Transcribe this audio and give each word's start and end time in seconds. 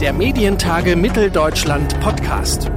der 0.00 0.14
Medientage 0.14 0.96
Mitteldeutschland 0.96 2.00
Podcast. 2.00 2.70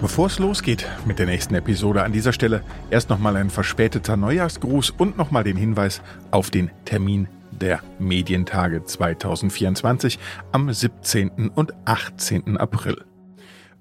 Bevor 0.00 0.26
es 0.26 0.40
losgeht 0.40 0.88
mit 1.04 1.20
der 1.20 1.26
nächsten 1.26 1.54
Episode 1.54 2.02
an 2.02 2.12
dieser 2.12 2.32
Stelle, 2.32 2.64
erst 2.90 3.10
nochmal 3.10 3.36
ein 3.36 3.48
verspäteter 3.48 4.16
Neujahrsgruß 4.16 4.90
und 4.90 5.16
nochmal 5.16 5.44
den 5.44 5.56
Hinweis 5.56 6.02
auf 6.32 6.50
den 6.50 6.72
Termin 6.84 7.28
der 7.52 7.80
Medientage 8.00 8.84
2024 8.84 10.18
am 10.50 10.72
17. 10.72 11.50
und 11.54 11.74
18. 11.84 12.56
April. 12.56 13.07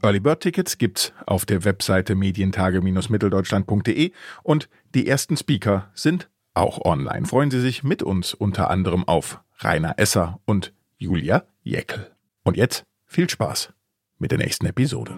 Early 0.01 0.19
Bird 0.19 0.41
Tickets 0.41 0.77
gibt's 0.77 1.11
auf 1.25 1.45
der 1.45 1.65
Webseite 1.65 2.15
medientage-mitteldeutschland.de 2.15 4.11
und 4.43 4.69
die 4.93 5.07
ersten 5.07 5.37
Speaker 5.37 5.89
sind 5.95 6.29
auch 6.53 6.85
online. 6.85 7.25
Freuen 7.25 7.51
Sie 7.51 7.61
sich 7.61 7.83
mit 7.83 8.03
uns 8.03 8.33
unter 8.33 8.69
anderem 8.69 9.07
auf 9.07 9.41
Rainer 9.59 9.95
Esser 9.97 10.39
und 10.45 10.73
Julia 10.97 11.45
Jäckel. 11.63 12.11
Und 12.43 12.57
jetzt 12.57 12.85
viel 13.05 13.29
Spaß 13.29 13.73
mit 14.19 14.31
der 14.31 14.37
nächsten 14.37 14.65
Episode. 14.65 15.15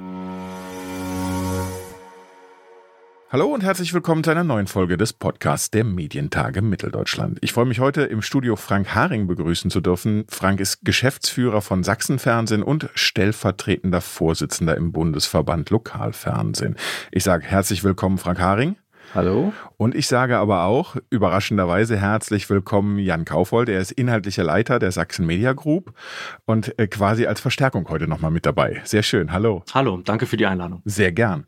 Hallo 3.31 3.45
und 3.53 3.63
herzlich 3.63 3.93
willkommen 3.93 4.23
zu 4.23 4.31
einer 4.31 4.43
neuen 4.43 4.65
Folge 4.65 4.97
des 4.97 5.13
Podcasts 5.13 5.69
der 5.69 5.83
Medientage 5.83 6.63
Mitteldeutschland. 6.63 7.38
Ich 7.41 7.53
freue 7.53 7.67
mich 7.67 7.79
heute 7.79 8.02
im 8.02 8.23
Studio 8.23 8.55
Frank 8.55 8.95
Haring 8.95 9.27
begrüßen 9.27 9.69
zu 9.69 9.81
dürfen. 9.81 10.25
Frank 10.29 10.59
ist 10.59 10.83
Geschäftsführer 10.83 11.61
von 11.61 11.83
Sachsenfernsehen 11.83 12.63
und 12.63 12.89
stellvertretender 12.95 14.02
Vorsitzender 14.02 14.75
im 14.75 14.91
Bundesverband 14.91 15.69
Lokalfernsehen. 15.69 16.75
Ich 17.11 17.23
sage 17.23 17.45
herzlich 17.45 17.83
willkommen, 17.83 18.17
Frank 18.17 18.39
Haring. 18.39 18.77
Hallo. 19.13 19.53
Und 19.77 19.93
ich 19.93 20.07
sage 20.07 20.39
aber 20.39 20.63
auch 20.63 20.95
überraschenderweise 21.11 21.97
herzlich 21.97 22.50
willkommen 22.50 22.97
Jan 22.97 23.25
Kaufold. 23.25 23.69
Er 23.69 23.80
ist 23.80 23.91
inhaltlicher 23.91 24.44
Leiter 24.44 24.80
der 24.80 24.91
Sachsen 24.91 25.27
Media 25.27 25.53
Group 25.53 25.94
und 26.47 26.80
äh, 26.80 26.88
quasi 26.88 27.27
als 27.27 27.41
Verstärkung 27.41 27.88
heute 27.89 28.07
nochmal 28.07 28.31
mit 28.31 28.47
dabei. 28.47 28.81
Sehr 28.85 29.03
schön. 29.03 29.31
Hallo. 29.31 29.63
Hallo, 29.72 29.97
danke 30.03 30.25
für 30.25 30.38
die 30.38 30.47
Einladung. 30.47 30.81
Sehr 30.85 31.11
gern. 31.11 31.45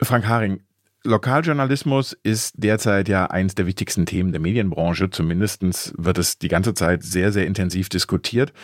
Frank 0.00 0.26
Haring, 0.26 0.62
Lokaljournalismus 1.06 2.16
ist 2.22 2.54
derzeit 2.56 3.08
ja 3.08 3.26
eines 3.26 3.54
der 3.54 3.66
wichtigsten 3.66 4.06
Themen 4.06 4.32
der 4.32 4.40
Medienbranche. 4.40 5.10
Zumindest 5.10 5.62
wird 5.98 6.18
es 6.18 6.38
die 6.38 6.48
ganze 6.48 6.72
Zeit 6.72 7.02
sehr, 7.02 7.30
sehr 7.30 7.46
intensiv 7.46 7.90
diskutiert. 7.90 8.54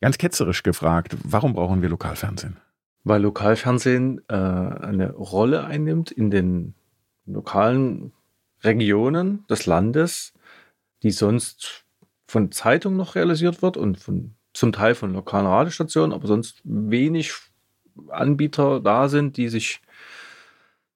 Ganz 0.00 0.16
ketzerisch 0.16 0.62
gefragt, 0.62 1.16
warum 1.24 1.52
brauchen 1.54 1.82
wir 1.82 1.88
Lokalfernsehen? 1.88 2.56
Weil 3.02 3.22
Lokalfernsehen 3.22 4.20
äh, 4.28 4.34
eine 4.34 5.12
Rolle 5.12 5.64
einnimmt 5.64 6.12
in 6.12 6.30
den 6.30 6.74
lokalen 7.26 8.12
Regionen 8.62 9.44
des 9.48 9.66
Landes, 9.66 10.32
die 11.02 11.10
sonst 11.10 11.84
von 12.28 12.52
Zeitungen 12.52 12.96
noch 12.96 13.16
realisiert 13.16 13.62
wird 13.62 13.76
und 13.76 13.98
von, 13.98 14.34
zum 14.52 14.70
Teil 14.72 14.94
von 14.94 15.12
lokalen 15.12 15.46
Radiostationen, 15.46 16.12
aber 16.12 16.28
sonst 16.28 16.60
wenig 16.62 17.32
Anbieter 18.08 18.80
da 18.80 19.08
sind, 19.08 19.36
die 19.36 19.48
sich 19.48 19.80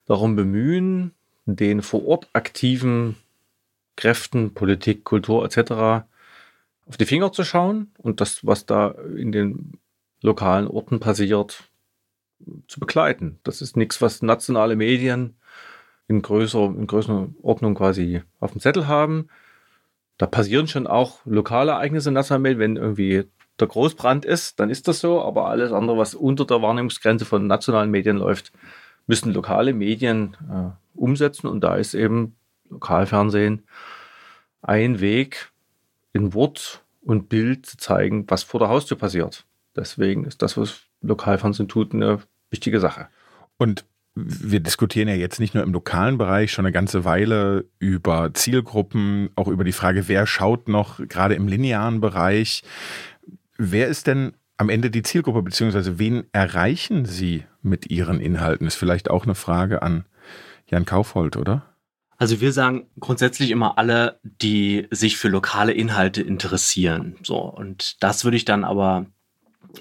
darum 0.07 0.37
bemühen, 0.37 1.13
den 1.47 1.83
vor 1.83 2.07
Ort 2.07 2.29
aktiven 2.33 3.17
Kräften, 3.97 4.55
Politik, 4.55 5.05
Kultur 5.05 5.45
etc. 5.45 6.07
auf 6.87 6.97
die 6.99 7.07
Finger 7.07 7.33
zu 7.33 7.45
schauen 7.45 7.93
und 7.99 8.21
das, 8.21 8.45
was 8.47 8.67
da 8.67 8.89
in 9.17 9.33
den 9.33 9.79
lokalen 10.21 10.67
Orten 10.67 11.01
passiert, 11.01 11.65
zu 12.67 12.81
begleiten. 12.81 13.39
Das 13.45 13.63
ist 13.63 13.77
nichts, 13.77 14.03
was 14.03 14.23
nationale 14.23 14.77
Medien 14.77 15.37
in 16.09 16.21
größerer, 16.21 16.67
in 16.67 16.87
größerer 16.87 17.29
Ordnung 17.43 17.75
quasi 17.75 18.23
auf 18.41 18.53
dem 18.53 18.61
Zettel 18.61 18.87
haben. 18.87 19.29
Da 20.19 20.27
passieren 20.27 20.69
schon 20.69 20.87
auch 20.87 21.21
lokale 21.25 21.73
Ereignisse 21.73 22.11
in 22.11 22.15
nationalen 22.15 22.43
Medien, 22.43 22.61
wenn 22.61 22.77
irgendwie 22.77 23.25
der 23.61 23.69
Großbrand 23.69 24.25
ist, 24.25 24.59
dann 24.59 24.69
ist 24.69 24.89
das 24.89 25.01
so, 25.01 25.23
aber 25.23 25.47
alles 25.47 25.73
andere, 25.73 25.97
was 25.97 26.15
unter 26.15 26.45
der 26.45 26.61
Wahrnehmungsgrenze 26.61 27.25
von 27.25 27.47
nationalen 27.47 27.91
Medien 27.91 28.17
läuft, 28.17 28.53
müssen 29.07 29.33
lokale 29.33 29.73
Medien 29.73 30.37
äh, 30.51 30.71
umsetzen 30.99 31.47
und 31.49 31.63
da 31.63 31.77
ist 31.77 31.95
eben 31.95 32.37
Lokalfernsehen 32.71 33.63
ein 34.63 35.01
Weg, 35.01 35.51
in 36.13 36.33
Wort 36.33 36.83
und 37.03 37.29
Bild 37.29 37.67
zu 37.67 37.77
zeigen, 37.77 38.25
was 38.29 38.43
vor 38.43 38.61
der 38.61 38.69
Haustür 38.69 38.97
passiert. 38.97 39.45
Deswegen 39.77 40.25
ist 40.25 40.43
das, 40.43 40.57
was 40.57 40.83
Lokalfernsehen 41.03 41.69
tut, 41.69 41.93
eine 41.93 42.21
wichtige 42.51 42.81
Sache. 42.81 43.09
Und 43.59 43.85
wir 44.15 44.61
diskutieren 44.61 45.09
ja 45.09 45.15
jetzt 45.15 45.41
nicht 45.41 45.55
nur 45.55 45.65
im 45.65 45.73
lokalen 45.73 46.19
Bereich 46.19 46.53
schon 46.53 46.65
eine 46.65 46.73
ganze 46.73 47.05
Weile 47.05 47.65
über 47.81 48.33
Zielgruppen, 48.33 49.31
auch 49.35 49.49
über 49.49 49.65
die 49.65 49.73
Frage, 49.73 50.07
wer 50.09 50.27
schaut 50.27 50.69
noch 50.69 51.01
gerade 51.09 51.35
im 51.35 51.49
linearen 51.49 52.01
Bereich. 52.01 52.63
Wer 53.59 53.89
ist 53.89 54.07
denn 54.07 54.35
am 54.57 54.69
Ende 54.69 54.91
die 54.91 55.03
Zielgruppe, 55.03 55.43
beziehungsweise 55.43 55.99
wen 55.99 56.25
erreichen 56.33 57.05
Sie 57.05 57.45
mit 57.63 57.91
Ihren 57.91 58.21
Inhalten? 58.21 58.67
Ist 58.67 58.77
vielleicht 58.77 59.11
auch 59.11 59.25
eine 59.25 59.35
Frage 59.35 59.83
an 59.83 60.05
Jan 60.69 60.85
Kaufhold, 60.85 61.37
oder? 61.37 61.65
Also 62.17 62.41
wir 62.41 62.53
sagen 62.53 62.87
grundsätzlich 63.01 63.51
immer 63.51 63.77
alle, 63.77 64.21
die 64.23 64.87
sich 64.91 65.17
für 65.17 65.29
lokale 65.29 65.73
Inhalte 65.73 66.23
interessieren. 66.23 67.17
So 67.23 67.39
und 67.39 68.03
das 68.03 68.25
würde 68.25 68.37
ich 68.37 68.45
dann 68.45 68.65
aber 68.65 69.07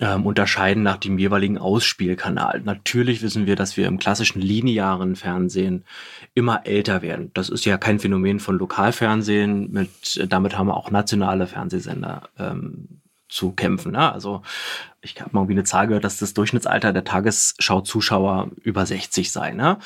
ähm, 0.02 0.26
unterscheiden 0.26 0.82
nach 0.82 0.98
dem 0.98 1.20
jeweiligen 1.20 1.60
Ausspielkanal. 1.60 2.62
Natürlich 2.62 3.22
wissen 3.22 3.46
wir, 3.46 3.56
dass 3.56 3.78
wir 3.78 3.86
im 3.86 4.00
klassischen 4.00 4.42
linearen 4.42 5.16
Fernsehen 5.16 5.86
immer 6.34 6.66
älter 6.66 7.04
werden. 7.04 7.30
Das 7.36 7.50
ist 7.50 7.66
ja 7.66 7.78
kein 7.78 8.00
Phänomen 8.00 8.40
von 8.40 8.58
Lokalfernsehen. 8.58 9.72
Mit 9.72 10.26
damit 10.28 10.58
haben 10.58 10.68
wir 10.68 10.78
auch 10.78 10.90
nationale 10.90 11.46
Fernsehsender 11.46 12.30
ähm, 12.40 13.02
zu 13.34 13.52
kämpfen. 13.52 13.94
Ne? 13.94 14.14
Also 14.14 14.44
ich 15.02 15.20
habe 15.20 15.32
mal 15.34 15.42
irgendwie 15.42 15.56
eine 15.56 15.64
Zahl 15.64 15.88
gehört, 15.88 16.04
dass 16.04 16.18
das 16.18 16.34
Durchschnittsalter 16.34 16.94
der 16.94 17.04
Tagesschau-Zuschauer 17.04 18.52
über 18.62 18.86
60 18.86 19.32
sei. 19.32 19.52
Ne? 19.52 19.80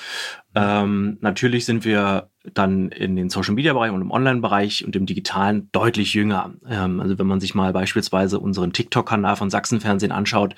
Ähm, 0.54 1.18
natürlich 1.22 1.66
sind 1.66 1.86
wir 1.86 2.30
dann 2.54 2.90
in 2.90 3.16
den 3.16 3.30
Social-Media-Bereich 3.30 3.92
und 3.92 4.02
im 4.02 4.12
Online-Bereich 4.12 4.86
und 4.86 4.96
im 4.96 5.06
Digitalen 5.06 5.70
deutlich 5.72 6.14
jünger. 6.14 6.54
Ähm, 6.70 7.00
also 7.00 7.18
wenn 7.18 7.28
man 7.28 7.40
sich 7.40 7.56
mal 7.56 7.74
beispielsweise 7.74 8.40
unseren 8.40 8.74
TikTok-Kanal 8.74 9.38
von 9.38 9.50
Sachsenfernsehen 9.50 10.12
anschaut, 10.12 10.56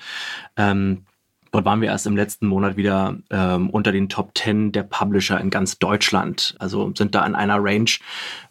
ähm, 0.56 1.04
Dort 1.52 1.64
waren 1.64 1.80
wir 1.80 1.88
erst 1.88 2.06
im 2.06 2.16
letzten 2.16 2.46
Monat 2.46 2.76
wieder 2.76 3.16
ähm, 3.30 3.70
unter 3.70 3.90
den 3.90 4.08
Top 4.08 4.36
10 4.36 4.72
der 4.72 4.84
Publisher 4.84 5.40
in 5.40 5.50
ganz 5.50 5.78
Deutschland. 5.78 6.54
Also 6.58 6.92
sind 6.94 7.14
da 7.14 7.26
in 7.26 7.34
einer 7.34 7.58
Range 7.58 7.90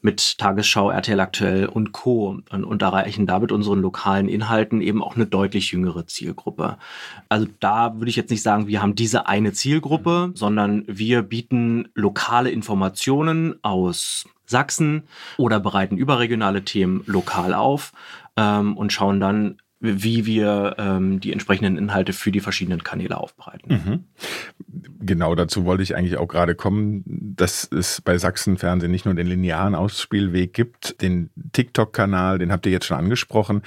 mit 0.01 0.37
Tagesschau, 0.37 0.89
RTL 0.89 1.19
aktuell 1.19 1.67
und 1.67 1.93
Co. 1.93 2.37
Und, 2.49 2.63
und 2.65 2.81
erreichen 2.81 3.25
da 3.25 3.39
mit 3.39 3.51
unseren 3.51 3.81
lokalen 3.81 4.27
Inhalten 4.27 4.81
eben 4.81 5.01
auch 5.01 5.15
eine 5.15 5.25
deutlich 5.25 5.71
jüngere 5.71 6.07
Zielgruppe. 6.07 6.77
Also 7.29 7.47
da 7.59 7.95
würde 7.95 8.09
ich 8.09 8.15
jetzt 8.15 8.31
nicht 8.31 8.43
sagen, 8.43 8.67
wir 8.67 8.81
haben 8.81 8.95
diese 8.95 9.27
eine 9.27 9.53
Zielgruppe, 9.53 10.31
sondern 10.35 10.83
wir 10.87 11.21
bieten 11.21 11.89
lokale 11.95 12.51
Informationen 12.51 13.55
aus 13.63 14.25
Sachsen 14.45 15.03
oder 15.37 15.59
bereiten 15.59 15.95
überregionale 15.97 16.65
Themen 16.65 17.03
lokal 17.05 17.53
auf 17.53 17.93
ähm, 18.35 18.75
und 18.75 18.91
schauen 18.91 19.19
dann, 19.19 19.57
wie 19.79 20.25
wir 20.25 20.75
ähm, 20.77 21.19
die 21.19 21.31
entsprechenden 21.31 21.77
Inhalte 21.77 22.11
für 22.13 22.31
die 22.31 22.41
verschiedenen 22.41 22.83
Kanäle 22.83 23.17
aufbereiten. 23.17 23.73
Mhm. 23.73 24.03
Genau 24.99 25.35
dazu 25.35 25.65
wollte 25.65 25.83
ich 25.83 25.95
eigentlich 25.95 26.17
auch 26.17 26.27
gerade 26.27 26.53
kommen, 26.55 27.03
dass 27.05 27.69
es 27.71 28.01
bei 28.01 28.17
Sachsenfernsehen 28.17 28.91
nicht 28.91 29.05
nur 29.05 29.13
den 29.13 29.27
linearen 29.27 29.75
Ausspielweg 29.75 30.53
gibt, 30.53 31.01
den 31.01 31.29
TikTok-Kanal, 31.53 32.39
den 32.39 32.51
habt 32.51 32.65
ihr 32.65 32.71
jetzt 32.71 32.85
schon 32.85 32.97
angesprochen. 32.97 33.61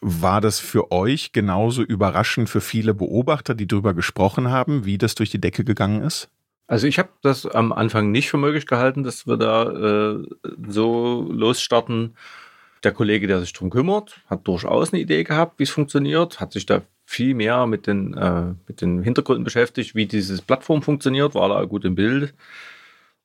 War 0.00 0.40
das 0.40 0.60
für 0.60 0.90
euch 0.92 1.32
genauso 1.32 1.82
überraschend 1.82 2.48
für 2.48 2.60
viele 2.60 2.94
Beobachter, 2.94 3.54
die 3.54 3.66
darüber 3.66 3.94
gesprochen 3.94 4.50
haben, 4.50 4.84
wie 4.84 4.98
das 4.98 5.14
durch 5.14 5.30
die 5.30 5.40
Decke 5.40 5.64
gegangen 5.64 6.02
ist? 6.02 6.28
Also 6.66 6.86
ich 6.86 6.98
habe 6.98 7.10
das 7.22 7.46
am 7.46 7.72
Anfang 7.72 8.10
nicht 8.10 8.30
für 8.30 8.38
möglich 8.38 8.66
gehalten, 8.66 9.02
dass 9.02 9.26
wir 9.26 9.36
da 9.36 10.14
äh, 10.14 10.26
so 10.66 11.26
losstarten 11.30 12.16
der 12.84 12.92
Kollege, 12.92 13.26
der 13.26 13.40
sich 13.40 13.52
darum 13.52 13.70
kümmert, 13.70 14.20
hat 14.26 14.46
durchaus 14.46 14.92
eine 14.92 15.02
Idee 15.02 15.24
gehabt, 15.24 15.58
wie 15.58 15.64
es 15.64 15.70
funktioniert, 15.70 16.40
hat 16.40 16.52
sich 16.52 16.66
da 16.66 16.82
viel 17.06 17.34
mehr 17.34 17.66
mit 17.66 17.86
den, 17.86 18.14
äh, 18.14 18.54
mit 18.66 18.80
den 18.80 19.02
Hintergründen 19.02 19.44
beschäftigt, 19.44 19.94
wie 19.94 20.06
diese 20.06 20.40
Plattform 20.42 20.82
funktioniert, 20.82 21.34
war 21.34 21.48
da 21.48 21.64
gut 21.64 21.84
im 21.84 21.94
Bild. 21.94 22.34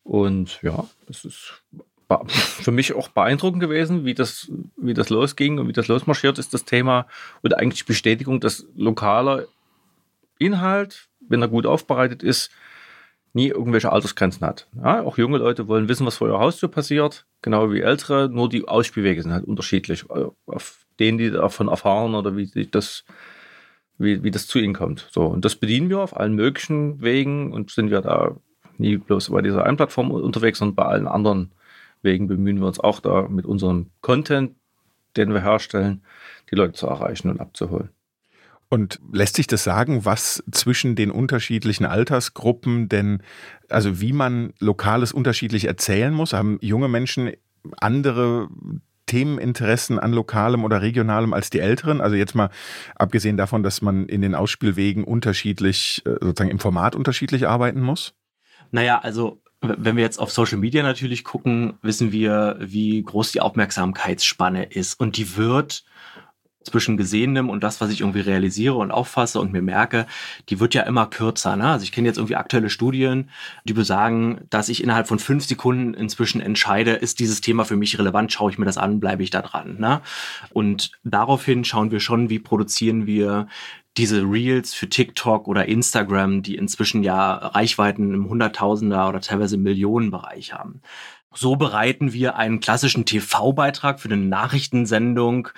Und 0.04 0.60
ja, 0.62 0.86
das 1.08 1.26
ist 1.26 1.62
für 2.28 2.72
mich 2.72 2.94
auch 2.94 3.10
beeindruckend 3.10 3.62
gewesen, 3.62 4.06
wie 4.06 4.14
das, 4.14 4.52
wie 4.78 4.94
das 4.94 5.10
losging 5.10 5.60
und 5.60 5.68
wie 5.68 5.74
das 5.74 5.88
losmarschiert 5.88 6.40
ist, 6.40 6.54
das 6.54 6.66
Thema. 6.66 7.08
Und 7.42 7.56
eigentlich 7.56 7.86
Bestätigung, 7.86 8.40
dass 8.40 8.66
lokaler 8.76 9.46
Inhalt, 10.40 11.08
wenn 11.20 11.42
er 11.42 11.48
gut 11.48 11.66
aufbereitet 11.66 12.24
ist, 12.24 12.50
nie 13.34 13.48
irgendwelche 13.50 13.92
Altersgrenzen 13.92 14.46
hat. 14.46 14.68
Ja, 14.76 15.04
auch 15.04 15.18
junge 15.18 15.38
Leute 15.38 15.68
wollen 15.68 15.88
wissen, 15.88 16.06
was 16.06 16.18
vor 16.18 16.28
ihrer 16.28 16.40
Haustür 16.40 16.70
passiert, 16.70 17.26
genau 17.42 17.72
wie 17.72 17.82
ältere, 17.82 18.30
nur 18.30 18.50
die 18.50 18.68
Ausspielwege 18.68 19.22
sind 19.22 19.34
halt 19.34 19.46
unterschiedlich, 19.46 20.06
äh, 20.10 20.26
auf 20.48 20.86
denen 21.00 21.18
die 21.18 21.32
davon 21.32 21.68
erfahren 21.68 22.16
oder 22.16 22.36
wie 22.36 22.66
das, 22.66 23.06
wie, 23.98 24.24
wie 24.24 24.32
das 24.32 24.48
zu 24.48 24.60
ihnen 24.60 24.74
kommt. 24.74 25.08
So, 25.12 25.26
und 25.26 25.46
das 25.46 25.56
bedienen 25.56 25.90
wir 25.90 26.00
auf 26.00 26.18
allen 26.18 26.34
möglichen 26.34 27.02
Wegen 27.02 27.54
und 27.54 27.72
sind 27.72 27.92
wir 27.92 28.02
da 28.02 28.36
nie 28.78 28.98
bloß 28.98 29.30
bei 29.30 29.42
dieser 29.42 29.66
einen 29.66 29.78
Plattform 29.78 30.12
unterwegs, 30.12 30.60
sondern 30.60 30.76
bei 30.76 30.86
allen 30.86 31.08
anderen 31.08 31.52
Deswegen 32.04 32.28
bemühen 32.28 32.60
wir 32.60 32.68
uns 32.68 32.80
auch 32.80 33.00
da 33.00 33.28
mit 33.28 33.46
unserem 33.46 33.88
Content, 34.02 34.56
den 35.18 35.34
wir 35.34 35.42
herstellen, 35.42 36.02
die 36.50 36.56
Leute 36.56 36.74
zu 36.74 36.88
erreichen 36.88 37.30
und 37.30 37.40
abzuholen. 37.40 37.90
Und 38.70 39.00
lässt 39.12 39.36
sich 39.36 39.48
das 39.48 39.64
sagen, 39.64 40.06
was 40.06 40.44
zwischen 40.52 40.96
den 40.96 41.10
unterschiedlichen 41.10 41.86
Altersgruppen 41.86 42.88
denn, 42.88 43.24
also 43.68 44.00
wie 44.00 44.14
man 44.14 44.54
Lokales 44.60 45.12
unterschiedlich 45.12 45.66
erzählen 45.66 46.14
muss? 46.14 46.34
Haben 46.34 46.60
junge 46.62 46.88
Menschen 46.88 47.32
andere 47.78 48.48
Themeninteressen 49.08 49.98
an 49.98 50.14
lokalem 50.14 50.64
oder 50.64 50.84
regionalem 50.84 51.34
als 51.34 51.50
die 51.50 51.60
älteren? 51.60 52.00
Also 52.00 52.16
jetzt 52.16 52.36
mal 52.36 52.52
abgesehen 52.96 53.38
davon, 53.38 53.64
dass 53.64 53.82
man 53.82 54.06
in 54.06 54.22
den 54.22 54.36
Ausspielwegen 54.36 55.04
unterschiedlich, 55.04 56.04
äh, 56.06 56.12
sozusagen 56.22 56.52
im 56.52 56.60
Format 56.60 56.96
unterschiedlich 56.96 57.48
arbeiten 57.48 57.82
muss? 57.82 58.14
Naja, 58.70 59.00
also 59.00 59.42
wenn 59.62 59.98
wir 59.98 60.04
jetzt 60.04 60.20
auf 60.20 60.32
Social 60.32 60.60
Media 60.60 60.84
natürlich 60.84 61.24
gucken, 61.24 61.74
wissen 61.82 62.12
wir, 62.12 62.58
wie 62.62 63.02
groß 63.04 63.32
die 63.32 63.42
Aufmerksamkeitsspanne 63.42 64.66
ist. 64.66 65.00
Und 65.00 65.18
die 65.18 65.36
wird 65.36 65.84
zwischen 66.64 66.98
Gesehenem 66.98 67.50
und 67.50 67.64
das, 67.64 67.80
was 67.80 67.90
ich 67.90 68.02
irgendwie 68.02 68.20
realisiere 68.20 68.76
und 68.76 68.92
auffasse 68.92 69.40
und 69.40 69.54
mir 69.54 69.62
merke, 69.62 70.06
die 70.50 70.60
wird 70.60 70.74
ja 70.74 70.84
immer 70.84 71.08
kürzer. 71.08 71.56
Ne? 71.56 71.68
Also 71.70 71.84
ich 71.84 71.92
kenne 71.92 72.08
jetzt 72.08 72.18
irgendwie 72.18 72.36
aktuelle 72.36 72.70
Studien, 72.70 73.30
die 73.64 73.74
besagen, 73.74 74.42
dass 74.50 74.70
ich 74.70 74.84
innerhalb 74.84 75.08
von 75.08 75.20
fünf 75.20 75.46
Sekunden 75.46 75.94
inzwischen 75.94 76.42
entscheide, 76.42 76.92
ist 76.92 77.20
dieses 77.20 77.42
Thema 77.42 77.64
für 77.64 77.78
mich 77.78 77.98
relevant, 77.98 78.32
schaue 78.34 78.52
ich 78.52 78.58
mir 78.58 78.66
das 78.66 78.78
an, 78.78 79.00
bleibe 79.00 79.24
ich 79.24 79.30
da 79.30 79.42
dran. 79.42 79.78
Ne? 79.80 80.02
Und 80.52 80.92
daraufhin 81.04 81.64
schauen 81.64 81.92
wir 81.92 82.02
schon, 82.02 82.30
wie 82.30 82.40
produzieren 82.40 83.06
wir 83.06 83.48
diese 83.98 84.22
Reels 84.22 84.74
für 84.74 84.90
TikTok 84.90 85.48
oder 85.48 85.66
Instagram, 85.66 86.44
die 86.44 86.56
inzwischen 86.56 87.04
ja 87.04 87.34
Reichweiten 87.34 88.14
im 88.14 88.30
Hunderttausender 88.30 89.10
oder 89.10 89.22
teilweise 89.22 89.58
Millionenbereich 89.58 90.54
haben. 90.54 90.82
So 91.34 91.56
bereiten 91.56 92.12
wir 92.12 92.36
einen 92.36 92.60
klassischen 92.60 93.06
TV-Beitrag 93.06 94.00
für 94.00 94.10
eine 94.10 94.18
Nachrichtensendung 94.18 95.50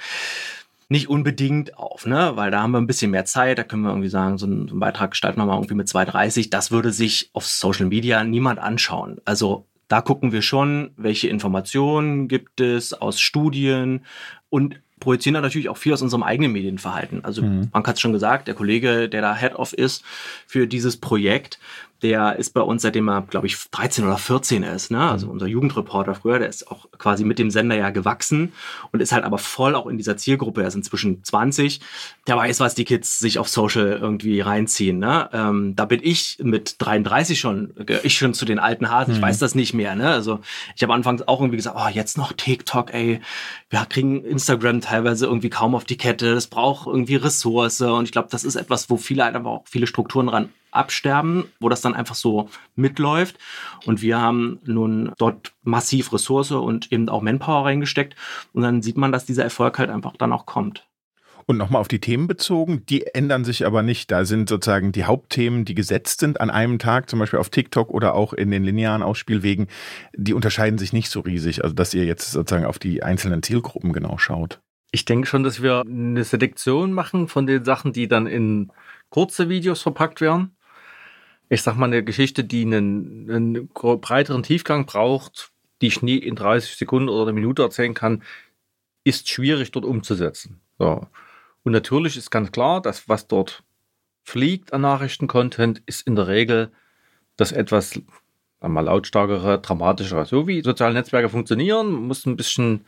nicht 0.92 1.08
unbedingt 1.08 1.78
auf, 1.78 2.06
ne? 2.06 2.34
Weil 2.36 2.52
da 2.52 2.62
haben 2.62 2.72
wir 2.72 2.78
ein 2.78 2.86
bisschen 2.86 3.12
mehr 3.12 3.24
Zeit, 3.24 3.58
da 3.58 3.64
können 3.64 3.84
wir 3.84 3.92
irgendwie 3.92 4.10
sagen, 4.10 4.38
so 4.38 4.46
einen, 4.46 4.68
so 4.68 4.74
einen 4.74 4.82
Beitrag 4.82 5.12
gestalten 5.12 5.40
wir 5.40 5.46
mal 5.46 5.56
irgendwie 5.56 5.76
mit 5.76 5.88
2,30. 5.88 6.50
Das 6.50 6.70
würde 6.70 6.92
sich 6.92 7.30
auf 7.32 7.46
Social 7.46 7.86
Media 7.86 8.26
niemand 8.26 8.60
anschauen. 8.60 9.22
Also 9.24 9.66
da 9.88 10.02
gucken 10.02 10.34
wir 10.34 10.42
schon, 10.42 10.92
welche 10.98 11.30
Informationen 11.30 12.28
gibt 12.28 12.60
es 12.60 12.92
aus 12.92 13.22
Studien 13.22 14.06
und 14.50 14.82
projizieren 15.00 15.36
da 15.36 15.42
natürlich 15.42 15.70
auch 15.70 15.78
viel 15.78 15.94
aus 15.94 16.02
unserem 16.02 16.24
eigenen 16.24 16.52
Medienverhalten. 16.52 17.24
Also 17.24 17.42
mhm. 17.42 17.70
man 17.72 17.86
hat 17.86 17.96
es 17.96 18.02
schon 18.02 18.12
gesagt, 18.12 18.50
der 18.50 18.56
Kollege, 18.56 19.08
der 19.08 19.22
da 19.22 19.34
Head-Off 19.34 19.72
ist 19.72 20.04
für 20.46 20.68
dieses 20.68 20.98
Projekt, 20.98 21.58
der 22.02 22.38
ist 22.38 22.54
bei 22.54 22.62
uns, 22.62 22.82
seitdem 22.82 23.10
er, 23.10 23.22
glaube 23.22 23.48
ich, 23.48 23.58
13 23.72 24.06
oder 24.06 24.18
14 24.18 24.64
ist. 24.64 24.90
Ne? 24.92 25.00
Also 25.00 25.28
mhm. 25.28 25.34
unser 25.34 25.48
Jugendreporter 25.48 26.16
früher, 26.16 26.40
der 26.40 26.50
ist 26.50 26.70
auch 26.70 26.88
quasi 26.98 27.24
mit 27.24 27.38
dem 27.38 27.52
Sender 27.52 27.76
ja 27.76 27.92
gewachsen 27.92 28.54
und 28.92 29.02
ist 29.02 29.12
halt 29.12 29.24
aber 29.24 29.38
voll 29.38 29.76
auch 29.76 29.86
in 29.88 29.98
dieser 29.98 30.18
Zielgruppe. 30.18 30.62
Er 30.62 30.68
ist 30.68 30.76
inzwischen 30.76 31.24
20. 31.24 31.80
Der 32.28 32.38
weiß, 32.38 32.60
was 32.60 32.76
die 32.76 32.86
Kids 32.86 33.20
sich 33.20 33.38
auf 33.38 33.50
Social 33.50 34.00
irgendwie 34.02 34.42
reinziehen. 34.42 34.98
Ne? 34.98 35.30
Ähm, 35.32 35.76
da 35.76 35.86
bin 35.86 36.00
ich 36.04 36.38
mit 36.42 36.76
33 36.80 37.40
schon, 37.40 37.74
ich 38.04 38.18
schon 38.18 38.34
zu 38.34 38.46
den 38.46 38.58
alten 38.58 38.90
Hasen. 38.90 39.14
Ich 39.14 39.20
mhm. 39.20 39.26
weiß 39.26 39.40
das 39.40 39.54
nicht 39.54 39.74
mehr. 39.74 39.96
Ne? 39.96 40.10
Also 40.10 40.40
ich 40.76 40.82
habe 40.82 40.94
anfangs 40.94 41.28
auch 41.28 41.40
irgendwie 41.40 41.58
gesagt, 41.58 41.78
oh, 41.80 41.90
jetzt 41.90 42.18
noch 42.18 42.34
TikTok, 42.34 42.94
ey. 42.94 43.22
Wir 43.70 43.86
kriegen 43.86 44.26
Instagram 44.26 44.82
teilweise 44.82 45.28
irgendwie 45.28 45.50
kaum 45.50 45.76
auf 45.76 45.84
die 45.84 45.98
Kette. 45.98 46.34
Das 46.34 46.48
braucht 46.48 46.88
irgendwie 46.88 47.16
Ressource. 47.16 47.82
Und 47.82 48.06
ich 48.06 48.12
glaube, 48.12 48.30
das 48.32 48.44
ist 48.44 48.56
etwas, 48.56 48.90
wo 48.90 48.98
viele 48.98 49.24
halt 49.24 49.36
aber 49.36 49.50
auch 49.50 49.64
viele 49.66 49.88
Strukturen 49.88 50.28
dran 50.28 50.50
absterben, 50.72 51.46
wo 51.60 51.70
das 51.70 51.82
dann 51.82 51.94
einfach 51.94 52.16
so 52.16 52.50
mitläuft. 52.76 53.38
Und 53.86 54.02
wir 54.02 54.20
haben 54.20 54.60
nun 54.64 55.12
dort 55.18 55.54
massiv 55.64 56.12
Ressource 56.14 56.52
und 56.52 56.92
eben 56.92 57.10
auch 57.10 57.22
Manpower 57.22 57.66
reingesteckt. 57.66 58.16
Und 58.54 58.64
dann 58.64 58.82
sieht 58.82 58.98
man, 58.98 59.12
dass 59.12 59.26
dieser 59.26 59.44
Erfolg 59.44 59.78
halt 59.78 59.90
einfach 59.90 60.16
dann 60.18 60.34
auch 60.34 60.46
kommt. 60.46 60.88
Und 61.46 61.58
nochmal 61.58 61.82
auf 61.82 61.88
die 61.88 62.00
Themen 62.00 62.28
bezogen, 62.28 62.86
die 62.86 63.08
ändern 63.08 63.44
sich 63.44 63.66
aber 63.66 63.82
nicht. 63.82 64.12
Da 64.12 64.26
sind 64.26 64.48
sozusagen 64.48 64.92
die 64.92 65.06
Hauptthemen, 65.06 65.66
die 65.66 65.76
gesetzt 65.76 66.20
sind 66.20 66.40
an 66.40 66.50
einem 66.50 66.80
Tag, 66.80 67.10
zum 67.10 67.20
Beispiel 67.20 67.40
auf 67.40 67.50
TikTok 67.50 67.90
oder 67.90 68.14
auch 68.14 68.34
in 68.34 68.52
den 68.52 68.64
linearen 68.64 69.04
Ausspielwegen, 69.04 69.68
die 70.16 70.34
unterscheiden 70.34 70.78
sich 70.78 70.94
nicht 70.94 71.10
so 71.10 71.20
riesig. 71.20 71.64
Also 71.64 71.76
dass 71.76 71.94
ihr 71.94 72.06
jetzt 72.06 72.32
sozusagen 72.32 72.66
auf 72.66 72.80
die 72.80 73.04
einzelnen 73.04 73.44
Zielgruppen 73.44 73.92
genau 73.92 74.18
schaut. 74.18 74.62
Ich 74.92 75.06
denke 75.06 75.28
schon, 75.28 75.44
dass 75.44 75.62
wir 75.62 75.82
eine 75.82 76.24
Selektion 76.24 76.94
machen 76.94 77.28
von 77.28 77.48
den 77.48 77.64
Sachen, 77.64 77.94
die 77.94 78.08
dann 78.08 78.28
in 78.28 78.72
kurze 79.10 79.50
Videos 79.50 79.82
verpackt 79.82 80.22
werden 80.22 80.56
ich 81.52 81.64
sag 81.64 81.76
mal, 81.76 81.88
eine 81.88 82.02
Geschichte, 82.02 82.46
die 82.46 82.62
einen, 82.62 83.30
einen 83.30 83.68
breiteren 83.68 84.42
Tiefgang 84.42 84.86
braucht, 84.86 85.52
die 85.82 85.88
ich 85.88 86.02
nie 86.02 86.18
in 86.18 86.36
30 86.36 86.78
Sekunden 86.78 87.10
oder 87.10 87.24
eine 87.24 87.34
Minute 87.34 87.62
erzählen 87.62 87.94
kann, 87.94 88.24
ist 89.04 89.28
schwierig 89.28 89.70
dort 89.72 89.84
umzusetzen. 89.84 90.62
So. 90.80 91.06
Und 91.64 91.74
natürlich 91.74 92.16
ist 92.16 92.32
ganz 92.32 92.54
klar, 92.54 92.82
dass 92.82 93.10
was 93.10 93.28
dort 93.28 93.64
fliegt 94.24 94.72
an 94.72 94.82
Nachrichtencontent, 94.82 95.84
ist 95.86 96.08
in 96.08 96.16
der 96.16 96.28
Regel 96.28 96.72
das 97.36 97.52
etwas 97.52 98.00
mal 98.62 98.86
lautstarkere, 98.86 99.60
dramatischere. 99.60 100.26
So 100.26 100.48
wie 100.48 100.62
soziale 100.62 100.94
Netzwerke 100.94 101.28
funktionieren, 101.28 101.92
muss 101.92 102.26
ein 102.26 102.38
bisschen 102.38 102.86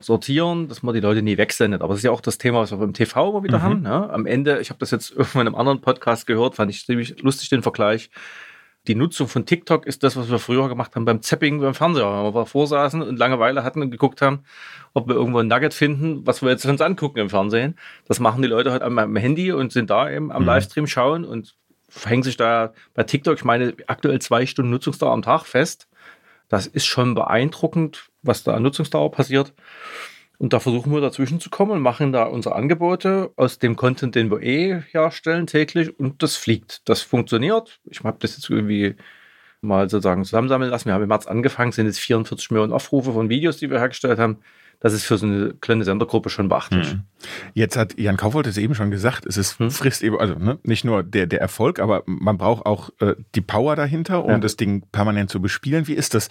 sortieren, 0.00 0.66
dass 0.68 0.82
man 0.82 0.94
die 0.94 1.00
Leute 1.00 1.22
nie 1.22 1.36
wegsendet. 1.36 1.82
Aber 1.82 1.92
das 1.92 1.98
ist 1.98 2.04
ja 2.04 2.10
auch 2.10 2.22
das 2.22 2.38
Thema, 2.38 2.60
was 2.60 2.70
wir 2.70 2.78
beim 2.78 2.94
TV 2.94 3.30
immer 3.30 3.44
wieder 3.44 3.58
mhm. 3.58 3.62
haben. 3.62 3.82
Ne? 3.82 4.10
Am 4.10 4.26
Ende, 4.26 4.60
ich 4.60 4.70
habe 4.70 4.78
das 4.78 4.90
jetzt 4.90 5.10
irgendwann 5.16 5.42
in 5.42 5.48
einem 5.48 5.56
anderen 5.56 5.80
Podcast 5.80 6.26
gehört, 6.26 6.56
fand 6.56 6.70
ich 6.70 6.84
ziemlich 6.84 7.20
lustig 7.22 7.50
den 7.50 7.62
Vergleich. 7.62 8.10
Die 8.88 8.94
Nutzung 8.94 9.28
von 9.28 9.44
TikTok 9.44 9.86
ist 9.86 10.02
das, 10.02 10.16
was 10.16 10.30
wir 10.30 10.38
früher 10.38 10.70
gemacht 10.70 10.96
haben 10.96 11.04
beim 11.04 11.20
Zapping 11.20 11.60
beim 11.60 11.74
Fernseher. 11.74 12.24
Wenn 12.24 12.34
wir 12.34 12.46
vorsaßen 12.46 13.02
und 13.02 13.18
Langeweile 13.18 13.62
hatten 13.62 13.82
und 13.82 13.90
geguckt 13.90 14.22
haben, 14.22 14.40
ob 14.94 15.06
wir 15.06 15.16
irgendwo 15.16 15.40
ein 15.40 15.48
Nugget 15.48 15.74
finden, 15.74 16.26
was 16.26 16.40
wir 16.40 16.48
jetzt 16.48 16.64
uns 16.64 16.80
angucken 16.80 17.18
im 17.18 17.28
Fernsehen. 17.28 17.76
Das 18.06 18.20
machen 18.20 18.40
die 18.40 18.48
Leute 18.48 18.72
halt 18.72 18.80
am 18.80 19.16
Handy 19.16 19.52
und 19.52 19.70
sind 19.70 19.90
da 19.90 20.10
eben 20.10 20.32
am 20.32 20.42
mhm. 20.42 20.48
Livestream 20.48 20.86
schauen 20.86 21.26
und 21.26 21.56
hängen 22.06 22.22
sich 22.22 22.38
da 22.38 22.72
bei 22.94 23.02
TikTok, 23.02 23.36
ich 23.36 23.44
meine, 23.44 23.74
aktuell 23.86 24.18
zwei 24.20 24.46
Stunden 24.46 24.70
Nutzungsdauer 24.70 25.12
am 25.12 25.22
Tag 25.22 25.44
fest. 25.44 25.88
Das 26.50 26.66
ist 26.66 26.84
schon 26.84 27.14
beeindruckend, 27.14 28.10
was 28.22 28.42
da 28.42 28.54
an 28.54 28.64
Nutzungsdauer 28.64 29.10
passiert. 29.12 29.54
Und 30.36 30.52
da 30.52 30.58
versuchen 30.58 30.92
wir 30.92 31.00
dazwischen 31.00 31.38
zu 31.40 31.48
kommen 31.48 31.72
und 31.72 31.80
machen 31.80 32.12
da 32.12 32.24
unsere 32.24 32.56
Angebote 32.56 33.30
aus 33.36 33.58
dem 33.58 33.76
Content, 33.76 34.14
den 34.14 34.30
wir 34.30 34.42
eh 34.42 34.82
herstellen 34.90 35.46
täglich 35.46 35.98
und 35.98 36.22
das 36.22 36.36
fliegt. 36.36 36.88
Das 36.88 37.02
funktioniert. 37.02 37.80
Ich 37.84 38.00
habe 38.02 38.18
das 38.20 38.36
jetzt 38.36 38.50
irgendwie 38.50 38.96
mal 39.60 39.88
sozusagen 39.88 40.24
zusammensammeln 40.24 40.70
lassen. 40.70 40.86
Wir 40.86 40.94
haben 40.94 41.02
im 41.02 41.08
März 41.08 41.26
angefangen, 41.26 41.72
sind 41.72 41.86
jetzt 41.86 42.00
44 42.00 42.50
Millionen 42.50 42.72
Aufrufe 42.72 43.12
von 43.12 43.28
Videos, 43.28 43.58
die 43.58 43.70
wir 43.70 43.78
hergestellt 43.78 44.18
haben 44.18 44.38
das 44.80 44.94
ist 44.94 45.04
für 45.04 45.18
so 45.18 45.26
eine 45.26 45.54
kleine 45.60 45.84
Sendergruppe 45.84 46.30
schon 46.30 46.48
beachtlich. 46.48 46.94
Mhm. 46.94 47.02
Jetzt 47.52 47.76
hat 47.76 47.98
Jan 47.98 48.16
Kaufhold 48.16 48.46
es 48.46 48.56
eben 48.56 48.74
schon 48.74 48.90
gesagt, 48.90 49.26
es 49.26 49.36
ist 49.36 49.58
hm? 49.58 49.70
frisst 49.70 50.02
eben, 50.02 50.18
also 50.18 50.34
ne, 50.34 50.58
nicht 50.62 50.86
nur 50.86 51.02
der, 51.02 51.26
der 51.26 51.40
Erfolg, 51.40 51.78
aber 51.78 52.02
man 52.06 52.38
braucht 52.38 52.64
auch 52.64 52.88
äh, 53.00 53.14
die 53.34 53.42
Power 53.42 53.76
dahinter, 53.76 54.24
um 54.24 54.30
ja. 54.30 54.38
das 54.38 54.56
Ding 54.56 54.82
permanent 54.90 55.28
zu 55.28 55.40
bespielen. 55.40 55.86
Wie 55.86 55.92
ist 55.92 56.14
das? 56.14 56.30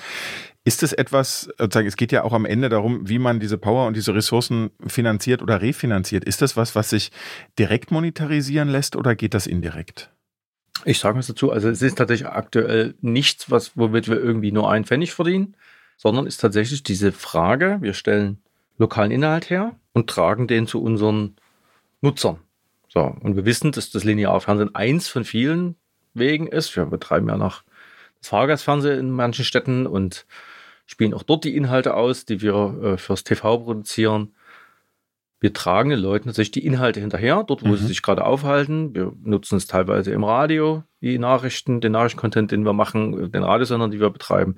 Ist 0.66 0.82
das 0.82 0.94
etwas, 0.94 1.50
sozusagen, 1.60 1.88
es 1.88 1.96
geht 1.96 2.12
ja 2.12 2.24
auch 2.24 2.34
am 2.34 2.46
Ende 2.46 2.70
darum, 2.70 3.08
wie 3.08 3.20
man 3.20 3.40
diese 3.40 3.58
Power 3.58 3.88
und 3.88 3.96
diese 3.96 4.14
Ressourcen 4.14 4.72
finanziert 4.86 5.42
oder 5.42 5.62
refinanziert. 5.62 6.26
Ist 6.26 6.42
das 6.42 6.58
was, 6.58 6.76
was 6.76 6.90
sich 6.90 7.12
direkt 7.58 7.92
monetarisieren 7.92 8.68
lässt 8.68 8.96
oder 8.96 9.16
geht 9.16 9.36
das 9.36 9.48
indirekt? 9.48 10.12
Ich 10.86 11.00
sage 11.00 11.18
was 11.18 11.28
dazu. 11.28 11.52
Also 11.52 11.70
es 11.70 11.82
ist 11.82 11.98
tatsächlich 11.98 12.28
aktuell 12.28 12.96
nichts, 13.02 13.52
was, 13.52 13.78
womit 13.78 14.08
wir 14.08 14.20
irgendwie 14.20 14.52
nur 14.52 14.72
einen 14.72 14.86
Pfennig 14.86 15.14
verdienen 15.14 15.56
sondern 16.00 16.28
ist 16.28 16.38
tatsächlich 16.38 16.82
diese 16.82 17.12
Frage, 17.12 17.80
wir 17.82 17.94
stellen 17.94 18.42
lokalen 18.78 19.12
Inhalt 19.12 19.50
her 19.50 19.76
und 19.92 20.10
tragen 20.10 20.48
den 20.48 20.66
zu 20.66 20.82
unseren 20.82 21.36
Nutzern. 22.00 22.38
So, 22.88 23.02
und 23.20 23.36
wir 23.36 23.44
wissen, 23.44 23.74
dass 23.74 23.92
das 23.92 24.06
Linearfernsehen 24.06 24.74
eins 24.74 25.10
von 25.10 25.26
vielen 25.26 25.76
Wegen 26.14 26.48
ist. 26.48 26.74
Wir 26.78 26.86
betreiben 26.86 27.28
ja 27.28 27.36
noch 27.36 27.64
das 28.22 28.30
Fahrgastfernsehen 28.30 28.98
in 28.98 29.12
manchen 29.12 29.44
Städten 29.44 29.86
und 29.86 30.26
spielen 30.86 31.14
auch 31.14 31.24
dort 31.24 31.44
die 31.44 31.58
Inhalte 31.58 31.94
aus, 31.94 32.24
die 32.24 32.42
wir 32.42 32.80
äh, 32.82 32.98
fürs 32.98 33.26
TV 33.26 33.58
produzieren. 33.58 34.34
Wir 35.42 35.54
tragen 35.54 35.90
den 35.90 36.00
Leuten 36.00 36.30
natürlich 36.30 36.52
die 36.52 36.66
Inhalte 36.66 37.02
hinterher, 37.02 37.44
dort 37.44 37.64
wo 37.64 37.68
mhm. 37.68 37.76
sie 37.76 37.88
sich 37.88 38.02
gerade 38.02 38.24
aufhalten. 38.24 38.96
Wir 38.96 39.12
nutzen 39.22 39.58
es 39.58 39.68
teilweise 39.68 40.14
im 40.14 40.24
Radio, 40.24 40.84
die 41.02 41.20
Nachrichten, 41.20 41.82
den 41.82 41.92
Nachrichtencontent, 41.92 42.52
den 42.52 42.64
wir 42.64 42.74
machen, 42.74 43.34
den 43.34 43.44
Radiosendern, 43.44 43.92
die 43.92 44.00
wir 44.00 44.10
betreiben. 44.10 44.56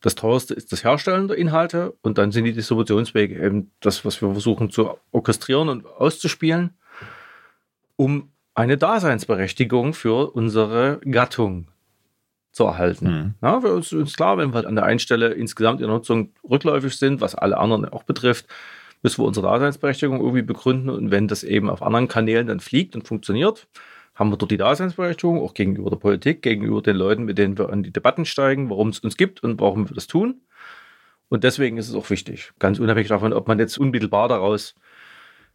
Das 0.00 0.14
teuerste 0.14 0.54
ist 0.54 0.72
das 0.72 0.82
Herstellen 0.82 1.28
der 1.28 1.36
Inhalte 1.36 1.94
und 2.00 2.16
dann 2.16 2.32
sind 2.32 2.44
die 2.44 2.52
Distributionswege 2.52 3.38
eben 3.38 3.70
das, 3.80 4.04
was 4.04 4.20
wir 4.22 4.30
versuchen 4.32 4.70
zu 4.70 4.96
orchestrieren 5.12 5.68
und 5.68 5.86
auszuspielen, 5.86 6.70
um 7.96 8.32
eine 8.54 8.78
Daseinsberechtigung 8.78 9.92
für 9.92 10.34
unsere 10.34 11.00
Gattung 11.04 11.68
zu 12.52 12.64
erhalten. 12.64 13.06
Mhm. 13.06 13.34
Ja, 13.42 13.60
für 13.60 13.74
uns 13.74 13.92
ist 13.92 14.16
klar, 14.16 14.38
wenn 14.38 14.52
wir 14.54 14.66
an 14.66 14.74
der 14.74 14.84
einen 14.84 14.98
Stelle 14.98 15.28
insgesamt 15.28 15.80
in 15.80 15.86
der 15.86 15.96
Nutzung 15.96 16.32
rückläufig 16.48 16.96
sind, 16.96 17.20
was 17.20 17.34
alle 17.34 17.58
anderen 17.58 17.84
auch 17.86 18.02
betrifft, 18.02 18.46
müssen 19.02 19.22
wir 19.22 19.26
unsere 19.26 19.46
Daseinsberechtigung 19.46 20.20
irgendwie 20.20 20.42
begründen 20.42 20.90
und 20.90 21.10
wenn 21.10 21.28
das 21.28 21.44
eben 21.44 21.70
auf 21.70 21.82
anderen 21.82 22.08
Kanälen 22.08 22.46
dann 22.46 22.60
fliegt 22.60 22.94
und 22.96 23.06
funktioniert, 23.06 23.68
haben 24.20 24.30
wir 24.30 24.36
dort 24.36 24.50
die 24.50 24.58
Daseinsberechtigung, 24.58 25.40
auch 25.40 25.54
gegenüber 25.54 25.88
der 25.88 25.96
Politik, 25.96 26.42
gegenüber 26.42 26.82
den 26.82 26.94
Leuten, 26.94 27.24
mit 27.24 27.38
denen 27.38 27.56
wir 27.56 27.70
an 27.70 27.82
die 27.82 27.90
Debatten 27.90 28.26
steigen, 28.26 28.68
warum 28.68 28.90
es 28.90 29.00
uns 29.00 29.16
gibt 29.16 29.42
und 29.42 29.58
warum 29.60 29.88
wir 29.88 29.94
das 29.94 30.06
tun. 30.06 30.42
Und 31.30 31.42
deswegen 31.42 31.78
ist 31.78 31.88
es 31.88 31.94
auch 31.94 32.10
wichtig, 32.10 32.52
ganz 32.58 32.78
unabhängig 32.78 33.08
davon, 33.08 33.32
ob 33.32 33.48
man 33.48 33.58
jetzt 33.58 33.78
unmittelbar 33.78 34.28
daraus 34.28 34.74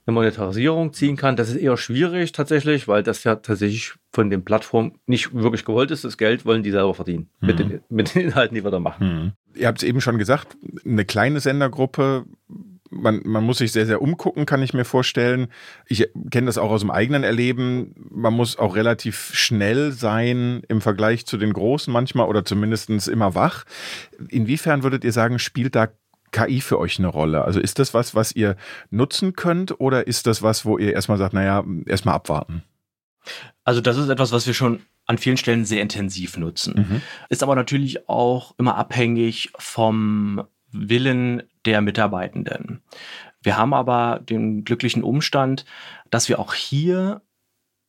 eine 0.07 0.15
Monetarisierung 0.15 0.93
ziehen 0.93 1.15
kann. 1.15 1.35
Das 1.35 1.49
ist 1.49 1.57
eher 1.57 1.77
schwierig 1.77 2.31
tatsächlich, 2.31 2.87
weil 2.87 3.03
das 3.03 3.23
ja 3.23 3.35
tatsächlich 3.35 3.93
von 4.11 4.31
den 4.31 4.43
Plattformen 4.43 4.97
nicht 5.05 5.33
wirklich 5.35 5.63
gewollt 5.63 5.91
ist. 5.91 6.03
Das 6.03 6.17
Geld 6.17 6.43
wollen 6.45 6.63
die 6.63 6.71
selber 6.71 6.95
verdienen 6.95 7.29
mhm. 7.41 7.47
mit, 7.47 7.59
den, 7.59 7.81
mit 7.89 8.15
den 8.15 8.23
Inhalten, 8.23 8.55
die 8.55 8.63
wir 8.63 8.71
da 8.71 8.79
machen. 8.79 9.07
Mhm. 9.07 9.59
Ihr 9.59 9.67
habt 9.67 9.77
es 9.77 9.87
eben 9.87 10.01
schon 10.01 10.17
gesagt, 10.17 10.57
eine 10.83 11.05
kleine 11.05 11.39
Sendergruppe 11.39 12.25
man, 12.89 13.21
man 13.23 13.43
muss 13.43 13.57
sich 13.57 13.71
sehr, 13.71 13.85
sehr 13.85 14.01
umgucken, 14.01 14.45
kann 14.45 14.61
ich 14.61 14.73
mir 14.73 14.85
vorstellen. 14.85 15.47
Ich 15.87 16.09
kenne 16.31 16.47
das 16.47 16.57
auch 16.57 16.69
aus 16.69 16.81
dem 16.81 16.91
eigenen 16.91 17.23
Erleben. 17.23 17.93
Man 18.09 18.33
muss 18.33 18.57
auch 18.57 18.75
relativ 18.75 19.31
schnell 19.33 19.91
sein 19.91 20.61
im 20.67 20.81
Vergleich 20.81 21.25
zu 21.25 21.37
den 21.37 21.53
Großen 21.53 21.91
manchmal 21.91 22.27
oder 22.27 22.45
zumindest 22.45 22.89
immer 23.07 23.35
wach. 23.35 23.65
Inwiefern 24.29 24.83
würdet 24.83 25.03
ihr 25.03 25.11
sagen, 25.11 25.39
spielt 25.39 25.75
da 25.75 25.89
KI 26.31 26.61
für 26.61 26.79
euch 26.79 26.99
eine 26.99 27.07
Rolle? 27.07 27.43
Also 27.43 27.59
ist 27.59 27.79
das 27.79 27.93
was, 27.93 28.13
was 28.13 28.33
ihr 28.33 28.55
nutzen 28.89 29.33
könnt 29.33 29.79
oder 29.79 30.07
ist 30.07 30.27
das 30.27 30.41
was, 30.41 30.65
wo 30.65 30.77
ihr 30.77 30.93
erstmal 30.93 31.17
sagt, 31.17 31.33
naja, 31.33 31.63
erstmal 31.85 32.15
abwarten? 32.15 32.63
Also 33.63 33.81
das 33.81 33.97
ist 33.97 34.09
etwas, 34.09 34.31
was 34.31 34.45
wir 34.45 34.53
schon 34.53 34.81
an 35.07 35.17
vielen 35.17 35.37
Stellen 35.37 35.65
sehr 35.65 35.81
intensiv 35.81 36.37
nutzen. 36.37 36.87
Mhm. 36.89 37.01
Ist 37.29 37.43
aber 37.43 37.55
natürlich 37.55 38.09
auch 38.09 38.53
immer 38.57 38.75
abhängig 38.75 39.51
vom 39.57 40.43
Willen 40.75 41.43
der 41.65 41.81
Mitarbeitenden. 41.81 42.81
Wir 43.41 43.57
haben 43.57 43.73
aber 43.73 44.19
den 44.19 44.63
glücklichen 44.63 45.03
Umstand, 45.03 45.65
dass 46.09 46.29
wir 46.29 46.39
auch 46.39 46.53
hier 46.53 47.21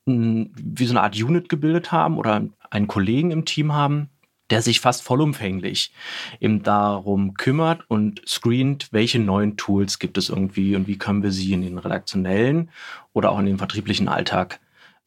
wie 0.06 0.86
so 0.86 0.92
eine 0.92 1.02
Art 1.02 1.20
Unit 1.20 1.48
gebildet 1.48 1.90
haben 1.90 2.16
oder 2.16 2.46
einen 2.70 2.86
Kollegen 2.86 3.32
im 3.32 3.44
Team 3.44 3.72
haben, 3.72 4.10
der 4.50 4.62
sich 4.62 4.80
fast 4.80 5.02
vollumfänglich 5.02 5.92
eben 6.40 6.62
darum 6.62 7.34
kümmert 7.34 7.82
und 7.88 8.22
screent, 8.28 8.88
welche 8.92 9.18
neuen 9.18 9.56
Tools 9.56 9.98
gibt 9.98 10.16
es 10.18 10.28
irgendwie 10.28 10.76
und 10.76 10.86
wie 10.86 10.98
können 10.98 11.24
wir 11.24 11.32
sie 11.32 11.52
in 11.52 11.62
den 11.62 11.78
redaktionellen 11.78 12.70
oder 13.12 13.32
auch 13.32 13.40
in 13.40 13.46
den 13.46 13.58
vertrieblichen 13.58 14.08
Alltag 14.08 14.60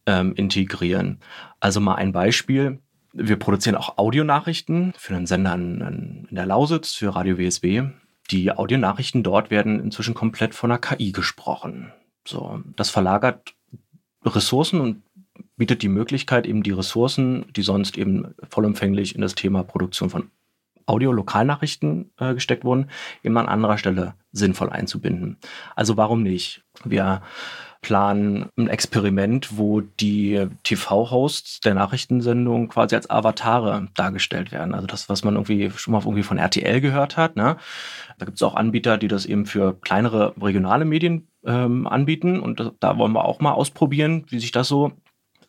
ähm, 0.05 0.33
integrieren. 0.33 1.19
Also 1.61 1.79
mal 1.79 1.95
ein 1.95 2.11
Beispiel. 2.11 2.79
Wir 3.13 3.37
produzieren 3.37 3.75
auch 3.75 3.97
Audionachrichten 3.97 4.93
für 4.97 5.15
einen 5.15 5.25
Sender 5.25 5.53
in, 5.55 6.27
in 6.29 6.35
der 6.35 6.45
Lausitz, 6.45 6.93
für 6.93 7.15
Radio 7.15 7.37
WSW. 7.37 7.89
Die 8.31 8.51
Audionachrichten 8.51 9.23
dort 9.23 9.49
werden 9.49 9.79
inzwischen 9.79 10.13
komplett 10.13 10.53
von 10.53 10.69
der 10.69 10.79
KI 10.79 11.11
gesprochen. 11.11 11.91
So, 12.27 12.61
das 12.75 12.89
verlagert 12.89 13.55
Ressourcen 14.23 14.81
und 14.81 15.01
bietet 15.55 15.81
die 15.81 15.89
Möglichkeit, 15.89 16.45
eben 16.45 16.63
die 16.63 16.71
Ressourcen, 16.71 17.45
die 17.55 17.63
sonst 17.63 17.97
eben 17.97 18.35
vollumfänglich 18.49 19.15
in 19.15 19.21
das 19.21 19.35
Thema 19.35 19.63
Produktion 19.63 20.09
von 20.09 20.29
Audio-Lokalnachrichten 20.85 22.11
äh, 22.17 22.33
gesteckt 22.33 22.63
wurden, 22.65 22.89
eben 23.23 23.37
an 23.37 23.47
anderer 23.47 23.77
Stelle 23.77 24.15
sinnvoll 24.31 24.69
einzubinden. 24.69 25.37
Also 25.75 25.97
warum 25.97 26.23
nicht? 26.23 26.63
Wir 26.83 27.21
planen 27.81 28.49
ein 28.57 28.67
Experiment, 28.67 29.57
wo 29.57 29.81
die 29.81 30.47
TV-Hosts 30.63 31.61
der 31.61 31.73
Nachrichtensendung 31.73 32.67
quasi 32.67 32.95
als 32.95 33.09
Avatare 33.09 33.87
dargestellt 33.95 34.51
werden. 34.51 34.73
Also 34.73 34.87
das, 34.87 35.07
was 35.07 35.23
man 35.23 35.35
irgendwie 35.35 35.71
schon 35.71 35.93
mal 35.93 36.01
irgendwie 36.01 36.23
von 36.23 36.37
RTL 36.37 36.81
gehört 36.81 37.15
hat. 37.15 37.35
Ne? 37.35 37.57
Da 38.17 38.25
gibt 38.25 38.37
es 38.37 38.43
auch 38.43 38.55
Anbieter, 38.55 38.97
die 38.97 39.07
das 39.07 39.25
eben 39.25 39.45
für 39.45 39.79
kleinere 39.79 40.33
regionale 40.41 40.85
Medien 40.85 41.27
ähm, 41.45 41.87
anbieten. 41.87 42.39
Und 42.39 42.59
da, 42.59 42.71
da 42.79 42.97
wollen 42.97 43.13
wir 43.13 43.25
auch 43.25 43.39
mal 43.39 43.53
ausprobieren, 43.53 44.25
wie 44.29 44.39
sich 44.39 44.51
das 44.51 44.67
so 44.67 44.91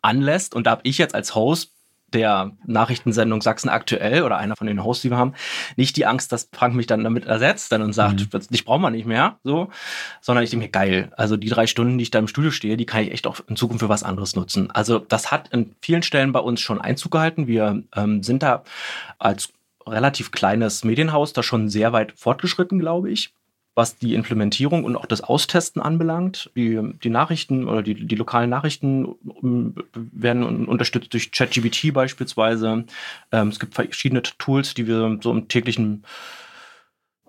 anlässt. 0.02 0.54
Und 0.54 0.66
da 0.66 0.72
habe 0.72 0.82
ich 0.84 0.98
jetzt 0.98 1.14
als 1.14 1.34
Host 1.34 1.72
der 2.14 2.52
Nachrichtensendung 2.66 3.42
Sachsen 3.42 3.68
aktuell 3.68 4.22
oder 4.22 4.38
einer 4.38 4.56
von 4.56 4.66
den 4.66 4.82
Hosts, 4.82 5.02
die 5.02 5.10
wir 5.10 5.16
haben, 5.16 5.34
nicht 5.76 5.96
die 5.96 6.06
Angst, 6.06 6.32
dass 6.32 6.48
Frank 6.52 6.74
mich 6.74 6.86
dann 6.86 7.04
damit 7.04 7.26
ersetzt 7.26 7.72
dann 7.72 7.82
und 7.82 7.92
sagt, 7.92 8.32
mhm. 8.32 8.40
dich 8.50 8.64
brauchen 8.64 8.82
wir 8.82 8.90
nicht 8.90 9.06
mehr, 9.06 9.38
so, 9.44 9.68
sondern 10.20 10.44
ich 10.44 10.50
denke 10.50 10.66
mir, 10.66 10.70
geil, 10.70 11.12
also 11.16 11.36
die 11.36 11.48
drei 11.48 11.66
Stunden, 11.66 11.98
die 11.98 12.02
ich 12.02 12.10
da 12.10 12.18
im 12.18 12.28
Studio 12.28 12.50
stehe, 12.50 12.76
die 12.76 12.86
kann 12.86 13.02
ich 13.02 13.12
echt 13.12 13.26
auch 13.26 13.40
in 13.46 13.56
Zukunft 13.56 13.80
für 13.80 13.88
was 13.88 14.02
anderes 14.02 14.36
nutzen. 14.36 14.70
Also 14.70 14.98
das 14.98 15.30
hat 15.30 15.48
in 15.48 15.74
vielen 15.80 16.02
Stellen 16.02 16.32
bei 16.32 16.40
uns 16.40 16.60
schon 16.60 16.80
Einzug 16.80 17.12
gehalten. 17.12 17.46
Wir 17.46 17.82
ähm, 17.96 18.22
sind 18.22 18.42
da 18.42 18.62
als 19.18 19.52
relativ 19.86 20.30
kleines 20.30 20.84
Medienhaus 20.84 21.32
da 21.32 21.42
schon 21.42 21.68
sehr 21.68 21.92
weit 21.92 22.12
fortgeschritten, 22.16 22.78
glaube 22.78 23.10
ich 23.10 23.32
was 23.74 23.96
die 23.96 24.14
Implementierung 24.14 24.84
und 24.84 24.96
auch 24.96 25.06
das 25.06 25.22
Austesten 25.22 25.80
anbelangt. 25.80 26.50
Die, 26.56 26.80
die 27.02 27.10
Nachrichten 27.10 27.68
oder 27.68 27.82
die, 27.82 27.94
die 27.94 28.16
lokalen 28.16 28.50
Nachrichten 28.50 29.14
ähm, 29.42 29.74
werden 29.94 30.66
unterstützt 30.66 31.12
durch 31.12 31.30
ChatGPT 31.30 31.92
beispielsweise. 31.92 32.84
Ähm, 33.32 33.48
es 33.48 33.60
gibt 33.60 33.74
verschiedene 33.74 34.22
Tools, 34.22 34.74
die 34.74 34.86
wir 34.86 35.18
so 35.22 35.30
im 35.30 35.48
täglichen 35.48 36.04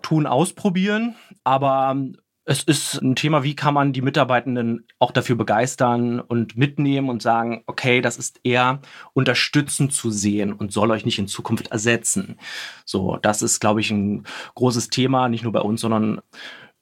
Tun 0.02 0.26
ausprobieren. 0.26 1.14
Aber 1.44 1.96
es 2.44 2.64
ist 2.64 3.00
ein 3.00 3.14
Thema, 3.14 3.44
wie 3.44 3.54
kann 3.54 3.74
man 3.74 3.92
die 3.92 4.02
Mitarbeitenden 4.02 4.86
auch 4.98 5.12
dafür 5.12 5.36
begeistern 5.36 6.18
und 6.18 6.56
mitnehmen 6.56 7.08
und 7.08 7.22
sagen, 7.22 7.62
okay, 7.66 8.00
das 8.00 8.16
ist 8.16 8.40
eher 8.42 8.80
unterstützend 9.12 9.92
zu 9.92 10.10
sehen 10.10 10.52
und 10.52 10.72
soll 10.72 10.90
euch 10.90 11.04
nicht 11.04 11.18
in 11.18 11.28
Zukunft 11.28 11.68
ersetzen. 11.68 12.38
So, 12.84 13.16
das 13.22 13.42
ist, 13.42 13.60
glaube 13.60 13.80
ich, 13.80 13.90
ein 13.90 14.24
großes 14.54 14.88
Thema, 14.88 15.28
nicht 15.28 15.44
nur 15.44 15.52
bei 15.52 15.60
uns, 15.60 15.80
sondern 15.80 16.20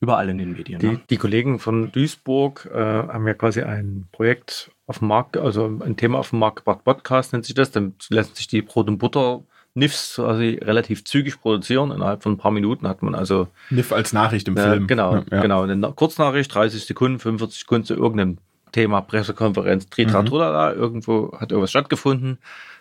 überall 0.00 0.30
in 0.30 0.38
den 0.38 0.52
Medien. 0.52 0.80
Die, 0.80 0.92
ne? 0.92 1.00
die 1.10 1.18
Kollegen 1.18 1.58
von 1.58 1.92
Duisburg 1.92 2.68
äh, 2.72 2.78
haben 2.78 3.26
ja 3.26 3.34
quasi 3.34 3.60
ein 3.60 4.08
Projekt 4.12 4.70
auf 4.86 5.00
dem 5.00 5.08
Markt, 5.08 5.36
also 5.36 5.66
ein 5.66 5.96
Thema 5.96 6.18
auf 6.18 6.30
dem 6.30 6.38
Markt 6.38 6.56
gebracht, 6.56 6.84
Podcast 6.84 7.32
nennt 7.34 7.44
sich 7.44 7.54
das, 7.54 7.70
dann 7.70 7.94
lässt 8.08 8.36
sich 8.36 8.48
die 8.48 8.62
Brot 8.62 8.88
und 8.88 8.96
Butter 8.96 9.44
NIFs 9.74 10.16
quasi 10.16 10.58
relativ 10.62 11.04
zügig 11.04 11.40
produzieren. 11.40 11.90
Innerhalb 11.90 12.22
von 12.22 12.32
ein 12.32 12.38
paar 12.38 12.50
Minuten 12.50 12.88
hat 12.88 13.02
man 13.02 13.14
also. 13.14 13.48
NIF 13.70 13.92
als 13.92 14.12
Nachricht 14.12 14.48
im 14.48 14.56
äh, 14.56 14.62
Film. 14.62 14.86
Genau, 14.86 15.16
ja. 15.30 15.40
genau. 15.40 15.62
Eine 15.62 15.92
Kurznachricht, 15.92 16.52
30 16.54 16.84
Sekunden, 16.84 17.18
45 17.18 17.60
Sekunden 17.60 17.86
zu 17.86 17.94
irgendeinem 17.94 18.38
Thema, 18.72 19.00
Pressekonferenz, 19.00 19.88
Tritra, 19.88 20.22
mhm. 20.22 20.78
Irgendwo 20.78 21.32
hat 21.38 21.50
irgendwas 21.50 21.70
stattgefunden. 21.70 22.38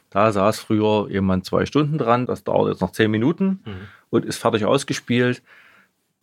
Da 0.10 0.32
saß 0.32 0.60
früher 0.60 1.08
jemand 1.10 1.46
zwei 1.46 1.66
Stunden 1.66 1.98
dran, 2.00 2.26
das 2.26 2.44
dauert 2.44 2.70
jetzt 2.72 2.82
noch 2.82 2.92
zehn 2.92 3.12
Minuten 3.12 3.60
mhm. 3.66 3.88
und 4.10 4.26
ist 4.26 4.38
fertig 4.38 4.66
ausgespielt. 4.66 5.44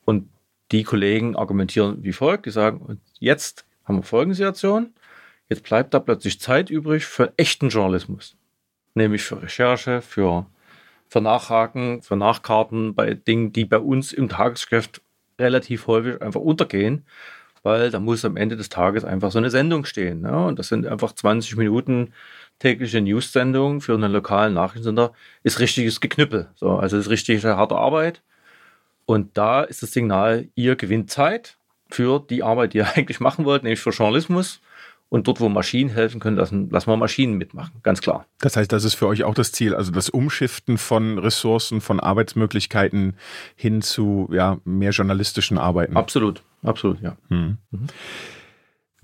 Und 0.04 0.28
die 0.72 0.82
Kollegen 0.82 1.36
argumentieren 1.36 2.02
wie 2.02 2.12
folgt: 2.12 2.46
Die 2.46 2.50
sagen, 2.50 2.78
und 2.78 3.00
jetzt 3.20 3.64
haben 3.84 3.98
wir 3.98 4.02
folgende 4.02 4.34
Situation, 4.34 4.90
jetzt 5.48 5.62
bleibt 5.62 5.94
da 5.94 6.00
plötzlich 6.00 6.40
Zeit 6.40 6.70
übrig 6.70 7.06
für 7.06 7.32
echten 7.36 7.68
Journalismus. 7.68 8.36
Nämlich 8.94 9.22
für 9.22 9.40
Recherche, 9.40 10.00
für 10.00 10.46
für 11.08 11.20
Nachhaken, 11.20 12.02
für 12.02 12.16
Nachkarten 12.16 12.94
bei 12.94 13.14
Dingen, 13.14 13.52
die 13.52 13.64
bei 13.64 13.78
uns 13.78 14.12
im 14.12 14.28
Tagesgeschäft 14.28 15.02
relativ 15.38 15.86
häufig 15.86 16.20
einfach 16.22 16.40
untergehen, 16.40 17.04
weil 17.62 17.90
da 17.90 18.00
muss 18.00 18.24
am 18.24 18.36
Ende 18.36 18.56
des 18.56 18.68
Tages 18.68 19.04
einfach 19.04 19.30
so 19.30 19.38
eine 19.38 19.50
Sendung 19.50 19.84
stehen. 19.84 20.20
Ne? 20.20 20.46
Und 20.46 20.58
das 20.58 20.68
sind 20.68 20.86
einfach 20.86 21.12
20 21.12 21.56
Minuten 21.56 22.12
tägliche 22.58 23.00
News-Sendung 23.00 23.80
für 23.80 23.94
einen 23.94 24.12
lokalen 24.12 24.54
Nachrichtensender, 24.54 25.12
ist 25.42 25.60
richtiges 25.60 26.00
Geknüppel. 26.00 26.48
So, 26.54 26.76
also 26.76 26.96
ist 26.96 27.10
richtige 27.10 27.56
harte 27.56 27.76
Arbeit. 27.76 28.22
Und 29.04 29.36
da 29.36 29.62
ist 29.62 29.82
das 29.82 29.92
Signal, 29.92 30.48
ihr 30.54 30.76
gewinnt 30.76 31.10
Zeit 31.10 31.58
für 31.90 32.20
die 32.20 32.42
Arbeit, 32.42 32.72
die 32.72 32.78
ihr 32.78 32.88
eigentlich 32.96 33.20
machen 33.20 33.44
wollt, 33.44 33.62
nämlich 33.62 33.80
für 33.80 33.90
Journalismus. 33.90 34.60
Und 35.08 35.28
dort, 35.28 35.40
wo 35.40 35.48
Maschinen 35.48 35.88
helfen 35.90 36.20
können, 36.20 36.36
lassen, 36.36 36.68
lassen 36.70 36.90
wir 36.90 36.96
Maschinen 36.96 37.38
mitmachen, 37.38 37.80
ganz 37.82 38.00
klar. 38.00 38.26
Das 38.40 38.56
heißt, 38.56 38.72
das 38.72 38.82
ist 38.82 38.94
für 38.94 39.06
euch 39.06 39.22
auch 39.22 39.34
das 39.34 39.52
Ziel, 39.52 39.74
also 39.74 39.92
das 39.92 40.10
Umschiften 40.10 40.78
von 40.78 41.18
Ressourcen, 41.18 41.80
von 41.80 42.00
Arbeitsmöglichkeiten 42.00 43.16
hin 43.54 43.82
zu 43.82 44.28
ja, 44.32 44.58
mehr 44.64 44.90
journalistischen 44.90 45.58
Arbeiten. 45.58 45.96
Absolut, 45.96 46.42
absolut, 46.62 47.00
ja. 47.00 47.16
Hm. 47.28 47.58
Mhm. 47.70 47.86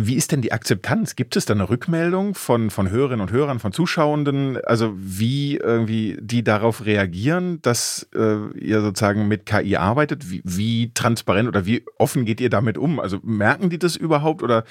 Wie 0.06 0.14
ist 0.14 0.32
denn 0.32 0.42
die 0.42 0.52
Akzeptanz? 0.52 1.16
Gibt 1.16 1.36
es 1.36 1.44
da 1.44 1.54
eine 1.54 1.68
Rückmeldung 1.68 2.34
von, 2.34 2.70
von 2.70 2.90
Hörerinnen 2.90 3.20
und 3.20 3.30
Hörern, 3.30 3.58
von 3.58 3.72
Zuschauenden? 3.72 4.58
Also 4.64 4.92
wie 4.96 5.56
irgendwie 5.56 6.16
die 6.20 6.42
darauf 6.42 6.84
reagieren, 6.84 7.60
dass 7.62 8.08
äh, 8.14 8.48
ihr 8.58 8.80
sozusagen 8.80 9.28
mit 9.28 9.46
KI 9.46 9.76
arbeitet? 9.76 10.30
Wie, 10.30 10.42
wie 10.44 10.92
transparent 10.92 11.48
oder 11.48 11.66
wie 11.66 11.84
offen 11.98 12.24
geht 12.24 12.40
ihr 12.40 12.50
damit 12.50 12.78
um? 12.78 13.00
Also 13.00 13.20
merken 13.22 13.70
die 13.70 13.78
das 13.78 13.96
überhaupt 13.96 14.42
oder 14.42 14.64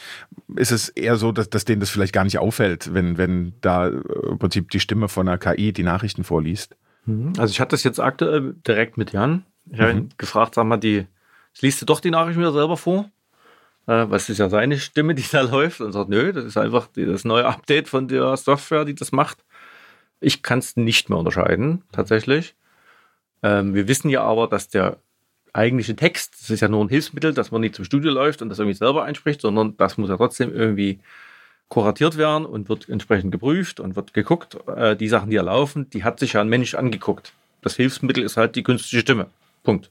ist 0.56 0.72
es 0.72 0.90
eher 0.90 1.16
so, 1.16 1.32
dass, 1.32 1.50
dass 1.50 1.66
denen 1.66 1.80
das 1.80 1.90
vielleicht 1.90 2.14
gar 2.14 2.24
nicht 2.24 2.40
auffällt, 2.40 2.94
wenn, 2.94 3.18
wenn 3.18 3.54
da 3.62 3.88
äh, 3.88 4.02
im 4.30 4.40
Prinzip 4.40 4.70
die 4.72 4.80
Stimme 4.80 5.08
von 5.08 5.28
einer 5.28 5.38
KI 5.38 5.72
die 5.72 5.84
Nachrichten 5.84 6.24
vorliest? 6.24 6.76
Mhm. 7.06 7.34
Also 7.38 7.52
ich 7.52 7.60
hatte 7.60 7.72
das 7.72 7.84
jetzt 7.84 8.00
aktuell 8.00 8.56
direkt 8.68 8.98
mit 8.98 9.14
Jan. 9.14 9.46
Ich 9.72 9.80
habe 9.80 9.94
mhm. 9.94 10.00
ihn 10.00 10.10
gefragt, 10.18 10.56
sag 10.56 10.66
mal, 10.66 10.78
die, 10.78 11.06
liest 11.62 11.82
du 11.82 11.86
doch 11.86 12.00
die 12.00 12.12
Nachrichten 12.12 12.40
wieder 12.40 12.52
selber 12.52 12.78
vor? 12.78 13.10
Äh, 13.88 14.06
was 14.10 14.30
ist 14.30 14.38
ja 14.38 14.50
seine 14.50 14.80
Stimme, 14.80 15.16
die 15.16 15.26
da 15.32 15.42
läuft 15.52 15.82
und 15.82 15.92
sagt, 15.92 16.10
nö, 16.10 16.34
das 16.34 16.46
ist 16.46 16.58
einfach 16.58 16.88
das 16.94 17.26
neue 17.26 17.46
Update 17.46 17.90
von 17.90 18.08
der 18.08 18.36
Software, 18.38 18.86
die 18.86 18.96
das 18.96 19.12
macht. 19.12 19.44
Ich 20.20 20.44
kann 20.44 20.60
es 20.60 20.78
nicht 20.78 21.10
mehr 21.10 21.20
unterscheiden, 21.20 21.84
tatsächlich. 21.92 22.56
Ähm, 23.44 23.74
wir 23.74 23.88
wissen 23.88 24.10
ja 24.10 24.24
aber, 24.24 24.48
dass 24.48 24.70
der 24.70 24.98
eigentliche 25.54 25.96
Text, 25.96 26.36
das 26.40 26.50
ist 26.50 26.62
ja 26.62 26.68
nur 26.68 26.84
ein 26.84 26.90
Hilfsmittel, 26.90 27.34
dass 27.34 27.52
man 27.52 27.62
nicht 27.62 27.76
zum 27.76 27.86
Studio 27.86 28.12
läuft 28.12 28.42
und 28.42 28.50
das 28.50 28.60
irgendwie 28.60 28.78
selber 28.78 29.04
einspricht, 29.04 29.42
sondern 29.42 29.76
das 29.78 29.98
muss 29.98 30.10
ja 30.10 30.18
trotzdem 30.18 30.54
irgendwie 30.54 31.00
kuratiert 31.68 32.18
werden 32.18 32.46
und 32.46 32.70
wird 32.70 32.90
entsprechend 32.90 33.32
geprüft 33.32 33.80
und 33.80 33.96
wird 33.96 34.14
geguckt. 34.14 34.58
Äh, 34.68 34.96
die 34.96 35.08
Sachen, 35.08 35.30
die 35.30 35.38
da 35.38 35.44
laufen, 35.44 35.90
die 35.90 36.04
hat 36.04 36.20
sich 36.20 36.34
ja 36.34 36.42
ein 36.42 36.50
Mensch 36.50 36.76
angeguckt. 36.76 37.34
Das 37.62 37.76
Hilfsmittel 37.76 38.24
ist 38.24 38.38
halt 38.38 38.56
die 38.56 38.64
künstliche 38.64 39.02
Stimme. 39.02 39.28
Punkt. 39.64 39.90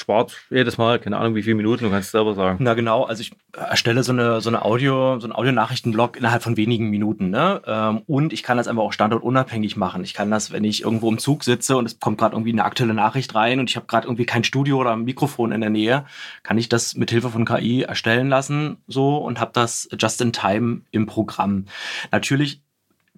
Spart 0.00 0.36
jedes 0.50 0.78
Mal, 0.78 0.98
keine 0.98 1.18
Ahnung 1.18 1.34
wie 1.34 1.42
viele 1.42 1.56
Minuten, 1.56 1.84
du 1.84 1.90
kannst 1.90 2.06
es 2.06 2.12
selber 2.12 2.34
sagen. 2.34 2.58
Na 2.60 2.74
genau, 2.74 3.04
also 3.04 3.20
ich 3.20 3.32
erstelle 3.56 4.02
so 4.02 4.12
eine, 4.12 4.40
so 4.40 4.48
eine 4.48 4.64
Audio, 4.64 5.18
so 5.20 5.26
einen 5.26 5.32
Audionachrichtenblock 5.32 6.16
innerhalb 6.16 6.42
von 6.42 6.56
wenigen 6.56 6.90
Minuten, 6.90 7.30
ne? 7.30 7.62
Ähm, 7.66 8.02
und 8.06 8.32
ich 8.32 8.42
kann 8.42 8.56
das 8.56 8.68
einfach 8.68 8.82
auch 8.82 8.92
standortunabhängig 8.92 9.76
machen. 9.76 10.02
Ich 10.04 10.14
kann 10.14 10.30
das, 10.30 10.52
wenn 10.52 10.64
ich 10.64 10.82
irgendwo 10.82 11.10
im 11.10 11.18
Zug 11.18 11.44
sitze 11.44 11.76
und 11.76 11.86
es 11.86 12.00
kommt 12.00 12.18
gerade 12.18 12.34
irgendwie 12.34 12.52
eine 12.52 12.64
aktuelle 12.64 12.94
Nachricht 12.94 13.34
rein 13.34 13.60
und 13.60 13.70
ich 13.70 13.76
habe 13.76 13.86
gerade 13.86 14.06
irgendwie 14.06 14.26
kein 14.26 14.44
Studio 14.44 14.78
oder 14.78 14.92
ein 14.92 15.04
Mikrofon 15.04 15.52
in 15.52 15.60
der 15.60 15.70
Nähe, 15.70 16.04
kann 16.42 16.58
ich 16.58 16.68
das 16.68 16.96
mit 16.96 17.10
Hilfe 17.10 17.30
von 17.30 17.44
KI 17.44 17.82
erstellen 17.82 18.28
lassen, 18.28 18.78
so 18.86 19.18
und 19.18 19.40
habe 19.40 19.52
das 19.54 19.88
just 19.98 20.20
in 20.20 20.32
time 20.32 20.82
im 20.90 21.06
Programm. 21.06 21.66
Natürlich 22.10 22.62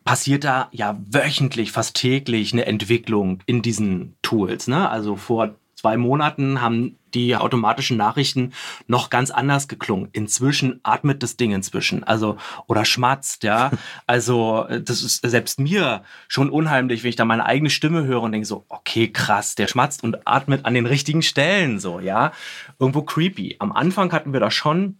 passiert 0.04 0.44
da 0.44 0.68
ja 0.72 0.98
wöchentlich, 1.10 1.72
fast 1.72 1.96
täglich 1.96 2.52
eine 2.52 2.66
Entwicklung 2.66 3.42
in 3.46 3.62
diesen 3.62 4.16
Tools. 4.22 4.66
Ne? 4.66 4.88
Also 4.88 5.16
vor 5.16 5.54
zwei 5.82 5.96
Monaten 5.96 6.60
haben 6.60 6.96
die 7.12 7.34
automatischen 7.34 7.96
Nachrichten 7.96 8.52
noch 8.86 9.10
ganz 9.10 9.32
anders 9.32 9.66
geklungen. 9.66 10.08
Inzwischen 10.12 10.78
atmet 10.84 11.24
das 11.24 11.36
Ding 11.36 11.50
inzwischen, 11.50 12.04
also 12.04 12.36
oder 12.68 12.84
schmatzt, 12.84 13.42
ja. 13.42 13.72
Also 14.06 14.64
das 14.68 15.02
ist 15.02 15.26
selbst 15.26 15.58
mir 15.58 16.04
schon 16.28 16.50
unheimlich, 16.50 17.02
wenn 17.02 17.10
ich 17.10 17.16
da 17.16 17.24
meine 17.24 17.46
eigene 17.46 17.68
Stimme 17.68 18.04
höre 18.04 18.22
und 18.22 18.30
denke 18.30 18.46
so, 18.46 18.64
okay, 18.68 19.08
krass, 19.08 19.56
der 19.56 19.66
schmatzt 19.66 20.04
und 20.04 20.24
atmet 20.24 20.64
an 20.66 20.74
den 20.74 20.86
richtigen 20.86 21.22
Stellen, 21.22 21.80
so, 21.80 21.98
ja. 21.98 22.30
Irgendwo 22.78 23.02
creepy. 23.02 23.56
Am 23.58 23.72
Anfang 23.72 24.12
hatten 24.12 24.32
wir 24.32 24.40
da 24.40 24.52
schon 24.52 24.98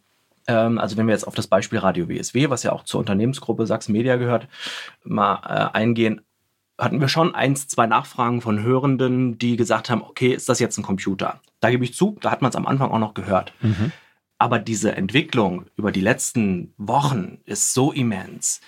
ähm, 0.48 0.78
also 0.78 0.96
wenn 0.96 1.06
wir 1.06 1.14
jetzt 1.14 1.28
auf 1.28 1.36
das 1.36 1.46
Beispiel 1.46 1.78
Radio 1.78 2.08
WSW, 2.08 2.50
was 2.50 2.64
ja 2.64 2.72
auch 2.72 2.82
zur 2.82 2.98
Unternehmensgruppe 2.98 3.64
Sachsen 3.64 3.92
Media 3.92 4.16
gehört, 4.16 4.48
mal 5.04 5.38
äh, 5.44 5.78
eingehen, 5.78 6.22
hatten 6.82 7.00
wir 7.00 7.08
schon 7.08 7.34
eins, 7.34 7.68
zwei 7.68 7.86
Nachfragen 7.86 8.40
von 8.40 8.62
Hörenden, 8.62 9.38
die 9.38 9.56
gesagt 9.56 9.88
haben, 9.88 10.02
okay, 10.02 10.32
ist 10.32 10.48
das 10.48 10.58
jetzt 10.58 10.78
ein 10.78 10.82
Computer? 10.82 11.40
Da 11.60 11.70
gebe 11.70 11.84
ich 11.84 11.94
zu, 11.94 12.18
da 12.20 12.30
hat 12.30 12.42
man 12.42 12.50
es 12.50 12.56
am 12.56 12.66
Anfang 12.66 12.90
auch 12.90 12.98
noch 12.98 13.14
gehört. 13.14 13.52
Mhm. 13.60 13.92
Aber 14.38 14.58
diese 14.58 14.96
Entwicklung 14.96 15.66
über 15.76 15.92
die 15.92 16.00
letzten 16.00 16.74
Wochen 16.76 17.38
ist 17.44 17.72
so 17.74 17.92
immens, 17.92 18.60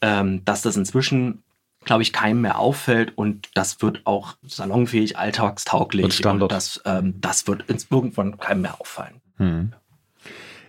ähm, 0.00 0.44
dass 0.46 0.62
das 0.62 0.76
inzwischen, 0.76 1.42
glaube 1.84 2.02
ich, 2.02 2.14
keinem 2.14 2.40
mehr 2.40 2.58
auffällt 2.58 3.12
und 3.16 3.50
das 3.54 3.82
wird 3.82 4.06
auch 4.06 4.36
salonfähig, 4.46 5.18
alltagstauglich. 5.18 6.04
Und 6.04 6.14
Standard. 6.14 6.50
Und 6.50 6.52
das, 6.52 6.80
ähm, 6.86 7.14
das 7.20 7.46
wird 7.46 7.64
irgendwann 7.68 8.38
keinem 8.38 8.62
mehr 8.62 8.80
auffallen. 8.80 9.20
Mhm. 9.36 9.74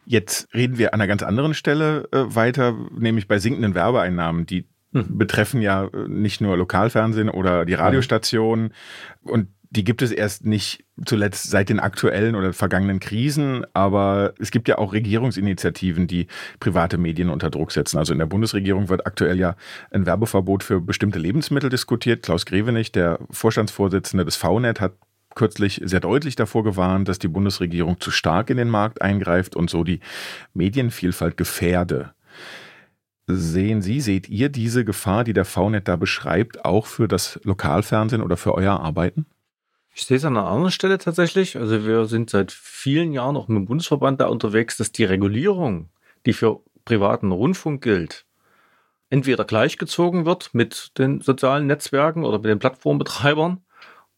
Jetzt 0.05 0.53
reden 0.53 0.77
wir 0.77 0.93
an 0.93 0.99
einer 0.99 1.07
ganz 1.07 1.23
anderen 1.23 1.53
Stelle 1.53 2.09
äh, 2.11 2.35
weiter, 2.35 2.75
nämlich 2.91 3.27
bei 3.27 3.39
sinkenden 3.39 3.75
Werbeeinnahmen, 3.75 4.45
die 4.45 4.67
mhm. 4.91 5.17
betreffen 5.17 5.61
ja 5.61 5.85
äh, 5.85 6.07
nicht 6.07 6.41
nur 6.41 6.57
Lokalfernsehen 6.57 7.29
oder 7.29 7.65
die 7.65 7.73
Radiostationen 7.73 8.73
und 9.21 9.47
die 9.71 9.83
gibt 9.83 10.01
es 10.01 10.11
erst 10.11 10.45
nicht 10.45 10.83
zuletzt 11.05 11.49
seit 11.51 11.69
den 11.69 11.79
aktuellen 11.79 12.35
oder 12.35 12.53
vergangenen 12.53 12.99
Krisen, 12.99 13.65
aber 13.73 14.33
es 14.39 14.49
gibt 14.49 14.67
ja 14.67 14.79
auch 14.79 14.93
Regierungsinitiativen, 14.93 16.07
die 16.07 16.27
private 16.59 16.97
Medien 16.97 17.29
unter 17.29 17.51
Druck 17.51 17.71
setzen. 17.71 17.99
Also 17.99 18.11
in 18.11 18.19
der 18.19 18.25
Bundesregierung 18.25 18.89
wird 18.89 19.05
aktuell 19.05 19.37
ja 19.37 19.55
ein 19.91 20.07
Werbeverbot 20.07 20.63
für 20.63 20.81
bestimmte 20.81 21.19
Lebensmittel 21.19 21.69
diskutiert. 21.69 22.23
Klaus 22.23 22.47
Grevenich, 22.47 22.91
der 22.91 23.19
Vorstandsvorsitzende 23.29 24.25
des 24.25 24.37
VNet, 24.37 24.81
hat 24.81 24.93
kürzlich 25.35 25.79
sehr 25.85 25.99
deutlich 25.99 26.35
davor 26.35 26.63
gewarnt, 26.63 27.07
dass 27.07 27.19
die 27.19 27.27
Bundesregierung 27.27 27.99
zu 27.99 28.09
stark 28.09 28.49
in 28.49 28.57
den 28.57 28.69
Markt 28.69 29.03
eingreift 29.03 29.55
und 29.55 29.69
so 29.69 29.83
die 29.83 29.99
Medienvielfalt 30.55 31.37
gefährde. 31.37 32.13
Sehen 33.31 33.83
Sie, 33.83 34.01
seht 34.01 34.27
ihr 34.27 34.49
diese 34.49 34.83
Gefahr, 34.83 35.23
die 35.23 35.33
der 35.33 35.45
VNet 35.45 35.87
da 35.87 35.97
beschreibt, 35.97 36.65
auch 36.65 36.87
für 36.87 37.07
das 37.07 37.39
Lokalfernsehen 37.43 38.23
oder 38.23 38.37
für 38.37 38.55
euer 38.55 38.79
Arbeiten? 38.79 39.27
Ich 39.93 40.05
sehe 40.05 40.17
es 40.17 40.25
an 40.25 40.35
einer 40.35 40.47
anderen 40.47 40.71
Stelle 40.71 40.97
tatsächlich. 40.97 41.55
Also 41.55 41.85
wir 41.85 42.05
sind 42.05 42.31
seit 42.31 42.51
vielen 42.51 43.11
Jahren 43.11 43.37
auch 43.37 43.47
mit 43.47 43.57
dem 43.57 43.65
Bundesverband 43.65 44.19
da 44.19 44.25
unterwegs, 44.25 44.77
dass 44.77 44.91
die 44.91 45.03
Regulierung, 45.03 45.89
die 46.25 46.33
für 46.33 46.61
privaten 46.85 47.31
Rundfunk 47.31 47.83
gilt, 47.83 48.25
entweder 49.11 49.45
gleichgezogen 49.45 50.25
wird 50.25 50.55
mit 50.55 50.97
den 50.97 51.21
sozialen 51.21 51.67
Netzwerken 51.67 52.25
oder 52.25 52.39
mit 52.39 52.47
den 52.47 52.57
Plattformbetreibern 52.57 53.61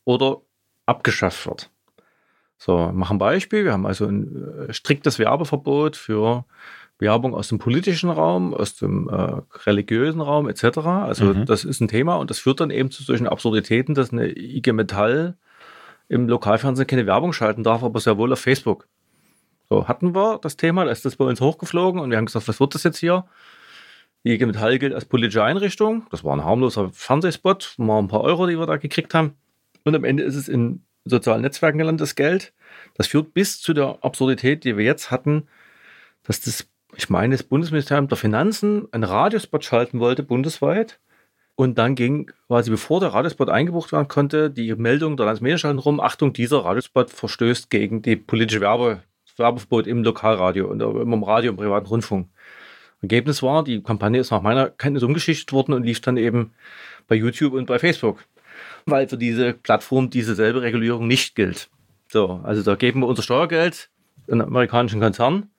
oder 0.06 0.38
abgeschafft 0.86 1.47
wird. 1.47 1.69
So, 2.58 2.91
machen 2.93 3.17
Beispiel. 3.17 3.65
Wir 3.65 3.74
haben 3.74 3.86
also 3.86 4.06
ein 4.06 4.69
äh, 4.69 4.74
striktes 4.74 5.19
Werbeverbot 5.19 5.97
für 5.97 6.45
Werbung 7.01 7.33
aus 7.33 7.49
dem 7.49 7.57
politischen 7.57 8.09
Raum, 8.09 8.53
aus 8.53 8.75
dem 8.75 9.09
äh, 9.09 9.41
religiösen 9.65 10.21
Raum 10.21 10.47
etc. 10.47 10.77
Also 10.77 11.25
mhm. 11.25 11.45
das 11.45 11.65
ist 11.65 11.81
ein 11.81 11.87
Thema 11.87 12.15
und 12.15 12.29
das 12.29 12.39
führt 12.39 12.61
dann 12.61 12.69
eben 12.69 12.91
zu 12.91 13.03
solchen 13.03 13.27
Absurditäten, 13.27 13.95
dass 13.95 14.13
eine 14.13 14.29
IG 14.37 14.71
Metall 14.71 15.35
im 16.07 16.29
Lokalfernsehen 16.29 16.87
keine 16.87 17.05
Werbung 17.05 17.33
schalten 17.33 17.63
darf, 17.63 17.83
aber 17.83 17.99
sehr 17.99 18.17
wohl 18.17 18.31
auf 18.31 18.39
Facebook. 18.39 18.87
So 19.67 19.87
hatten 19.87 20.13
wir 20.13 20.37
das 20.41 20.57
Thema, 20.57 20.85
da 20.85 20.91
ist 20.91 21.03
das 21.03 21.15
bei 21.15 21.25
uns 21.25 21.41
hochgeflogen 21.41 21.99
und 21.99 22.11
wir 22.11 22.17
haben 22.17 22.25
gesagt, 22.25 22.47
was 22.47 22.59
wird 22.59 22.75
das 22.75 22.83
jetzt 22.83 22.97
hier? 22.97 23.25
Die 24.23 24.33
IG 24.33 24.45
Metall 24.45 24.77
gilt 24.77 24.93
als 24.93 25.05
politische 25.05 25.43
Einrichtung. 25.43 26.05
Das 26.11 26.23
war 26.23 26.35
ein 26.35 26.45
harmloser 26.45 26.89
Fernsehspot, 26.93 27.75
mal 27.77 27.97
ein 27.97 28.07
paar 28.07 28.21
Euro, 28.21 28.45
die 28.45 28.59
wir 28.59 28.67
da 28.67 28.77
gekriegt 28.77 29.13
haben. 29.13 29.33
Und 29.83 29.95
am 29.95 30.03
Ende 30.03 30.23
ist 30.23 30.35
es 30.35 30.47
in 30.47 30.83
sozialen 31.05 31.41
Netzwerken 31.41 31.79
gelandet, 31.79 32.01
das 32.01 32.15
Geld. 32.15 32.53
Das 32.95 33.07
führt 33.07 33.33
bis 33.33 33.59
zu 33.59 33.73
der 33.73 33.97
Absurdität, 34.01 34.63
die 34.63 34.77
wir 34.77 34.85
jetzt 34.85 35.09
hatten, 35.09 35.47
dass 36.23 36.41
das 36.41 36.67
ich 36.95 37.10
meine, 37.10 37.36
das 37.36 37.43
Bundesministerium 37.43 38.08
der 38.08 38.17
Finanzen 38.17 38.88
einen 38.91 39.04
Radiospot 39.04 39.63
schalten 39.63 39.99
wollte, 39.99 40.23
bundesweit. 40.23 40.99
Und 41.56 41.77
dann 41.77 41.95
ging 41.95 42.32
quasi, 42.47 42.71
bevor 42.71 42.99
der 42.99 43.10
Radiospot 43.10 43.49
eingebucht 43.49 43.91
werden 43.91 44.08
konnte, 44.08 44.49
die 44.49 44.73
Meldung 44.75 45.17
der 45.17 45.25
Landesmedienschaltung 45.27 45.80
rum, 45.80 45.99
Achtung, 45.99 46.34
dieser 46.34 46.65
Radiospot 46.65 47.10
verstößt 47.10 47.69
gegen 47.69 48.01
die 48.01 48.15
politische 48.15 48.62
Werbe, 48.62 49.04
Werbeverbot 49.38 49.88
im 49.88 50.04
Lokalradio 50.04 50.67
und 50.67 50.82
im 50.82 51.23
Radio, 51.23 51.51
im 51.51 51.58
privaten 51.58 51.88
Rundfunk. 51.88 52.30
Ergebnis 53.01 53.41
war, 53.41 53.63
die 53.63 53.82
Kampagne 53.82 54.19
ist 54.19 54.32
nach 54.32 54.41
meiner 54.41 54.69
Kenntnis 54.69 55.04
umgeschichtet 55.04 55.51
worden 55.54 55.73
und 55.73 55.84
lief 55.84 56.01
dann 56.01 56.17
eben 56.17 56.54
bei 57.08 57.15
YouTube 57.15 57.54
und 57.54 57.65
bei 57.65 57.80
Facebook, 57.80 58.23
weil 58.86 59.08
für 59.08 59.17
diese 59.17 59.54
Plattform 59.54 60.10
diese 60.10 60.36
selbe 60.36 60.62
Regulierung 60.62 61.08
nicht 61.08 61.36
gilt. 61.36 61.69
So, 62.10 62.41
also 62.43 62.62
da 62.62 62.75
geben 62.75 62.99
wir 63.01 63.08
unser 63.08 63.23
Steuergeld 63.23 63.89
in 64.27 64.41
amerikanischen 64.41 64.99
Konzernen 64.99 65.49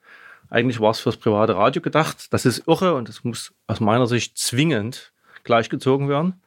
eigentlich 0.53 0.79
war 0.79 0.91
es 0.91 0.99
fürs 0.99 1.17
private 1.17 1.55
Radio 1.55 1.81
gedacht. 1.81 2.31
Das 2.31 2.45
ist 2.45 2.67
irre 2.67 2.93
und 2.93 3.09
das 3.09 3.23
muss 3.23 3.53
aus 3.65 3.79
meiner 3.79 4.05
Sicht 4.05 4.37
zwingend 4.37 5.11
gleichgezogen 5.43 6.09
werden, 6.09 6.41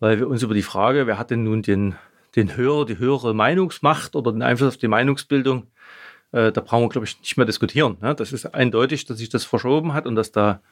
weil 0.00 0.18
wir 0.18 0.28
uns 0.28 0.42
über 0.42 0.54
die 0.54 0.62
Frage, 0.62 1.06
wer 1.06 1.18
hat 1.18 1.30
denn 1.30 1.44
nun 1.44 1.60
den, 1.60 1.94
den 2.36 2.56
Hörer, 2.56 2.86
die 2.86 2.98
höhere 2.98 3.34
Meinungsmacht 3.34 4.16
oder 4.16 4.32
den 4.32 4.40
Einfluss 4.40 4.68
auf 4.68 4.76
die 4.78 4.88
Meinungsbildung, 4.88 5.66
äh, 6.32 6.50
da 6.50 6.62
brauchen 6.62 6.84
wir, 6.84 6.88
glaube 6.88 7.04
ich, 7.04 7.20
nicht 7.20 7.36
mehr 7.36 7.44
diskutieren. 7.44 7.98
Ne? 8.00 8.14
Das 8.14 8.32
ist 8.32 8.46
eindeutig, 8.46 9.04
dass 9.04 9.18
sich 9.18 9.28
das 9.28 9.44
verschoben 9.44 9.92
hat 9.92 10.06
und 10.06 10.16
dass 10.16 10.32
da 10.32 10.62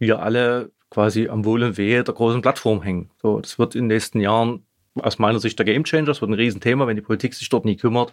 wir 0.00 0.20
alle 0.20 0.72
quasi 0.90 1.28
am 1.28 1.44
Wohl 1.44 1.62
und 1.62 1.78
Wehe 1.78 2.02
der 2.02 2.14
großen 2.14 2.42
Plattform 2.42 2.82
hängen. 2.82 3.10
So, 3.22 3.40
das 3.40 3.60
wird 3.60 3.76
in 3.76 3.82
den 3.82 3.88
nächsten 3.88 4.18
Jahren 4.18 4.66
aus 4.96 5.20
meiner 5.20 5.38
Sicht 5.38 5.58
der 5.58 5.66
Gamechanger. 5.66 6.06
Das 6.06 6.20
wird 6.20 6.32
ein 6.32 6.34
Riesenthema, 6.34 6.88
wenn 6.88 6.96
die 6.96 7.02
Politik 7.02 7.34
sich 7.34 7.48
dort 7.48 7.64
nie 7.64 7.76
kümmert, 7.76 8.12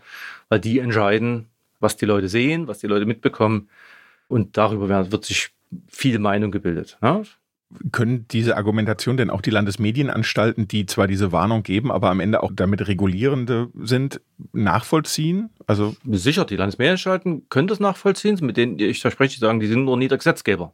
weil 0.50 0.60
die 0.60 0.78
entscheiden, 0.78 1.51
was 1.82 1.98
die 1.98 2.06
Leute 2.06 2.30
sehen, 2.30 2.68
was 2.68 2.80
die 2.80 2.88
Leute 2.88 3.06
mitbekommen. 3.06 3.70
Und 4.28 4.58
darüber 4.58 5.12
wird 5.12 5.26
sich 5.26 5.50
viel 5.90 6.20
Meinung 6.20 6.52
gebildet. 6.52 6.98
Ja? 7.02 7.22
Können 7.92 8.26
diese 8.30 8.58
Argumentation 8.58 9.16
denn 9.16 9.30
auch 9.30 9.42
die 9.42 9.50
Landesmedienanstalten, 9.50 10.68
die 10.68 10.86
zwar 10.86 11.08
diese 11.08 11.32
Warnung 11.32 11.64
geben, 11.64 11.92
aber 11.92 12.10
am 12.10 12.20
Ende 12.20 12.44
auch 12.44 12.52
damit 12.54 12.88
regulierende 12.88 13.70
sind, 13.76 14.20
nachvollziehen? 14.52 15.50
Also 15.68 15.96
sicher, 16.04 16.44
die 16.44 16.58
Landesmedienanstalten 16.58 17.48
können 17.50 17.68
das 17.68 17.80
nachvollziehen. 17.80 18.38
Mit 18.42 18.58
denen 18.58 18.78
ich 18.78 19.00
da 19.00 19.10
spreche, 19.10 19.40
sagen, 19.40 19.62
die 19.62 19.68
sind 19.68 19.86
nur 19.86 19.98
nie 19.98 20.10
der 20.10 20.18
Gesetzgeber. 20.18 20.74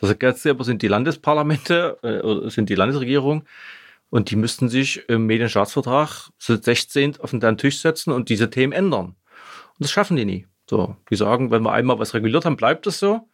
Der 0.00 0.14
Gesetzgeber 0.14 0.64
sind 0.64 0.80
die 0.80 0.88
Landesparlamente, 0.88 1.98
äh, 2.02 2.48
sind 2.48 2.70
die 2.70 2.74
Landesregierung. 2.74 3.44
Und 4.08 4.30
die 4.30 4.36
müssten 4.36 4.68
sich 4.68 5.08
im 5.08 5.26
Medienstaatsvertrag 5.26 6.30
16 6.38 7.18
auf 7.20 7.30
den 7.30 7.56
Tisch 7.56 7.80
setzen 7.80 8.12
und 8.12 8.28
diese 8.28 8.50
Themen 8.50 8.72
ändern. 8.72 9.16
Und 9.72 9.80
das 9.80 9.90
schaffen 9.90 10.16
die 10.16 10.24
nie. 10.24 10.46
So, 10.68 10.96
die 11.10 11.16
sagen, 11.16 11.50
wenn 11.50 11.62
wir 11.62 11.72
einmal 11.72 11.98
was 11.98 12.14
reguliert 12.14 12.44
haben, 12.44 12.56
bleibt 12.56 12.86
es 12.86 12.98
so. 12.98 13.28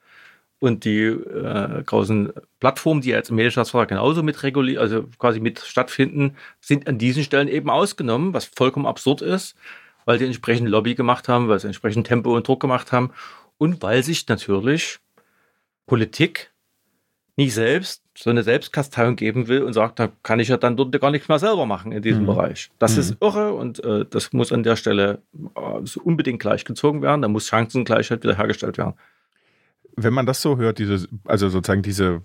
Und 0.60 0.84
die 0.84 1.04
äh, 1.04 1.84
großen 1.84 2.32
Plattformen, 2.58 3.00
die 3.00 3.10
jetzt 3.10 3.30
im 3.30 3.36
Medienstaatsvertrag 3.36 3.88
genauso 3.90 4.24
mit 4.24 4.42
regulieren, 4.42 4.82
also 4.82 5.04
quasi 5.18 5.38
mit 5.38 5.60
stattfinden, 5.60 6.36
sind 6.60 6.88
an 6.88 6.98
diesen 6.98 7.22
Stellen 7.22 7.46
eben 7.46 7.70
ausgenommen, 7.70 8.34
was 8.34 8.46
vollkommen 8.46 8.86
absurd 8.86 9.22
ist, 9.22 9.54
weil 10.04 10.18
die 10.18 10.24
entsprechend 10.24 10.68
Lobby 10.68 10.96
gemacht 10.96 11.28
haben, 11.28 11.48
weil 11.48 11.60
sie 11.60 11.68
entsprechend 11.68 12.08
Tempo 12.08 12.34
und 12.34 12.48
Druck 12.48 12.60
gemacht 12.60 12.90
haben 12.90 13.12
und 13.58 13.82
weil 13.82 14.02
sich 14.02 14.26
natürlich 14.26 14.98
Politik 15.86 16.52
nicht 17.36 17.54
selbst 17.54 18.02
so 18.20 18.30
eine 18.30 18.42
Selbstkasteiung 18.42 19.14
geben 19.14 19.46
will 19.46 19.62
und 19.62 19.74
sagt, 19.74 20.00
da 20.00 20.08
kann 20.24 20.40
ich 20.40 20.48
ja 20.48 20.56
dann 20.56 20.76
dort 20.76 20.98
gar 21.00 21.12
nichts 21.12 21.28
mehr 21.28 21.38
selber 21.38 21.66
machen 21.66 21.92
in 21.92 22.02
diesem 22.02 22.22
mhm. 22.22 22.26
Bereich. 22.26 22.68
Das 22.80 22.94
mhm. 22.94 23.00
ist 23.00 23.16
irre 23.20 23.52
und 23.52 23.84
äh, 23.84 24.04
das 24.10 24.32
muss 24.32 24.52
an 24.52 24.64
der 24.64 24.74
Stelle 24.74 25.22
äh, 25.54 25.98
unbedingt 26.00 26.40
gleichgezogen 26.40 27.00
werden. 27.00 27.22
Da 27.22 27.28
muss 27.28 27.46
Chancengleichheit 27.46 28.24
wiederhergestellt 28.24 28.76
werden. 28.76 28.94
Wenn 29.94 30.14
man 30.14 30.26
das 30.26 30.42
so 30.42 30.56
hört, 30.56 30.80
diese, 30.80 31.06
also 31.26 31.48
sozusagen 31.48 31.82
diese 31.82 32.22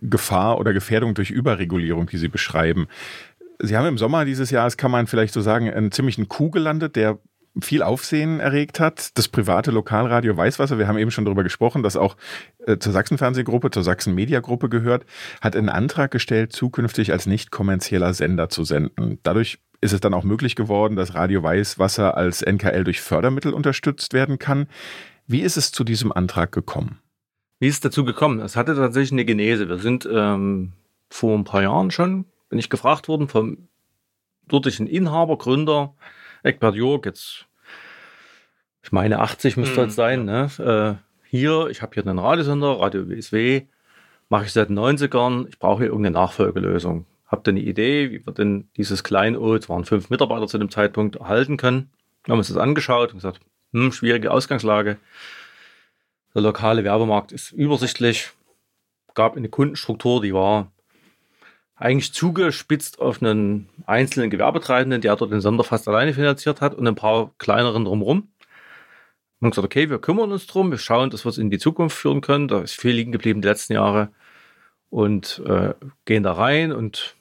Gefahr 0.00 0.60
oder 0.60 0.72
Gefährdung 0.72 1.14
durch 1.14 1.30
Überregulierung, 1.30 2.06
die 2.06 2.18
Sie 2.18 2.28
beschreiben, 2.28 2.86
Sie 3.58 3.76
haben 3.76 3.86
im 3.86 3.98
Sommer 3.98 4.24
dieses 4.24 4.50
Jahres, 4.50 4.76
kann 4.76 4.90
man 4.90 5.08
vielleicht 5.08 5.34
so 5.34 5.40
sagen, 5.40 5.68
einen 5.68 5.90
ziemlichen 5.90 6.28
Coup 6.28 6.52
gelandet, 6.52 6.94
der 6.94 7.18
viel 7.60 7.82
Aufsehen 7.82 8.40
erregt 8.40 8.80
hat. 8.80 9.16
Das 9.16 9.28
private 9.28 9.70
Lokalradio 9.70 10.36
Weißwasser, 10.36 10.78
wir 10.78 10.88
haben 10.88 10.98
eben 10.98 11.10
schon 11.10 11.24
darüber 11.24 11.42
gesprochen, 11.42 11.82
das 11.82 11.96
auch 11.96 12.16
äh, 12.66 12.78
zur 12.78 12.92
Sachsenfernsehgruppe, 12.92 13.70
zur 13.70 13.82
Sachsen-Media-Gruppe 13.82 14.68
gehört, 14.68 15.06
hat 15.40 15.56
einen 15.56 15.68
Antrag 15.68 16.10
gestellt, 16.10 16.52
zukünftig 16.52 17.12
als 17.12 17.26
nicht 17.26 17.50
kommerzieller 17.50 18.14
Sender 18.14 18.48
zu 18.48 18.64
senden. 18.64 19.18
Dadurch 19.22 19.58
ist 19.80 19.92
es 19.92 20.00
dann 20.00 20.14
auch 20.14 20.24
möglich 20.24 20.56
geworden, 20.56 20.96
dass 20.96 21.14
Radio 21.14 21.42
Weißwasser 21.42 22.16
als 22.16 22.42
NKL 22.42 22.84
durch 22.84 23.00
Fördermittel 23.00 23.52
unterstützt 23.52 24.12
werden 24.12 24.38
kann. 24.38 24.66
Wie 25.26 25.40
ist 25.40 25.56
es 25.56 25.72
zu 25.72 25.84
diesem 25.84 26.12
Antrag 26.12 26.52
gekommen? 26.52 26.98
Wie 27.58 27.68
ist 27.68 27.76
es 27.76 27.80
dazu 27.80 28.04
gekommen? 28.04 28.40
Es 28.40 28.56
hatte 28.56 28.74
tatsächlich 28.74 29.12
eine 29.12 29.24
Genese. 29.24 29.68
Wir 29.68 29.78
sind 29.78 30.08
ähm, 30.10 30.72
vor 31.08 31.36
ein 31.36 31.44
paar 31.44 31.62
Jahren 31.62 31.90
schon, 31.90 32.26
bin 32.48 32.58
ich 32.58 32.70
gefragt 32.70 33.08
worden 33.08 33.28
vom 33.28 33.68
dortigen 34.46 34.86
Inhaber, 34.86 35.38
Gründer, 35.38 35.94
Eckbert 36.46 36.76
Jörg, 36.76 37.04
jetzt, 37.04 37.46
ich 38.82 38.92
meine 38.92 39.18
80 39.18 39.56
müsste 39.56 39.76
hm, 39.76 39.84
das 39.86 39.94
sein, 39.96 40.24
ne? 40.24 40.48
Äh, 40.58 41.04
hier, 41.28 41.66
ich 41.68 41.82
habe 41.82 41.94
hier 41.94 42.06
einen 42.06 42.18
Radiosender, 42.18 42.78
Radio 42.78 43.08
WSW, 43.08 43.62
mache 44.28 44.44
ich 44.44 44.52
seit 44.52 44.68
den 44.68 44.78
90ern, 44.78 45.48
ich 45.48 45.58
brauche 45.58 45.78
hier 45.78 45.88
irgendeine 45.88 46.14
Nachfolgelösung. 46.14 47.04
Habt 47.26 47.48
ihr 47.48 47.50
eine 47.50 47.60
Idee, 47.60 48.12
wie 48.12 48.24
wir 48.24 48.32
denn 48.32 48.68
dieses 48.76 49.02
Kleinod, 49.02 49.64
es 49.64 49.68
waren 49.68 49.84
fünf 49.84 50.08
Mitarbeiter 50.08 50.46
zu 50.46 50.58
dem 50.58 50.70
Zeitpunkt, 50.70 51.16
erhalten 51.16 51.56
können? 51.56 51.90
Wir 52.24 52.32
haben 52.32 52.38
uns 52.38 52.48
das 52.48 52.56
angeschaut 52.56 53.10
und 53.10 53.18
gesagt, 53.18 53.40
hm, 53.72 53.90
schwierige 53.90 54.30
Ausgangslage. 54.30 54.98
Der 56.34 56.42
lokale 56.42 56.84
Werbemarkt 56.84 57.32
ist 57.32 57.50
übersichtlich, 57.50 58.30
gab 59.14 59.36
eine 59.36 59.48
Kundenstruktur, 59.48 60.22
die 60.22 60.32
war 60.32 60.70
eigentlich 61.76 62.12
zugespitzt 62.12 63.00
auf 63.00 63.22
einen 63.22 63.68
einzelnen 63.86 64.30
Gewerbetreibenden, 64.30 65.00
der 65.02 65.16
dort 65.16 65.30
den 65.30 65.40
Sender 65.40 65.64
fast 65.64 65.86
alleine 65.88 66.14
finanziert 66.14 66.60
hat 66.60 66.74
und 66.74 66.86
ein 66.86 66.94
paar 66.94 67.30
kleineren 67.38 67.84
drumherum. 67.84 68.28
Und 69.40 69.50
gesagt, 69.50 69.66
okay, 69.66 69.90
wir 69.90 69.98
kümmern 69.98 70.32
uns 70.32 70.46
drum, 70.46 70.70
wir 70.70 70.78
schauen, 70.78 71.10
dass 71.10 71.26
wir 71.26 71.28
es 71.28 71.38
in 71.38 71.50
die 71.50 71.58
Zukunft 71.58 71.96
führen 71.96 72.22
können. 72.22 72.48
Da 72.48 72.60
ist 72.60 72.80
viel 72.80 72.94
liegen 72.94 73.12
geblieben 73.12 73.42
die 73.42 73.48
letzten 73.48 73.74
Jahre 73.74 74.08
und 74.88 75.42
äh, 75.46 75.74
gehen 76.06 76.22
da 76.22 76.32
rein 76.32 76.72
und 76.72 77.16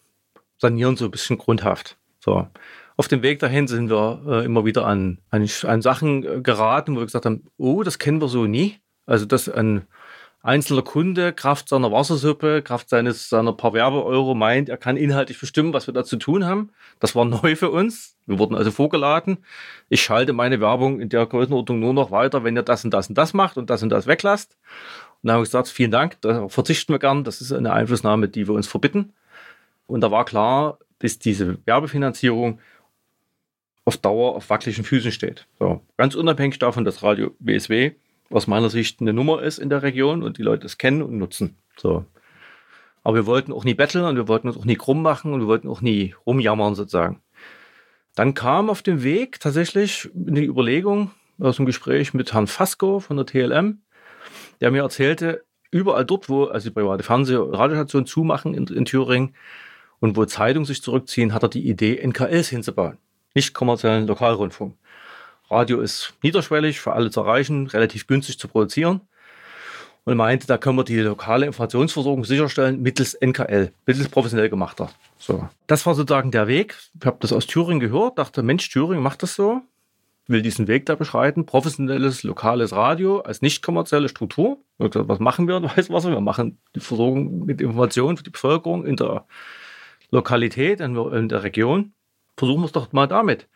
sanieren 0.57 0.95
so 0.95 1.05
ein 1.05 1.11
bisschen 1.11 1.37
grundhaft. 1.37 1.97
So. 2.19 2.47
Auf 2.95 3.09
dem 3.09 3.21
Weg 3.21 3.39
dahin 3.39 3.67
sind 3.67 3.89
wir 3.89 4.21
äh, 4.25 4.45
immer 4.45 4.63
wieder 4.63 4.85
an, 4.87 5.19
an, 5.29 5.47
an 5.63 5.81
Sachen 5.81 6.23
äh, 6.23 6.41
geraten, 6.41 6.95
wo 6.95 6.99
wir 6.99 7.05
gesagt 7.05 7.25
haben, 7.25 7.47
oh, 7.57 7.83
das 7.83 7.99
kennen 7.99 8.21
wir 8.21 8.29
so 8.29 8.45
nie. 8.45 8.79
Also, 9.05 9.25
dass 9.25 9.49
ein 9.49 9.85
einzelner 10.45 10.83
Kunde 10.83 11.33
Kraft 11.33 11.69
seiner 11.69 11.91
Wassersuppe, 11.91 12.61
Kraft 12.61 12.89
seines, 12.89 13.29
seiner 13.29 13.51
paar 13.51 13.73
Werbeeuro 13.73 14.35
meint, 14.35 14.69
er 14.69 14.77
kann 14.77 14.95
inhaltlich 14.95 15.39
bestimmen, 15.39 15.73
was 15.73 15.87
wir 15.87 15.93
da 15.93 16.03
zu 16.03 16.17
tun 16.17 16.45
haben. 16.45 16.69
Das 16.99 17.15
war 17.15 17.25
neu 17.25 17.55
für 17.55 17.71
uns. 17.71 18.15
Wir 18.27 18.39
wurden 18.39 18.55
also 18.55 18.71
vorgeladen. 18.71 19.39
Ich 19.89 20.01
schalte 20.01 20.33
meine 20.33 20.61
Werbung 20.61 20.99
in 20.99 21.09
der 21.09 21.25
Größenordnung 21.25 21.79
nur 21.79 21.93
noch 21.93 22.11
weiter, 22.11 22.43
wenn 22.43 22.55
ihr 22.55 22.63
das 22.63 22.85
und 22.85 22.91
das 22.91 23.09
und 23.09 23.17
das 23.17 23.33
macht 23.33 23.57
und 23.57 23.69
das 23.69 23.81
und 23.83 23.89
das 23.89 24.07
weglasst. 24.07 24.55
Und 25.21 25.27
dann 25.27 25.33
haben 25.33 25.41
wir 25.41 25.45
gesagt, 25.45 25.67
vielen 25.67 25.91
Dank, 25.91 26.21
da 26.21 26.47
verzichten 26.47 26.93
wir 26.93 26.99
gern. 26.99 27.23
Das 27.23 27.41
ist 27.41 27.51
eine 27.51 27.73
Einflussnahme, 27.73 28.29
die 28.29 28.47
wir 28.47 28.53
uns 28.53 28.67
verbitten. 28.67 29.13
Und 29.87 30.01
da 30.01 30.11
war 30.11 30.25
klar, 30.25 30.77
dass 30.99 31.17
diese 31.19 31.57
Werbefinanzierung 31.65 32.59
auf 33.83 33.97
Dauer 33.97 34.35
auf 34.35 34.49
wackeligen 34.49 34.83
Füßen 34.83 35.11
steht. 35.11 35.47
So, 35.59 35.81
ganz 35.97 36.15
unabhängig 36.15 36.59
davon, 36.59 36.85
dass 36.85 37.03
Radio 37.03 37.35
BSW 37.39 37.93
aus 38.29 38.47
meiner 38.47 38.69
Sicht 38.69 39.01
eine 39.01 39.13
Nummer 39.13 39.41
ist 39.41 39.59
in 39.59 39.69
der 39.69 39.83
Region 39.83 40.23
und 40.23 40.37
die 40.37 40.43
Leute 40.43 40.65
es 40.65 40.77
kennen 40.77 41.01
und 41.01 41.17
nutzen. 41.17 41.57
So. 41.77 42.05
Aber 43.03 43.15
wir 43.15 43.25
wollten 43.25 43.53
auch 43.53 43.63
nie 43.63 43.75
betteln 43.75 44.05
und 44.05 44.15
wir 44.15 44.27
wollten 44.27 44.47
uns 44.47 44.57
auch 44.57 44.65
nie 44.65 44.75
krumm 44.75 45.01
machen 45.01 45.33
und 45.33 45.41
wir 45.41 45.47
wollten 45.47 45.67
auch 45.67 45.81
nie 45.81 46.15
rumjammern 46.25 46.75
sozusagen. 46.75 47.21
Dann 48.15 48.33
kam 48.33 48.69
auf 48.69 48.81
dem 48.81 49.03
Weg 49.03 49.39
tatsächlich 49.39 50.09
eine 50.15 50.41
Überlegung 50.41 51.11
aus 51.39 51.57
dem 51.57 51.65
Gespräch 51.65 52.13
mit 52.13 52.33
Herrn 52.33 52.47
Fasco 52.47 52.99
von 52.99 53.17
der 53.17 53.25
TLM, 53.25 53.81
der 54.61 54.71
mir 54.71 54.83
erzählte, 54.83 55.43
überall 55.69 56.05
dort, 56.05 56.29
wo 56.29 56.45
also 56.45 56.69
die 56.69 56.73
private 56.73 57.03
Fernseh- 57.03 57.35
und 57.35 57.53
Radiostationen 57.53 58.07
zumachen 58.07 58.53
in, 58.53 58.65
in 58.67 58.85
Thüringen 58.85 59.35
und 59.99 60.15
wo 60.15 60.25
Zeitungen 60.25 60.65
sich 60.65 60.81
zurückziehen, 60.81 61.33
hat 61.33 61.43
er 61.43 61.49
die 61.49 61.67
Idee, 61.67 62.01
NKLs 62.05 62.49
hinzubauen. 62.49 62.97
Nicht 63.33 63.53
kommerziellen 63.53 64.07
Lokalrundfunk. 64.07 64.75
Radio 65.49 65.81
ist 65.81 66.13
niederschwellig, 66.21 66.79
für 66.79 66.93
alle 66.93 67.11
zu 67.11 67.21
erreichen, 67.21 67.67
relativ 67.67 68.07
günstig 68.07 68.39
zu 68.39 68.47
produzieren. 68.47 69.01
Und 70.05 70.17
meinte, 70.17 70.45
da 70.45 70.59
können 70.59 70.77
wir 70.77 70.83
die 70.83 70.99
lokale 70.99 71.47
Informationsversorgung 71.47 72.25
sicherstellen 72.25 72.79
mittels 72.81 73.15
NKL, 73.15 73.71
mittels 73.87 74.07
professionell 74.07 74.49
gemachter. 74.49 74.91
So. 75.17 75.49
Das 75.65 75.83
war 75.87 75.95
sozusagen 75.95 76.29
der 76.29 76.47
Weg. 76.47 76.75
Ich 76.99 77.05
habe 77.07 77.17
das 77.21 77.33
aus 77.33 77.47
Thüringen 77.47 77.79
gehört, 77.79 78.19
dachte, 78.19 78.43
Mensch, 78.43 78.69
Thüringen 78.69 79.01
macht 79.01 79.23
das 79.23 79.33
so, 79.33 79.61
will 80.27 80.43
diesen 80.43 80.67
Weg 80.67 80.85
da 80.85 80.93
beschreiten. 80.93 81.47
Professionelles, 81.47 82.21
lokales 82.21 82.71
Radio 82.71 83.21
als 83.21 83.41
nicht 83.41 83.63
kommerzielle 83.63 84.07
Struktur. 84.07 84.59
Gesagt, 84.77 85.07
was 85.07 85.19
machen 85.19 85.47
wir? 85.47 85.63
Weißt 85.75 85.89
was? 85.89 86.05
Wir 86.05 86.21
machen 86.21 86.59
die 86.75 86.81
Versorgung 86.81 87.45
mit 87.45 87.59
Informationen 87.59 88.17
für 88.17 88.23
die 88.23 88.29
Bevölkerung 88.29 88.85
in 88.85 88.97
der 88.97 89.25
Lokalität, 90.11 90.81
in 90.81 91.29
der 91.29 91.41
Region. 91.41 91.93
Versuchen 92.37 92.61
wir 92.61 92.65
es 92.65 92.71
doch 92.73 92.91
mal 92.91 93.07
damit. 93.07 93.47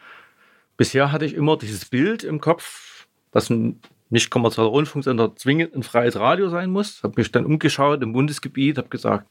Bisher 0.79 1.11
hatte 1.11 1.25
ich 1.25 1.33
immer 1.33 1.57
dieses 1.57 1.83
Bild 1.83 2.23
im 2.23 2.39
Kopf, 2.39 3.05
dass 3.33 3.49
ein 3.49 3.81
nicht 4.09 4.29
kommerzieller 4.29 4.67
Rundfunksender 4.67 5.35
zwingend 5.35 5.75
ein 5.75 5.83
freies 5.83 6.15
Radio 6.15 6.47
sein 6.47 6.71
muss. 6.71 7.03
Habe 7.03 7.15
mich 7.17 7.33
dann 7.33 7.45
umgeschaut 7.45 8.01
im 8.01 8.13
Bundesgebiet, 8.13 8.77
habe 8.77 8.87
gesagt, 8.87 9.27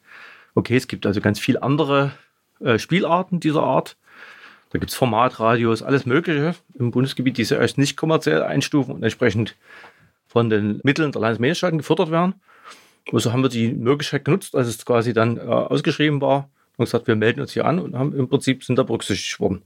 okay, 0.54 0.76
es 0.76 0.88
gibt 0.88 1.06
also 1.06 1.22
ganz 1.22 1.40
viele 1.40 1.62
andere 1.62 2.12
äh, 2.60 2.78
Spielarten 2.78 3.40
dieser 3.40 3.62
Art. 3.62 3.96
Da 4.68 4.78
gibt 4.78 4.90
es 4.90 4.96
Formatradios, 4.98 5.82
alles 5.82 6.04
Mögliche 6.04 6.54
im 6.78 6.90
Bundesgebiet, 6.90 7.38
die 7.38 7.44
sie 7.44 7.58
als 7.58 7.78
nicht 7.78 7.96
kommerziell 7.96 8.42
einstufen 8.42 8.96
und 8.96 9.02
entsprechend 9.02 9.56
von 10.26 10.50
den 10.50 10.80
Mitteln 10.84 11.12
der 11.12 11.22
Landesmedienstaaten 11.22 11.78
gefördert 11.78 12.10
werden. 12.10 12.34
Und 13.10 13.20
so 13.20 13.32
haben 13.32 13.42
wir 13.42 13.48
die 13.48 13.72
Möglichkeit 13.72 14.26
genutzt, 14.26 14.54
als 14.54 14.68
es 14.68 14.84
quasi 14.84 15.14
dann 15.14 15.38
äh, 15.38 15.40
ausgeschrieben 15.40 16.20
war 16.20 16.50
und 16.76 16.84
gesagt, 16.84 17.06
wir 17.06 17.16
melden 17.16 17.40
uns 17.40 17.52
hier 17.52 17.64
an 17.64 17.78
und 17.78 17.96
haben 17.96 18.14
im 18.14 18.28
Prinzip 18.28 18.64
sind 18.64 18.76
da 18.76 18.82
berücksichtigt 18.82 19.40
worden. 19.40 19.62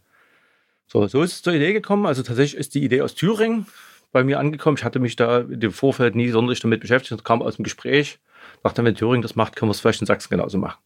So, 0.92 1.06
so 1.06 1.22
ist 1.22 1.32
es 1.32 1.42
zur 1.42 1.54
Idee 1.54 1.72
gekommen. 1.72 2.04
Also 2.04 2.22
tatsächlich 2.22 2.60
ist 2.60 2.74
die 2.74 2.84
Idee 2.84 3.00
aus 3.00 3.14
Thüringen 3.14 3.66
bei 4.12 4.24
mir 4.24 4.38
angekommen. 4.38 4.76
Ich 4.76 4.84
hatte 4.84 4.98
mich 4.98 5.16
da 5.16 5.38
in 5.38 5.58
dem 5.58 5.72
Vorfeld 5.72 6.14
nie 6.14 6.28
sonderlich 6.28 6.60
damit 6.60 6.80
beschäftigt. 6.80 7.12
Das 7.12 7.24
kam 7.24 7.40
aus 7.40 7.56
dem 7.56 7.62
Gespräch. 7.62 8.18
Dachte, 8.62 8.84
wenn 8.84 8.94
Thüringen 8.94 9.22
das 9.22 9.34
macht, 9.34 9.56
können 9.56 9.70
wir 9.70 9.72
es 9.72 9.80
vielleicht 9.80 10.02
in 10.02 10.06
Sachsen 10.06 10.28
genauso 10.28 10.58
machen. 10.58 10.78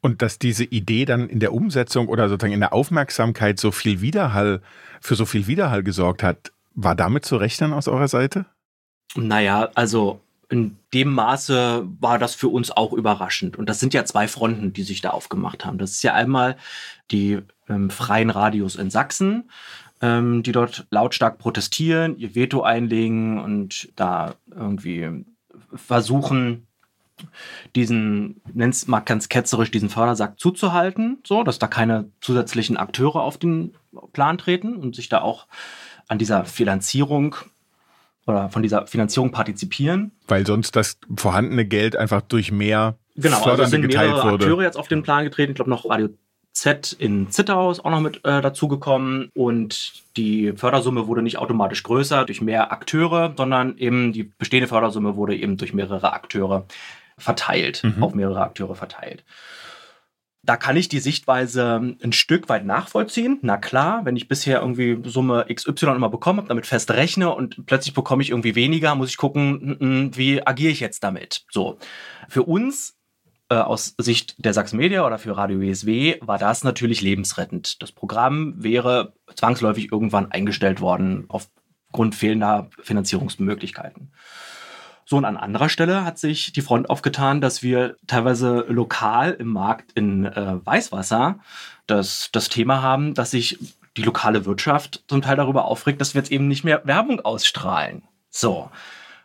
Und 0.00 0.22
dass 0.22 0.38
diese 0.38 0.62
Idee 0.62 1.06
dann 1.06 1.28
in 1.28 1.40
der 1.40 1.52
Umsetzung 1.52 2.06
oder 2.06 2.28
sozusagen 2.28 2.52
in 2.52 2.60
der 2.60 2.72
Aufmerksamkeit 2.72 3.58
so 3.58 3.72
viel 3.72 4.00
Widerhall, 4.00 4.62
für 5.00 5.16
so 5.16 5.26
viel 5.26 5.48
Widerhall 5.48 5.82
gesorgt 5.82 6.22
hat, 6.22 6.52
war 6.76 6.94
damit 6.94 7.24
zu 7.24 7.36
rechnen 7.36 7.72
aus 7.72 7.88
eurer 7.88 8.06
Seite? 8.06 8.46
Naja, 9.16 9.70
also 9.74 10.20
in 10.50 10.76
dem 10.94 11.12
Maße 11.12 11.88
war 11.98 12.20
das 12.20 12.36
für 12.36 12.48
uns 12.48 12.70
auch 12.70 12.92
überraschend. 12.92 13.56
Und 13.56 13.68
das 13.68 13.80
sind 13.80 13.92
ja 13.92 14.04
zwei 14.04 14.28
Fronten, 14.28 14.72
die 14.72 14.82
sich 14.84 15.00
da 15.00 15.10
aufgemacht 15.10 15.64
haben. 15.64 15.78
Das 15.78 15.90
ist 15.90 16.02
ja 16.04 16.14
einmal 16.14 16.56
die 17.10 17.40
ähm, 17.72 17.90
freien 17.90 18.30
Radios 18.30 18.76
in 18.76 18.90
Sachsen, 18.90 19.50
ähm, 20.00 20.42
die 20.42 20.52
dort 20.52 20.86
lautstark 20.90 21.38
protestieren, 21.38 22.18
ihr 22.18 22.34
Veto 22.34 22.62
einlegen 22.62 23.40
und 23.40 23.90
da 23.96 24.34
irgendwie 24.54 25.24
versuchen, 25.74 26.66
diesen, 27.74 28.40
nenn's 28.52 28.86
mal 28.88 29.00
ganz 29.00 29.28
ketzerisch, 29.28 29.70
diesen 29.70 29.88
Fördersack 29.88 30.38
zuzuhalten, 30.38 31.18
so, 31.24 31.42
dass 31.42 31.58
da 31.58 31.66
keine 31.66 32.10
zusätzlichen 32.20 32.76
Akteure 32.76 33.22
auf 33.22 33.38
den 33.38 33.74
Plan 34.12 34.38
treten 34.38 34.76
und 34.76 34.96
sich 34.96 35.08
da 35.08 35.20
auch 35.20 35.46
an 36.08 36.18
dieser 36.18 36.44
Finanzierung 36.44 37.36
oder 38.26 38.48
von 38.48 38.62
dieser 38.62 38.86
Finanzierung 38.86 39.30
partizipieren. 39.30 40.12
Weil 40.26 40.46
sonst 40.46 40.76
das 40.76 40.98
vorhandene 41.16 41.64
Geld 41.64 41.96
einfach 41.96 42.22
durch 42.22 42.52
mehr 42.52 42.96
genau, 43.16 43.42
also 43.42 43.64
sind 43.64 43.86
mehrere 43.86 44.30
wurde. 44.30 44.44
Akteure 44.44 44.62
jetzt 44.62 44.76
auf 44.76 44.88
den 44.88 45.02
Plan 45.02 45.24
getreten. 45.24 45.52
Ich 45.52 45.56
glaube 45.56 45.70
noch 45.70 45.88
Radio 45.88 46.08
Z 46.52 46.92
in 46.98 47.30
Zittau 47.30 47.70
ist 47.70 47.84
auch 47.84 47.90
noch 47.90 48.00
mit 48.00 48.24
äh, 48.24 48.42
dazugekommen 48.42 49.30
und 49.34 49.94
die 50.16 50.52
Fördersumme 50.54 51.06
wurde 51.06 51.22
nicht 51.22 51.38
automatisch 51.38 51.82
größer 51.82 52.26
durch 52.26 52.42
mehr 52.42 52.72
Akteure, 52.72 53.32
sondern 53.36 53.78
eben 53.78 54.12
die 54.12 54.24
bestehende 54.24 54.68
Fördersumme 54.68 55.16
wurde 55.16 55.34
eben 55.34 55.56
durch 55.56 55.72
mehrere 55.72 56.12
Akteure 56.12 56.66
verteilt, 57.16 57.82
mhm. 57.84 58.02
auf 58.02 58.14
mehrere 58.14 58.42
Akteure 58.42 58.74
verteilt. 58.74 59.24
Da 60.44 60.56
kann 60.56 60.76
ich 60.76 60.88
die 60.88 60.98
Sichtweise 60.98 61.94
ein 62.02 62.12
Stück 62.12 62.48
weit 62.48 62.66
nachvollziehen. 62.66 63.38
Na 63.42 63.56
klar, 63.56 64.04
wenn 64.04 64.16
ich 64.16 64.26
bisher 64.26 64.60
irgendwie 64.60 64.98
Summe 65.08 65.46
XY 65.48 65.86
immer 65.86 66.08
bekommen 66.10 66.40
habe, 66.40 66.48
damit 66.48 66.66
fest 66.66 66.90
rechne 66.90 67.32
und 67.32 67.64
plötzlich 67.64 67.94
bekomme 67.94 68.22
ich 68.22 68.30
irgendwie 68.30 68.56
weniger, 68.56 68.96
muss 68.96 69.10
ich 69.10 69.16
gucken, 69.16 70.10
wie 70.14 70.44
agiere 70.44 70.72
ich 70.72 70.80
jetzt 70.80 71.04
damit. 71.04 71.44
So. 71.48 71.78
Für 72.28 72.42
uns 72.42 72.96
aus 73.54 73.94
Sicht 73.98 74.44
der 74.44 74.54
Sachsen 74.54 74.76
Media 74.76 75.06
oder 75.06 75.18
für 75.18 75.36
Radio 75.36 75.60
WSW 75.60 76.18
war 76.20 76.38
das 76.38 76.64
natürlich 76.64 77.00
lebensrettend. 77.00 77.82
Das 77.82 77.92
Programm 77.92 78.54
wäre 78.62 79.14
zwangsläufig 79.34 79.90
irgendwann 79.90 80.30
eingestellt 80.30 80.80
worden 80.80 81.26
aufgrund 81.28 82.14
fehlender 82.14 82.70
Finanzierungsmöglichkeiten. 82.82 84.12
So, 85.04 85.16
und 85.16 85.24
an 85.24 85.36
anderer 85.36 85.68
Stelle 85.68 86.04
hat 86.04 86.18
sich 86.18 86.52
die 86.52 86.62
Front 86.62 86.88
aufgetan, 86.88 87.40
dass 87.40 87.62
wir 87.62 87.96
teilweise 88.06 88.64
lokal 88.68 89.32
im 89.32 89.48
Markt 89.48 89.92
in 89.92 90.24
äh, 90.24 90.64
Weißwasser 90.64 91.40
das, 91.86 92.30
das 92.32 92.48
Thema 92.48 92.82
haben, 92.82 93.14
dass 93.14 93.32
sich 93.32 93.58
die 93.96 94.02
lokale 94.02 94.46
Wirtschaft 94.46 95.04
zum 95.08 95.20
Teil 95.20 95.36
darüber 95.36 95.66
aufregt, 95.66 96.00
dass 96.00 96.14
wir 96.14 96.20
jetzt 96.20 96.32
eben 96.32 96.48
nicht 96.48 96.64
mehr 96.64 96.82
Werbung 96.86 97.20
ausstrahlen. 97.20 98.04
So, 98.30 98.70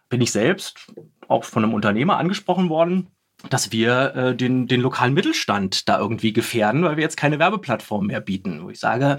bin 0.09 0.21
ich 0.21 0.31
selbst 0.31 0.91
auch 1.27 1.43
von 1.43 1.63
einem 1.63 1.73
Unternehmer 1.73 2.17
angesprochen 2.17 2.69
worden, 2.69 3.07
dass 3.49 3.71
wir 3.71 4.15
äh, 4.15 4.35
den, 4.35 4.67
den 4.67 4.81
lokalen 4.81 5.13
Mittelstand 5.13 5.87
da 5.87 5.99
irgendwie 5.99 6.33
gefährden, 6.33 6.83
weil 6.83 6.97
wir 6.97 7.03
jetzt 7.03 7.17
keine 7.17 7.37
Werbeplattform 7.37 8.07
mehr 8.07 8.19
bieten. 8.19 8.63
Wo 8.63 8.69
ich 8.69 8.79
sage, 8.79 9.17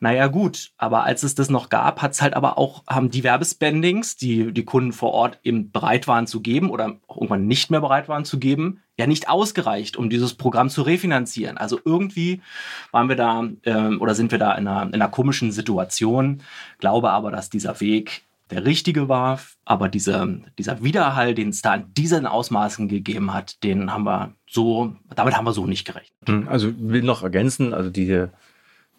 naja 0.00 0.26
gut, 0.26 0.72
aber 0.76 1.04
als 1.04 1.22
es 1.22 1.34
das 1.34 1.48
noch 1.48 1.70
gab, 1.70 2.02
hat 2.02 2.12
es 2.12 2.20
halt 2.20 2.34
aber 2.34 2.58
auch, 2.58 2.84
haben 2.86 3.10
die 3.10 3.24
Werbespendings, 3.24 4.16
die 4.16 4.52
die 4.52 4.64
Kunden 4.64 4.92
vor 4.92 5.12
Ort 5.12 5.38
eben 5.44 5.70
bereit 5.72 6.06
waren 6.06 6.26
zu 6.26 6.42
geben 6.42 6.70
oder 6.70 6.96
auch 7.06 7.16
irgendwann 7.16 7.46
nicht 7.46 7.70
mehr 7.70 7.80
bereit 7.80 8.06
waren 8.08 8.26
zu 8.26 8.38
geben, 8.38 8.82
ja 8.98 9.06
nicht 9.06 9.28
ausgereicht, 9.30 9.96
um 9.96 10.10
dieses 10.10 10.34
Programm 10.34 10.68
zu 10.68 10.82
refinanzieren. 10.82 11.56
Also 11.56 11.80
irgendwie 11.84 12.42
waren 12.92 13.08
wir 13.08 13.16
da 13.16 13.48
ähm, 13.64 14.00
oder 14.00 14.14
sind 14.14 14.30
wir 14.30 14.38
da 14.38 14.52
in 14.52 14.68
einer, 14.68 14.82
in 14.82 14.94
einer 14.94 15.08
komischen 15.08 15.52
Situation. 15.52 16.42
Glaube 16.78 17.10
aber, 17.10 17.30
dass 17.30 17.48
dieser 17.48 17.80
Weg 17.80 18.24
der 18.50 18.64
richtige 18.64 19.08
war, 19.08 19.40
aber 19.64 19.88
dieser, 19.88 20.26
dieser 20.58 20.82
Widerhall, 20.82 21.34
den 21.34 21.48
es 21.48 21.62
da 21.62 21.76
in 21.76 21.94
diesen 21.94 22.26
Ausmaßen 22.26 22.88
gegeben 22.88 23.32
hat, 23.32 23.62
den 23.62 23.92
haben 23.92 24.04
wir 24.04 24.34
so, 24.46 24.94
damit 25.14 25.36
haben 25.36 25.46
wir 25.46 25.52
so 25.52 25.66
nicht 25.66 25.86
gerechnet. 25.86 26.12
Hm, 26.26 26.48
also 26.48 26.72
will 26.78 27.02
noch 27.02 27.22
ergänzen, 27.22 27.72
also 27.72 27.90
die, 27.90 28.26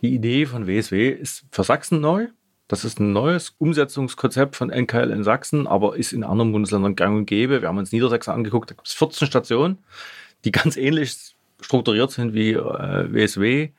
die 0.02 0.14
Idee 0.14 0.46
von 0.46 0.68
WSW 0.68 1.10
ist 1.10 1.46
für 1.52 1.64
Sachsen 1.64 2.02
neu. 2.02 2.28
Das 2.68 2.84
ist 2.84 3.00
ein 3.00 3.14
neues 3.14 3.54
Umsetzungskonzept 3.60 4.56
von 4.56 4.72
NKL 4.72 5.12
in 5.12 5.24
Sachsen, 5.24 5.68
aber 5.68 5.96
ist 5.96 6.14
in 6.14 6.24
anderen 6.24 6.52
Bundesländern 6.52 6.96
gang 6.96 7.16
und 7.16 7.26
gäbe. 7.28 7.62
Wir 7.62 7.68
haben 7.68 7.78
uns 7.78 7.92
Niedersachsen 7.92 8.32
angeguckt, 8.32 8.72
da 8.72 8.76
gibt 8.76 8.88
es 8.88 8.94
14 8.94 9.28
Stationen, 9.28 9.78
die 10.44 10.52
ganz 10.52 10.76
ähnlich 10.76 11.36
strukturiert 11.62 12.12
sind 12.12 12.34
wie 12.34 12.54
äh, 12.54 13.14
WSW 13.14 13.70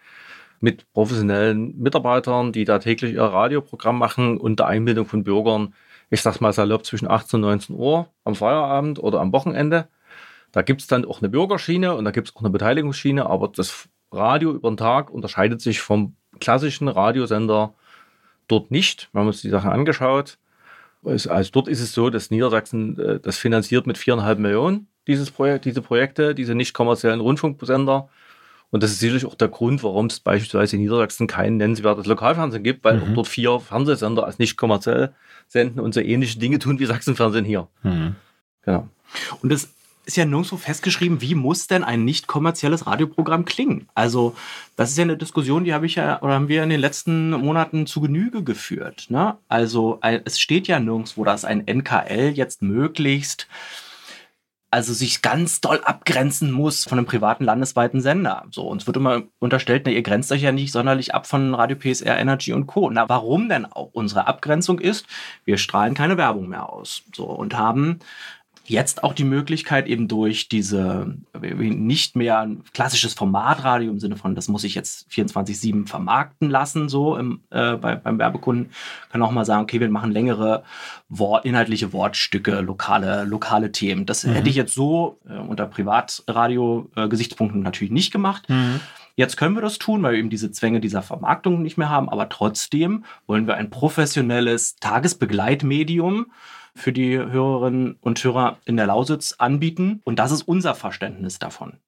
mit 0.61 0.91
professionellen 0.93 1.79
Mitarbeitern, 1.79 2.53
die 2.53 2.65
da 2.65 2.79
täglich 2.79 3.15
ihr 3.15 3.23
Radioprogramm 3.23 3.99
machen 3.99 4.39
unter 4.39 4.67
Einbindung 4.67 5.07
von 5.07 5.25
Bürgern, 5.25 5.75
ich 6.11 6.23
sag's 6.23 6.41
mal 6.41 6.53
salopp, 6.53 6.87
zwischen 6.87 7.11
18 7.11 7.39
und 7.43 7.51
19 7.51 7.77
Uhr 7.77 8.09
am 8.25 8.35
Feierabend 8.35 8.99
oder 8.99 9.21
am 9.21 9.33
Wochenende. 9.33 9.89
Da 10.53 10.63
gibt 10.63 10.81
es 10.81 10.87
dann 10.87 11.05
auch 11.05 11.21
eine 11.21 11.29
Bürgerschiene 11.29 11.95
und 11.95 12.05
da 12.05 12.11
gibt 12.11 12.29
es 12.29 12.37
auch 12.37 12.41
eine 12.41 12.51
Beteiligungsschiene, 12.51 13.27
aber 13.27 13.49
das 13.49 13.89
Radio 14.13 14.53
über 14.53 14.71
den 14.71 14.77
Tag 14.77 15.11
unterscheidet 15.11 15.61
sich 15.61 15.81
vom 15.81 16.17
klassischen 16.41 16.89
Radiosender 16.89 17.75
dort 18.49 18.71
nicht. 18.71 19.09
Wir 19.13 19.21
haben 19.21 19.27
uns 19.27 19.43
die 19.43 19.51
Sachen 19.51 19.71
angeschaut. 19.71 20.39
Also 21.05 21.51
dort 21.53 21.69
ist 21.69 21.81
es 21.81 21.93
so, 21.93 22.11
dass 22.11 22.31
Niedersachsen 22.31 22.99
äh, 22.99 23.21
das 23.21 23.39
finanziert 23.39 23.87
mit 23.87 23.99
viereinhalb 23.99 24.39
Millionen, 24.39 24.89
dieses 25.07 25.31
Projekt, 25.31 25.65
diese 25.65 25.83
Projekte, 25.83 26.35
diese 26.35 26.55
nicht 26.55 26.73
kommerziellen 26.73 27.21
Rundfunksender. 27.21 28.09
Und 28.71 28.83
das 28.83 28.91
ist 28.91 29.01
sicherlich 29.01 29.27
auch 29.27 29.35
der 29.35 29.49
Grund, 29.49 29.83
warum 29.83 30.07
es 30.07 30.21
beispielsweise 30.21 30.77
in 30.77 30.83
Niedersachsen 30.83 31.27
kein 31.27 31.57
nennenswertes 31.57 32.07
Lokalfernsehen 32.07 32.65
gibt, 32.65 32.85
weil 32.85 32.99
mhm. 32.99 33.15
dort 33.15 33.29
vier 33.29 33.61
Fernsehsender 33.61 34.25
als 34.25 34.39
nicht 34.39 34.57
kommerziell 34.57 35.15
senden 35.47 35.81
und 35.81 35.95
so 35.95 36.01
ähnliche 36.01 36.39
Dinge 36.39 36.59
tun 36.59 36.79
wie 36.79 36.87
Sachsenfernsehen 36.87 37.45
hier. 37.45 37.69
Mhm. 37.83 38.17
Genau. 38.63 38.89
Und 39.43 39.53
es 39.53 39.69
ist 40.07 40.17
ja 40.17 40.25
nirgendwo 40.25 40.57
festgeschrieben, 40.57 41.21
wie 41.21 41.35
muss 41.35 41.67
denn 41.67 41.83
ein 41.83 42.05
nicht 42.05 42.29
kommerzielles 42.29 42.87
Radioprogramm 42.87 43.45
klingen? 43.45 43.89
Also, 43.95 44.37
das 44.77 44.91
ist 44.91 44.99
ja 44.99 45.03
eine 45.03 45.17
Diskussion, 45.17 45.65
die 45.65 45.75
habe 45.75 45.87
ich 45.87 45.97
ja 45.97 46.23
oder 46.23 46.35
haben 46.35 46.49
wir 46.49 46.63
in 46.63 46.71
den 46.71 46.81
letzten 46.81 47.31
Monaten 47.31 47.87
zu 47.87 48.01
Genüge 48.01 48.45
geführt. 48.45 49.07
Ne? 49.09 49.37
Also, 49.49 49.99
es 50.01 50.39
steht 50.39 50.69
ja 50.69 50.79
nirgendwo, 50.79 51.25
dass 51.25 51.45
ein 51.45 51.67
NKL 51.67 52.33
jetzt 52.35 52.63
möglichst 52.63 53.49
also 54.77 54.93
sich 54.93 55.23
ganz 55.23 55.63
doll 55.63 55.81
abgrenzen 55.83 56.53
muss 56.53 56.85
von 56.85 56.99
einem 56.99 57.07
privaten 57.07 57.45
landesweiten 57.45 58.03
Sender. 58.03 58.45
So, 58.51 58.69
uns 58.69 58.87
wird 58.87 58.99
immer 58.99 59.23
unterstellt, 59.39 59.85
na, 59.87 59.91
ihr 59.91 60.03
grenzt 60.03 60.31
euch 60.33 60.43
ja 60.43 60.53
nicht 60.53 60.71
sonderlich 60.71 61.15
ab 61.15 61.27
von 61.27 61.55
Radio 61.55 61.79
PSR, 61.79 62.19
Energy 62.19 62.53
und 62.53 62.67
Co. 62.67 62.91
Na, 62.91 63.09
warum 63.09 63.49
denn 63.49 63.65
auch? 63.65 63.89
Unsere 63.95 64.27
Abgrenzung 64.27 64.79
ist, 64.79 65.07
wir 65.47 65.57
strahlen 65.57 65.95
keine 65.95 66.19
Werbung 66.19 66.51
mehr 66.51 66.71
aus. 66.71 67.05
So, 67.15 67.25
und 67.25 67.57
haben 67.57 68.01
jetzt 68.69 69.05
auch 69.05 69.13
die 69.13 69.25
Möglichkeit 69.25 69.87
eben 69.87 70.09
durch 70.09 70.49
diese 70.49 71.17
nicht 71.41 72.17
mehr 72.17 72.41
ein 72.41 72.63
klassisches 72.73 73.15
Formatradio 73.15 73.91
im 73.91 74.01
Sinne 74.01 74.17
von, 74.17 74.35
das 74.35 74.49
muss 74.49 74.65
ich 74.65 74.75
jetzt 74.75 75.11
24-7 75.11 75.87
vermarkten 75.87 76.51
lassen, 76.51 76.89
so 76.89 77.17
im, 77.17 77.41
äh, 77.51 77.77
bei, 77.77 77.97
beim 77.97 78.19
Werbekunden, 78.19 78.71
kann 79.11 79.23
auch 79.23 79.31
mal 79.31 79.45
sagen, 79.45 79.63
okay, 79.63 79.81
wir 79.81 79.89
machen 79.91 80.13
längere 80.13 80.65
Wort, 81.09 81.45
inhaltliche 81.45 81.93
Wortstücke, 81.93 82.61
lokale, 82.61 83.25
lokale 83.25 83.73
Themen. 83.73 84.07
Das 84.07 84.25
mhm. 84.25 84.33
hätte 84.33 84.49
ich 84.49 84.57
jetzt 84.57 84.75
so 84.75 85.19
äh, 85.29 85.39
unter 85.39 85.67
Privatradio-Gesichtspunkten 85.67 87.61
äh, 87.61 87.65
natürlich 87.65 87.93
nicht 87.93 88.13
gemacht. 88.13 88.49
Mhm. 88.49 88.81
Jetzt 89.15 89.39
können 89.39 89.55
wir 89.55 89.63
das 89.63 89.79
tun, 89.79 90.03
weil 90.03 90.13
wir 90.13 90.19
eben 90.19 90.29
diese 90.29 90.53
Zwänge 90.53 90.79
dieser 90.79 91.01
Vermarktung 91.01 91.63
nicht 91.63 91.79
mehr 91.79 91.89
haben, 91.89 92.11
aber 92.11 92.29
trotzdem 92.29 93.05
wollen 93.27 93.47
wir 93.47 93.55
ein 93.55 93.71
professionelles 93.71 94.77
Tagesbegleitmedium 94.77 96.27
für 96.77 96.93
die 96.93 97.19
Hörerinnen 97.19 97.97
und 98.01 98.23
Hörer 98.23 98.59
in 98.65 98.77
der 98.77 98.87
Lausitz 98.87 99.35
anbieten. 99.39 100.01
Und 100.05 100.19
das 100.19 100.31
ist 100.31 100.43
unser 100.43 100.75
Verständnis 100.75 101.39
davon. 101.39 101.79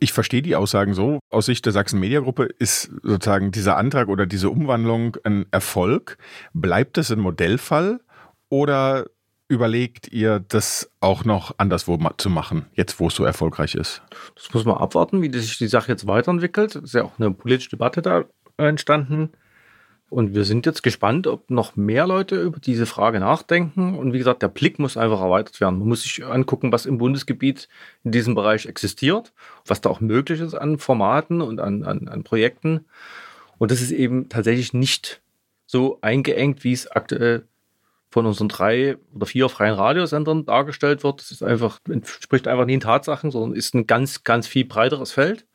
Ich 0.00 0.12
verstehe 0.12 0.42
die 0.42 0.56
Aussagen 0.56 0.94
so. 0.94 1.20
Aus 1.30 1.46
Sicht 1.46 1.64
der 1.64 1.72
Sachsen 1.72 2.00
Media 2.00 2.20
Gruppe 2.20 2.44
ist 2.44 2.90
sozusagen 3.02 3.52
dieser 3.52 3.76
Antrag 3.76 4.08
oder 4.08 4.26
diese 4.26 4.50
Umwandlung 4.50 5.16
ein 5.24 5.46
Erfolg. 5.50 6.18
Bleibt 6.52 6.98
es 6.98 7.12
ein 7.12 7.20
Modellfall 7.20 8.00
oder 8.48 9.06
überlegt 9.48 10.08
ihr, 10.12 10.40
das 10.40 10.90
auch 11.00 11.24
noch 11.24 11.54
anderswo 11.58 11.98
zu 12.18 12.28
machen, 12.28 12.66
jetzt 12.74 13.00
wo 13.00 13.06
es 13.06 13.14
so 13.14 13.24
erfolgreich 13.24 13.74
ist? 13.74 14.02
Das 14.34 14.52
muss 14.52 14.64
man 14.64 14.76
abwarten, 14.76 15.22
wie 15.22 15.38
sich 15.38 15.58
die 15.58 15.68
Sache 15.68 15.92
jetzt 15.92 16.06
weiterentwickelt. 16.06 16.76
Es 16.76 16.82
ist 16.84 16.94
ja 16.94 17.04
auch 17.04 17.18
eine 17.18 17.30
politische 17.30 17.70
Debatte 17.70 18.02
da 18.02 18.24
entstanden. 18.58 19.30
Und 20.10 20.34
wir 20.34 20.44
sind 20.44 20.64
jetzt 20.64 20.82
gespannt, 20.82 21.26
ob 21.26 21.50
noch 21.50 21.76
mehr 21.76 22.06
Leute 22.06 22.40
über 22.40 22.58
diese 22.58 22.86
Frage 22.86 23.20
nachdenken. 23.20 23.94
Und 23.94 24.14
wie 24.14 24.18
gesagt, 24.18 24.40
der 24.40 24.48
Blick 24.48 24.78
muss 24.78 24.96
einfach 24.96 25.20
erweitert 25.20 25.60
werden. 25.60 25.78
Man 25.78 25.88
muss 25.88 26.02
sich 26.02 26.24
angucken, 26.24 26.72
was 26.72 26.86
im 26.86 26.96
Bundesgebiet 26.96 27.68
in 28.04 28.12
diesem 28.12 28.34
Bereich 28.34 28.64
existiert, 28.64 29.32
was 29.66 29.82
da 29.82 29.90
auch 29.90 30.00
möglich 30.00 30.40
ist 30.40 30.54
an 30.54 30.78
Formaten 30.78 31.42
und 31.42 31.60
an, 31.60 31.84
an, 31.84 32.08
an 32.08 32.24
Projekten. 32.24 32.86
Und 33.58 33.70
das 33.70 33.82
ist 33.82 33.90
eben 33.90 34.30
tatsächlich 34.30 34.72
nicht 34.72 35.20
so 35.66 35.98
eingeengt, 36.00 36.64
wie 36.64 36.72
es 36.72 36.90
aktuell 36.90 37.46
von 38.10 38.24
unseren 38.24 38.48
drei 38.48 38.96
oder 39.14 39.26
vier 39.26 39.50
freien 39.50 39.74
Radiosendern 39.74 40.46
dargestellt 40.46 41.04
wird. 41.04 41.20
Das 41.20 41.30
ist 41.30 41.42
einfach, 41.42 41.80
entspricht 41.86 42.48
einfach 42.48 42.64
nicht 42.64 42.76
den 42.76 42.80
Tatsachen, 42.80 43.30
sondern 43.30 43.54
ist 43.54 43.74
ein 43.74 43.86
ganz, 43.86 44.24
ganz 44.24 44.46
viel 44.46 44.64
breiteres 44.64 45.12
Feld. 45.12 45.46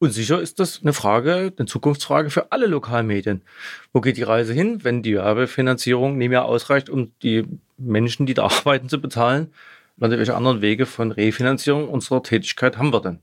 Und 0.00 0.12
sicher 0.12 0.40
ist 0.40 0.58
das 0.58 0.80
eine 0.80 0.94
Frage, 0.94 1.52
eine 1.54 1.66
Zukunftsfrage 1.66 2.30
für 2.30 2.52
alle 2.52 2.66
Lokalmedien. 2.66 3.42
Wo 3.92 4.00
geht 4.00 4.16
die 4.16 4.22
Reise 4.22 4.54
hin, 4.54 4.82
wenn 4.82 5.02
die 5.02 5.16
Werbefinanzierung 5.16 6.16
nicht 6.16 6.30
mehr 6.30 6.46
ausreicht, 6.46 6.88
um 6.88 7.12
die 7.22 7.44
Menschen, 7.76 8.24
die 8.24 8.32
da 8.32 8.44
arbeiten, 8.44 8.88
zu 8.88 8.98
bezahlen? 8.98 9.52
Welche 9.98 10.34
anderen 10.34 10.62
Wege 10.62 10.86
von 10.86 11.12
Refinanzierung 11.12 11.86
unserer 11.86 12.22
Tätigkeit 12.22 12.78
haben 12.78 12.94
wir 12.94 13.02
denn? 13.02 13.18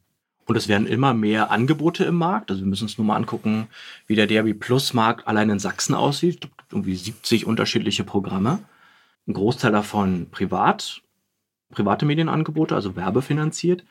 Und 0.46 0.56
es 0.56 0.68
werden 0.68 0.86
immer 0.86 1.16
mehr 1.16 1.50
Angebote 1.50 2.06
im 2.06 2.14
Markt. 2.14 2.52
Also 2.52 2.62
wir 2.62 2.68
müssen 2.68 2.84
uns 2.84 3.00
nur 3.00 3.08
mal 3.08 3.16
angucken, 3.16 3.68
wie 4.06 4.16
der 4.16 4.28
DRB 4.28 4.58
Plus 4.58 4.94
Markt 4.94 5.28
allein 5.28 5.50
in 5.50 5.60
Sachsen 5.60 5.96
aussieht. 5.96 6.48
Irgendwie 6.72 6.96
70 6.96 7.48
unterschiedliche 7.48 8.04
Programme. 8.04 8.60
Ein 9.28 9.34
Großteil 9.34 9.72
davon 9.72 10.28
privat, 10.30 11.02
private 11.72 12.06
Medienangebote, 12.06 12.76
also 12.76 12.96
werbefinanziert. 12.96 13.84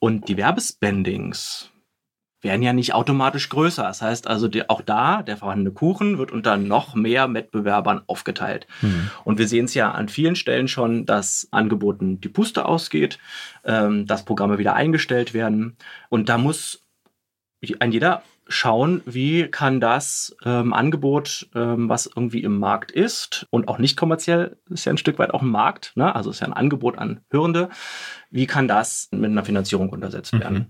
Und 0.00 0.28
die 0.28 0.36
Werbespendings, 0.36 1.70
werden 2.46 2.62
ja 2.62 2.72
nicht 2.72 2.94
automatisch 2.94 3.48
größer. 3.48 3.82
Das 3.82 4.00
heißt 4.00 4.28
also, 4.28 4.46
die, 4.46 4.70
auch 4.70 4.80
da, 4.80 5.22
der 5.22 5.36
vorhandene 5.36 5.72
Kuchen 5.72 6.16
wird 6.16 6.30
unter 6.30 6.56
noch 6.56 6.94
mehr 6.94 7.32
Wettbewerbern 7.34 8.02
aufgeteilt. 8.06 8.68
Mhm. 8.80 9.10
Und 9.24 9.38
wir 9.38 9.48
sehen 9.48 9.64
es 9.64 9.74
ja 9.74 9.90
an 9.90 10.08
vielen 10.08 10.36
Stellen 10.36 10.68
schon, 10.68 11.04
dass 11.04 11.48
Angeboten 11.50 12.20
die 12.20 12.28
Puste 12.28 12.64
ausgeht, 12.64 13.18
ähm, 13.64 14.06
dass 14.06 14.24
Programme 14.24 14.58
wieder 14.58 14.74
eingestellt 14.74 15.34
werden. 15.34 15.76
Und 16.08 16.28
da 16.28 16.38
muss 16.38 16.86
ein 17.80 17.90
jeder 17.90 18.22
schauen, 18.48 19.02
wie 19.06 19.48
kann 19.48 19.80
das 19.80 20.36
ähm, 20.44 20.72
Angebot, 20.72 21.48
ähm, 21.54 21.88
was 21.88 22.06
irgendwie 22.06 22.42
im 22.44 22.58
Markt 22.58 22.92
ist 22.92 23.46
und 23.50 23.66
auch 23.66 23.78
nicht 23.78 23.96
kommerziell, 23.96 24.56
ist 24.70 24.84
ja 24.84 24.92
ein 24.92 24.98
Stück 24.98 25.18
weit 25.18 25.34
auch 25.34 25.42
ein 25.42 25.48
Markt, 25.48 25.92
ne? 25.96 26.14
also 26.14 26.30
ist 26.30 26.40
ja 26.40 26.46
ein 26.46 26.52
Angebot 26.52 26.96
an 26.96 27.22
Hörende, 27.30 27.70
wie 28.30 28.46
kann 28.46 28.68
das 28.68 29.08
mit 29.10 29.32
einer 29.32 29.44
Finanzierung 29.44 29.88
untersetzt 29.88 30.32
mhm. 30.32 30.66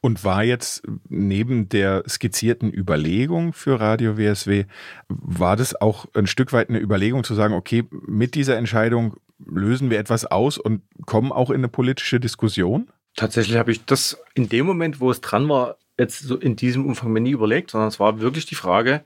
Und 0.00 0.24
war 0.24 0.44
jetzt 0.44 0.82
neben 1.08 1.68
der 1.68 2.04
skizzierten 2.08 2.72
Überlegung 2.72 3.52
für 3.52 3.80
Radio 3.80 4.16
WSW, 4.16 4.64
war 5.08 5.56
das 5.56 5.80
auch 5.80 6.06
ein 6.14 6.26
Stück 6.26 6.52
weit 6.52 6.68
eine 6.68 6.80
Überlegung 6.80 7.24
zu 7.24 7.34
sagen, 7.34 7.54
okay, 7.54 7.84
mit 7.90 8.34
dieser 8.34 8.56
Entscheidung 8.56 9.16
lösen 9.44 9.90
wir 9.90 9.98
etwas 9.98 10.26
aus 10.26 10.58
und 10.58 10.82
kommen 11.06 11.32
auch 11.32 11.50
in 11.50 11.56
eine 11.56 11.68
politische 11.68 12.20
Diskussion? 12.20 12.88
Tatsächlich 13.16 13.56
habe 13.56 13.70
ich 13.70 13.84
das 13.84 14.20
in 14.34 14.48
dem 14.48 14.66
Moment, 14.66 15.00
wo 15.00 15.10
es 15.10 15.20
dran 15.20 15.48
war, 15.48 15.76
jetzt 15.98 16.20
so 16.20 16.36
in 16.36 16.56
diesem 16.56 16.86
Umfang 16.86 17.12
mir 17.12 17.20
nie 17.20 17.30
überlegt, 17.30 17.70
sondern 17.70 17.88
es 17.88 18.00
war 18.00 18.20
wirklich 18.20 18.46
die 18.46 18.56
Frage, 18.56 19.04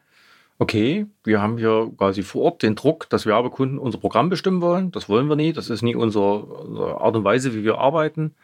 okay, 0.58 1.06
wir 1.24 1.40
haben 1.40 1.58
hier 1.58 1.92
quasi 1.96 2.22
vor 2.22 2.42
Ort 2.42 2.62
den 2.62 2.74
Druck, 2.74 3.08
dass 3.10 3.26
Werbekunden 3.26 3.78
unser 3.78 3.98
Programm 3.98 4.28
bestimmen 4.28 4.60
wollen. 4.60 4.90
Das 4.90 5.08
wollen 5.08 5.28
wir 5.28 5.36
nie. 5.36 5.52
Das 5.52 5.70
ist 5.70 5.82
nie 5.82 5.94
unsere 5.94 6.96
Art 6.98 7.14
und 7.14 7.24
Weise, 7.24 7.54
wie 7.54 7.64
wir 7.64 7.78
arbeiten 7.78 8.34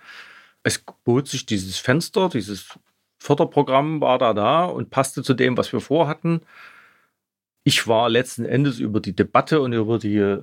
es 0.64 0.82
bot 1.04 1.28
sich 1.28 1.46
dieses 1.46 1.78
Fenster, 1.78 2.28
dieses 2.28 2.76
Förderprogramm 3.18 4.00
war 4.00 4.18
da 4.18 4.34
da 4.34 4.64
und 4.64 4.90
passte 4.90 5.22
zu 5.22 5.34
dem, 5.34 5.56
was 5.56 5.72
wir 5.72 5.80
vorhatten. 5.80 6.40
Ich 7.62 7.86
war 7.86 8.08
letzten 8.10 8.44
Endes 8.44 8.78
über 8.78 9.00
die 9.00 9.14
Debatte 9.14 9.60
und 9.60 9.72
über 9.72 9.98
die, 9.98 10.16
äh, 10.16 10.40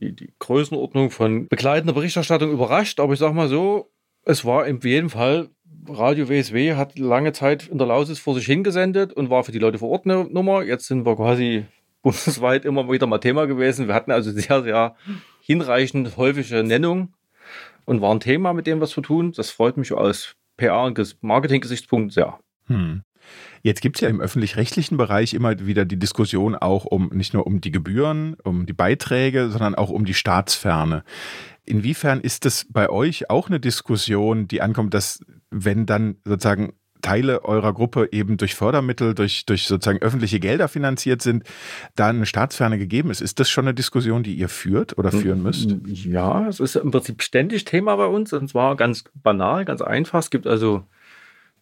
die, 0.00 0.12
die 0.12 0.32
Größenordnung 0.38 1.10
von 1.10 1.48
begleitender 1.48 1.94
Berichterstattung 1.94 2.52
überrascht, 2.52 3.00
aber 3.00 3.14
ich 3.14 3.18
sag 3.18 3.32
mal 3.32 3.48
so, 3.48 3.90
es 4.24 4.44
war 4.44 4.66
in 4.66 4.80
jedem 4.80 5.10
Fall, 5.10 5.48
Radio 5.88 6.28
WSW 6.28 6.74
hat 6.74 6.98
lange 6.98 7.32
Zeit 7.32 7.68
in 7.68 7.78
der 7.78 7.86
Lausis 7.86 8.18
vor 8.18 8.34
sich 8.34 8.46
hingesendet 8.46 9.12
und 9.12 9.30
war 9.30 9.44
für 9.44 9.52
die 9.52 9.58
Leute 9.58 9.78
vor 9.78 9.88
Ort 9.90 10.04
eine 10.04 10.24
Nummer. 10.24 10.62
Jetzt 10.62 10.86
sind 10.86 11.06
wir 11.06 11.16
quasi 11.16 11.64
bundesweit 12.02 12.64
immer 12.64 12.90
wieder 12.90 13.06
mal 13.06 13.18
Thema 13.18 13.46
gewesen. 13.46 13.88
Wir 13.88 13.94
hatten 13.94 14.10
also 14.10 14.30
sehr, 14.30 14.62
sehr 14.62 14.94
hinreichend 15.40 16.16
häufige 16.16 16.62
Nennung 16.62 17.14
und 17.90 18.00
waren 18.00 18.20
Thema, 18.20 18.52
mit 18.52 18.68
dem 18.68 18.80
was 18.80 18.90
zu 18.90 19.00
tun. 19.00 19.32
Das 19.32 19.50
freut 19.50 19.76
mich 19.76 19.92
aus 19.92 20.36
PR- 20.56 20.86
und 20.86 21.22
Marketing-Gesichtspunkt 21.22 22.12
sehr. 22.12 22.38
Hm. 22.66 23.02
Jetzt 23.62 23.80
gibt 23.80 23.96
es 23.96 24.00
ja 24.00 24.08
im 24.08 24.20
öffentlich-rechtlichen 24.20 24.96
Bereich 24.96 25.34
immer 25.34 25.58
wieder 25.66 25.84
die 25.84 25.98
Diskussion 25.98 26.54
auch 26.54 26.84
um 26.84 27.08
nicht 27.12 27.34
nur 27.34 27.48
um 27.48 27.60
die 27.60 27.72
Gebühren, 27.72 28.36
um 28.44 28.64
die 28.64 28.72
Beiträge, 28.72 29.50
sondern 29.50 29.74
auch 29.74 29.90
um 29.90 30.04
die 30.04 30.14
Staatsferne. 30.14 31.02
Inwiefern 31.66 32.20
ist 32.20 32.44
das 32.44 32.64
bei 32.70 32.88
euch 32.88 33.28
auch 33.28 33.48
eine 33.48 33.58
Diskussion, 33.58 34.46
die 34.46 34.62
ankommt, 34.62 34.94
dass 34.94 35.24
wenn 35.50 35.84
dann 35.84 36.16
sozusagen 36.24 36.74
Teile 37.00 37.44
eurer 37.44 37.72
Gruppe 37.72 38.08
eben 38.12 38.36
durch 38.36 38.54
Fördermittel, 38.54 39.14
durch, 39.14 39.46
durch 39.46 39.66
sozusagen 39.66 40.00
öffentliche 40.00 40.40
Gelder 40.40 40.68
finanziert 40.68 41.22
sind, 41.22 41.44
da 41.96 42.08
eine 42.08 42.26
Staatsferne 42.26 42.78
gegeben 42.78 43.10
ist. 43.10 43.20
Ist 43.20 43.40
das 43.40 43.50
schon 43.50 43.64
eine 43.64 43.74
Diskussion, 43.74 44.22
die 44.22 44.34
ihr 44.34 44.48
führt 44.48 44.98
oder 44.98 45.10
führen 45.10 45.42
müsst? 45.42 45.76
Ja, 45.86 46.48
es 46.48 46.60
ist 46.60 46.76
im 46.76 46.90
Prinzip 46.90 47.22
ständig 47.22 47.64
Thema 47.64 47.96
bei 47.96 48.06
uns 48.06 48.32
und 48.32 48.48
zwar 48.48 48.76
ganz 48.76 49.04
banal, 49.14 49.64
ganz 49.64 49.82
einfach. 49.82 50.20
Es 50.20 50.30
gibt 50.30 50.46
also 50.46 50.84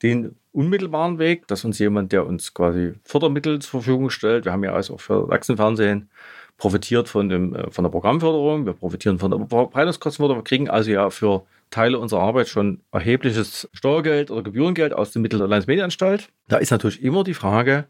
den 0.02 0.36
unmittelbaren 0.52 1.18
Weg, 1.18 1.46
dass 1.48 1.64
uns 1.64 1.78
jemand, 1.78 2.12
der 2.12 2.26
uns 2.26 2.54
quasi 2.54 2.94
Fördermittel 3.04 3.58
zur 3.60 3.82
Verfügung 3.82 4.10
stellt, 4.10 4.44
wir 4.44 4.52
haben 4.52 4.64
ja 4.64 4.72
also 4.72 4.94
auch 4.94 5.00
für 5.00 5.26
Sachsenfernsehen 5.28 6.08
profitiert 6.56 7.08
von, 7.08 7.28
dem, 7.28 7.54
äh, 7.54 7.70
von 7.70 7.84
der 7.84 7.90
Programmförderung, 7.90 8.66
wir 8.66 8.72
profitieren 8.72 9.18
von 9.18 9.30
der 9.30 9.46
Verbreitungskostenförderung, 9.46 10.40
wir 10.40 10.44
kriegen 10.44 10.68
also 10.68 10.90
ja 10.90 11.10
für 11.10 11.44
Teile 11.70 11.98
unserer 11.98 12.20
Arbeit 12.20 12.48
schon 12.48 12.80
erhebliches 12.92 13.68
Steuergeld 13.72 14.30
oder 14.30 14.42
Gebührengeld 14.42 14.92
aus 14.92 15.12
den 15.12 15.22
Mitteln 15.22 15.40
der 15.40 15.48
Landesmedienanstalt. 15.48 16.28
Da 16.48 16.56
ist 16.56 16.70
natürlich 16.70 17.02
immer 17.02 17.24
die 17.24 17.34
Frage, 17.34 17.86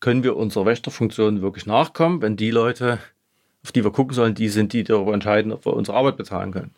können 0.00 0.24
wir 0.24 0.36
unserer 0.36 0.66
Wächterfunktion 0.66 1.42
wirklich 1.42 1.66
nachkommen, 1.66 2.22
wenn 2.22 2.36
die 2.36 2.50
Leute, 2.50 2.98
auf 3.62 3.72
die 3.72 3.84
wir 3.84 3.92
gucken 3.92 4.14
sollen, 4.14 4.34
die 4.34 4.48
sind, 4.48 4.72
die 4.72 4.82
darüber 4.82 5.14
entscheiden, 5.14 5.52
ob 5.52 5.66
wir 5.66 5.74
unsere 5.74 5.96
Arbeit 5.96 6.16
bezahlen 6.16 6.52
können. 6.52 6.74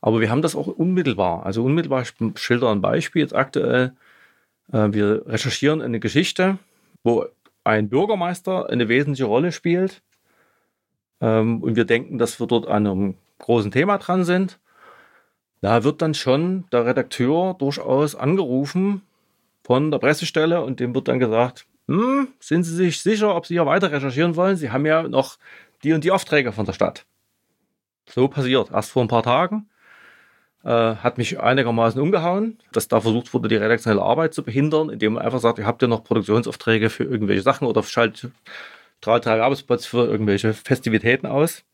Aber 0.00 0.20
wir 0.20 0.30
haben 0.30 0.42
das 0.42 0.54
auch 0.54 0.66
unmittelbar. 0.68 1.44
Also 1.44 1.64
unmittelbar, 1.64 2.02
ich 2.02 2.12
schilder 2.40 2.70
ein 2.70 2.80
Beispiel 2.80 3.22
jetzt 3.22 3.34
aktuell. 3.34 3.92
Äh, 4.72 4.92
wir 4.92 5.26
recherchieren 5.26 5.82
eine 5.82 5.98
Geschichte, 6.00 6.58
wo 7.02 7.26
ein 7.64 7.88
Bürgermeister 7.88 8.68
eine 8.70 8.88
wesentliche 8.88 9.24
Rolle 9.24 9.50
spielt. 9.50 10.02
Ähm, 11.20 11.62
und 11.62 11.76
wir 11.76 11.84
denken, 11.84 12.18
dass 12.18 12.38
wir 12.38 12.46
dort 12.46 12.68
an 12.68 12.86
einem 12.86 13.14
großen 13.38 13.70
Thema 13.70 13.98
dran 13.98 14.24
sind. 14.24 14.58
Da 15.60 15.84
wird 15.84 16.02
dann 16.02 16.14
schon 16.14 16.64
der 16.70 16.86
Redakteur 16.86 17.54
durchaus 17.58 18.14
angerufen 18.14 19.02
von 19.64 19.90
der 19.90 19.98
Pressestelle 19.98 20.62
und 20.62 20.80
dem 20.80 20.94
wird 20.94 21.08
dann 21.08 21.18
gesagt, 21.18 21.66
hm, 21.88 22.28
sind 22.38 22.64
Sie 22.64 22.74
sich 22.74 23.00
sicher, 23.00 23.34
ob 23.34 23.46
Sie 23.46 23.54
hier 23.54 23.66
weiter 23.66 23.90
recherchieren 23.90 24.36
wollen? 24.36 24.56
Sie 24.56 24.70
haben 24.70 24.86
ja 24.86 25.02
noch 25.02 25.38
die 25.82 25.92
und 25.92 26.04
die 26.04 26.10
Aufträge 26.10 26.52
von 26.52 26.66
der 26.66 26.72
Stadt. 26.72 27.06
So 28.08 28.28
passiert. 28.28 28.70
Erst 28.70 28.90
vor 28.90 29.02
ein 29.02 29.08
paar 29.08 29.22
Tagen 29.22 29.68
äh, 30.64 30.70
hat 30.96 31.18
mich 31.18 31.40
einigermaßen 31.40 32.00
umgehauen, 32.00 32.58
dass 32.72 32.88
da 32.88 33.00
versucht 33.00 33.32
wurde, 33.34 33.48
die 33.48 33.56
redaktionelle 33.56 34.02
Arbeit 34.02 34.34
zu 34.34 34.42
behindern, 34.42 34.90
indem 34.90 35.14
man 35.14 35.24
einfach 35.24 35.40
sagt, 35.40 35.58
ihr 35.58 35.66
habt 35.66 35.82
ja 35.82 35.88
noch 35.88 36.04
Produktionsaufträge 36.04 36.90
für 36.90 37.04
irgendwelche 37.04 37.42
Sachen 37.42 37.66
oder 37.66 37.82
schaltet 37.82 38.32
drei 39.00 39.20
Tage 39.20 39.44
Arbeitsplatz 39.44 39.86
für 39.86 40.06
irgendwelche 40.06 40.54
Festivitäten 40.54 41.26
aus 41.26 41.64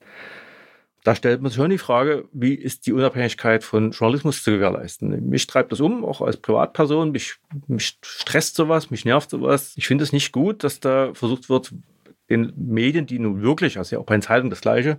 da 1.04 1.14
stellt 1.14 1.42
man 1.42 1.50
sich 1.50 1.58
schon 1.58 1.70
die 1.70 1.78
Frage, 1.78 2.26
wie 2.32 2.54
ist 2.54 2.86
die 2.86 2.92
Unabhängigkeit 2.94 3.62
von 3.62 3.90
Journalismus 3.90 4.42
zu 4.42 4.50
gewährleisten? 4.50 5.28
Mich 5.28 5.46
treibt 5.46 5.70
das 5.70 5.80
um, 5.80 6.02
auch 6.02 6.22
als 6.22 6.38
Privatperson. 6.38 7.12
Mich, 7.12 7.36
mich 7.66 7.98
stresst 8.02 8.56
sowas, 8.56 8.90
mich 8.90 9.04
nervt 9.04 9.28
sowas. 9.28 9.74
Ich 9.76 9.86
finde 9.86 10.02
es 10.02 10.12
nicht 10.12 10.32
gut, 10.32 10.64
dass 10.64 10.80
da 10.80 11.12
versucht 11.12 11.50
wird, 11.50 11.74
den 12.30 12.54
Medien, 12.56 13.04
die 13.04 13.18
nun 13.18 13.42
wirklich, 13.42 13.76
also 13.76 13.94
ja 13.94 14.00
auch 14.00 14.06
bei 14.06 14.16
den 14.16 14.22
Zeitungen 14.22 14.48
das 14.48 14.62
Gleiche, 14.62 14.98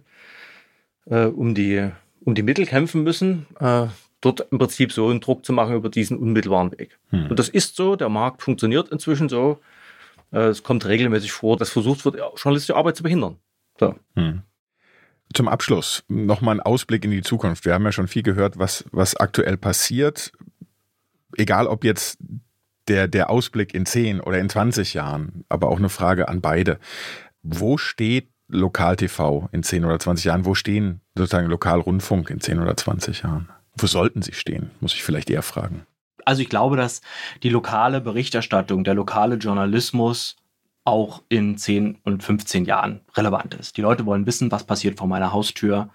äh, 1.07 1.25
um, 1.25 1.55
die, 1.55 1.89
um 2.19 2.35
die 2.35 2.43
Mittel 2.43 2.67
kämpfen 2.67 3.03
müssen, 3.03 3.47
äh, 3.59 3.87
dort 4.21 4.45
im 4.51 4.59
Prinzip 4.59 4.91
so 4.91 5.07
einen 5.07 5.21
Druck 5.21 5.43
zu 5.43 5.53
machen 5.53 5.73
über 5.73 5.89
diesen 5.89 6.19
unmittelbaren 6.19 6.71
Weg. 6.77 6.99
Hm. 7.09 7.31
Und 7.31 7.39
das 7.39 7.49
ist 7.49 7.75
so, 7.75 7.95
der 7.95 8.09
Markt 8.09 8.43
funktioniert 8.43 8.89
inzwischen 8.89 9.27
so. 9.27 9.59
Äh, 10.31 10.49
es 10.49 10.61
kommt 10.61 10.85
regelmäßig 10.85 11.31
vor, 11.31 11.57
dass 11.57 11.71
versucht 11.71 12.05
wird, 12.05 12.17
journalistische 12.37 12.75
Arbeit 12.75 12.95
zu 12.95 13.01
behindern. 13.01 13.37
So. 13.79 13.95
Hm. 14.13 14.43
Zum 15.33 15.47
Abschluss 15.47 16.03
nochmal 16.07 16.55
ein 16.55 16.61
Ausblick 16.61 17.03
in 17.03 17.11
die 17.11 17.21
Zukunft. 17.21 17.65
Wir 17.65 17.73
haben 17.73 17.83
ja 17.83 17.91
schon 17.91 18.07
viel 18.07 18.23
gehört, 18.23 18.57
was, 18.57 18.85
was 18.91 19.15
aktuell 19.15 19.57
passiert. 19.57 20.31
Egal 21.35 21.67
ob 21.67 21.83
jetzt 21.83 22.17
der, 22.87 23.07
der 23.07 23.29
Ausblick 23.29 23.73
in 23.73 23.85
10 23.85 24.21
oder 24.21 24.39
in 24.39 24.49
20 24.49 24.93
Jahren, 24.93 25.43
aber 25.49 25.69
auch 25.69 25.77
eine 25.77 25.89
Frage 25.89 26.29
an 26.29 26.41
beide. 26.41 26.79
Wo 27.41 27.77
steht 27.77 28.29
Lokal-TV 28.47 29.49
in 29.51 29.63
10 29.63 29.85
oder 29.85 29.99
20 29.99 30.25
Jahren? 30.25 30.45
Wo 30.45 30.55
stehen 30.55 31.01
sozusagen 31.15 31.47
Lokalrundfunk 31.47 32.29
in 32.29 32.39
10 32.39 32.59
oder 32.59 32.77
20 32.77 33.23
Jahren? 33.23 33.49
Wo 33.77 33.87
sollten 33.87 34.21
sie 34.21 34.33
stehen? 34.33 34.71
Muss 34.79 34.93
ich 34.93 35.03
vielleicht 35.03 35.29
eher 35.29 35.41
fragen. 35.41 35.85
Also 36.25 36.41
ich 36.41 36.49
glaube, 36.49 36.77
dass 36.77 37.01
die 37.43 37.49
lokale 37.49 38.01
Berichterstattung, 38.01 38.83
der 38.83 38.93
lokale 38.93 39.35
Journalismus 39.35 40.35
auch 40.85 41.23
in 41.29 41.57
10 41.57 41.97
und 42.03 42.23
15 42.23 42.65
Jahren 42.65 43.01
relevant 43.15 43.55
ist. 43.55 43.75
Die 43.75 43.81
Leute 43.81 44.05
wollen 44.05 44.25
wissen, 44.25 44.51
was 44.51 44.63
passiert 44.63 44.97
vor 44.97 45.07
meiner 45.07 45.33
Haustür, 45.33 45.89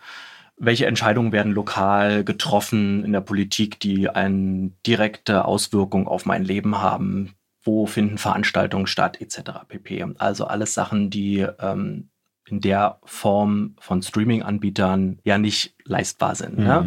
welche 0.57 0.87
Entscheidungen 0.87 1.33
werden 1.33 1.53
lokal 1.53 2.23
getroffen 2.23 3.03
in 3.05 3.13
der 3.13 3.23
Politik, 3.23 3.81
die 3.81 4.11
eine 4.11 4.73
direkte 4.87 5.47
Auswirkung 5.47 6.07
auf 6.07 6.27
mein 6.27 6.45
Leben 6.45 6.83
haben, 6.83 7.35
wo 7.63 7.87
finden 7.87 8.19
Veranstaltungen 8.19 8.87
statt, 8.87 9.21
etc. 9.21 9.65
pp. 9.69 10.05
Also 10.19 10.45
alles 10.45 10.75
Sachen, 10.75 11.09
die 11.09 11.47
ähm, 11.61 12.11
in 12.47 12.61
der 12.61 12.99
Form 13.05 13.77
von 13.79 14.03
Streaming-Anbietern 14.03 15.21
ja 15.25 15.39
nicht 15.39 15.75
leistbar 15.85 16.35
sind. 16.35 16.59
Mhm. 16.59 16.67
Ja? 16.67 16.87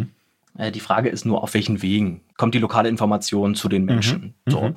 Äh, 0.58 0.72
die 0.72 0.80
Frage 0.80 1.10
ist 1.10 1.26
nur, 1.26 1.42
auf 1.42 1.54
welchen 1.54 1.82
Wegen 1.82 2.22
kommt 2.38 2.54
die 2.54 2.60
lokale 2.60 2.90
Information 2.90 3.56
zu 3.56 3.70
den 3.70 3.86
Menschen? 3.86 4.36
Mhm. 4.46 4.52
So. 4.52 4.62
Mhm. 4.62 4.76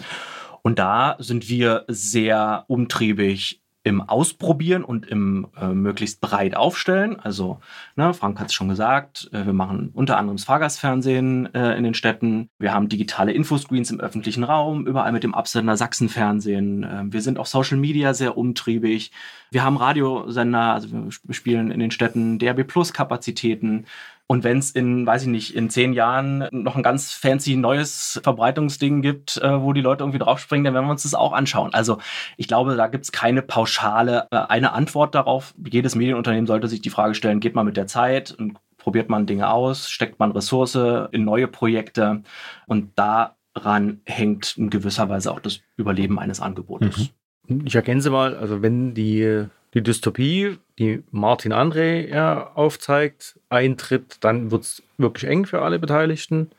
Und 0.66 0.80
da 0.80 1.14
sind 1.20 1.48
wir 1.48 1.84
sehr 1.86 2.64
umtriebig 2.66 3.62
im 3.84 4.00
Ausprobieren 4.00 4.82
und 4.82 5.06
im 5.06 5.46
äh, 5.56 5.68
möglichst 5.68 6.20
breit 6.20 6.56
aufstellen. 6.56 7.20
Also, 7.20 7.60
ne, 7.94 8.12
Frank 8.12 8.40
hat 8.40 8.48
es 8.48 8.52
schon 8.52 8.68
gesagt, 8.68 9.30
äh, 9.32 9.46
wir 9.46 9.52
machen 9.52 9.90
unter 9.94 10.18
anderem 10.18 10.38
das 10.38 10.44
Fahrgastfernsehen 10.44 11.54
äh, 11.54 11.76
in 11.76 11.84
den 11.84 11.94
Städten. 11.94 12.50
Wir 12.58 12.74
haben 12.74 12.88
digitale 12.88 13.30
Infoscreens 13.30 13.92
im 13.92 14.00
öffentlichen 14.00 14.42
Raum, 14.42 14.88
überall 14.88 15.12
mit 15.12 15.22
dem 15.22 15.36
Absender 15.36 15.76
Sachsenfernsehen. 15.76 16.82
Äh, 16.82 17.04
wir 17.10 17.22
sind 17.22 17.38
auf 17.38 17.46
Social 17.46 17.78
Media 17.78 18.12
sehr 18.12 18.36
umtriebig. 18.36 19.12
Wir 19.52 19.62
haben 19.62 19.76
Radiosender, 19.76 20.74
also 20.74 20.88
wir 20.90 21.34
spielen 21.34 21.70
in 21.70 21.78
den 21.78 21.92
Städten 21.92 22.40
DRB 22.40 22.66
Plus 22.66 22.92
Kapazitäten. 22.92 23.86
Und 24.28 24.42
wenn 24.42 24.58
es 24.58 24.72
in, 24.72 25.06
weiß 25.06 25.22
ich 25.22 25.28
nicht, 25.28 25.54
in 25.54 25.70
zehn 25.70 25.92
Jahren 25.92 26.48
noch 26.50 26.74
ein 26.74 26.82
ganz 26.82 27.12
fancy 27.12 27.56
neues 27.56 28.20
Verbreitungsding 28.24 29.00
gibt, 29.00 29.36
äh, 29.36 29.62
wo 29.62 29.72
die 29.72 29.80
Leute 29.80 30.02
irgendwie 30.02 30.18
draufspringen, 30.18 30.64
dann 30.64 30.74
werden 30.74 30.86
wir 30.86 30.92
uns 30.92 31.04
das 31.04 31.14
auch 31.14 31.32
anschauen. 31.32 31.72
Also 31.74 31.98
ich 32.36 32.48
glaube, 32.48 32.74
da 32.74 32.88
gibt 32.88 33.04
es 33.04 33.12
keine 33.12 33.42
pauschale 33.42 34.26
äh, 34.32 34.36
eine 34.36 34.72
Antwort 34.72 35.14
darauf. 35.14 35.54
Jedes 35.64 35.94
Medienunternehmen 35.94 36.48
sollte 36.48 36.66
sich 36.66 36.80
die 36.80 36.90
Frage 36.90 37.14
stellen, 37.14 37.38
geht 37.38 37.54
man 37.54 37.66
mit 37.66 37.76
der 37.76 37.86
Zeit 37.86 38.32
und 38.32 38.58
probiert 38.78 39.08
man 39.08 39.26
Dinge 39.26 39.50
aus, 39.50 39.88
steckt 39.90 40.18
man 40.18 40.32
Ressource 40.32 40.76
in 41.10 41.24
neue 41.24 41.48
Projekte 41.48 42.22
und 42.66 42.96
daran 42.96 44.00
hängt 44.04 44.56
in 44.56 44.70
gewisser 44.70 45.08
Weise 45.08 45.32
auch 45.32 45.40
das 45.40 45.60
Überleben 45.76 46.18
eines 46.18 46.40
Angebotes. 46.40 47.10
Mhm. 47.48 47.62
Ich 47.64 47.74
ergänze 47.74 48.10
mal, 48.10 48.36
also 48.36 48.62
wenn 48.62 48.94
die 48.94 49.46
die 49.76 49.82
Dystopie, 49.82 50.56
die 50.78 51.02
Martin 51.10 51.52
André 51.52 52.08
ja 52.08 52.50
aufzeigt, 52.54 53.38
eintritt, 53.50 54.16
dann 54.20 54.50
wird 54.50 54.62
es 54.62 54.82
wirklich 54.96 55.30
eng 55.30 55.44
für 55.44 55.60
alle 55.60 55.78
Beteiligten. 55.78 56.50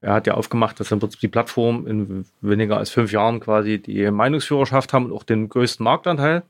Er 0.00 0.14
hat 0.14 0.26
ja 0.26 0.34
aufgemacht, 0.34 0.80
dass 0.80 0.88
dann 0.88 0.98
die 0.98 1.28
Plattform 1.28 1.86
in 1.86 2.24
weniger 2.40 2.78
als 2.78 2.90
fünf 2.90 3.12
Jahren 3.12 3.38
quasi 3.38 3.78
die 3.78 4.10
Meinungsführerschaft 4.10 4.92
haben 4.92 5.06
und 5.06 5.12
auch 5.12 5.22
den 5.22 5.48
größten 5.48 5.84
Marktanteil. 5.84 6.42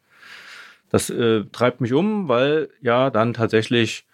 Das 0.88 1.10
äh, 1.10 1.44
treibt 1.52 1.82
mich 1.82 1.92
um, 1.92 2.26
weil 2.26 2.70
ja 2.80 3.10
dann 3.10 3.34
tatsächlich 3.34 4.06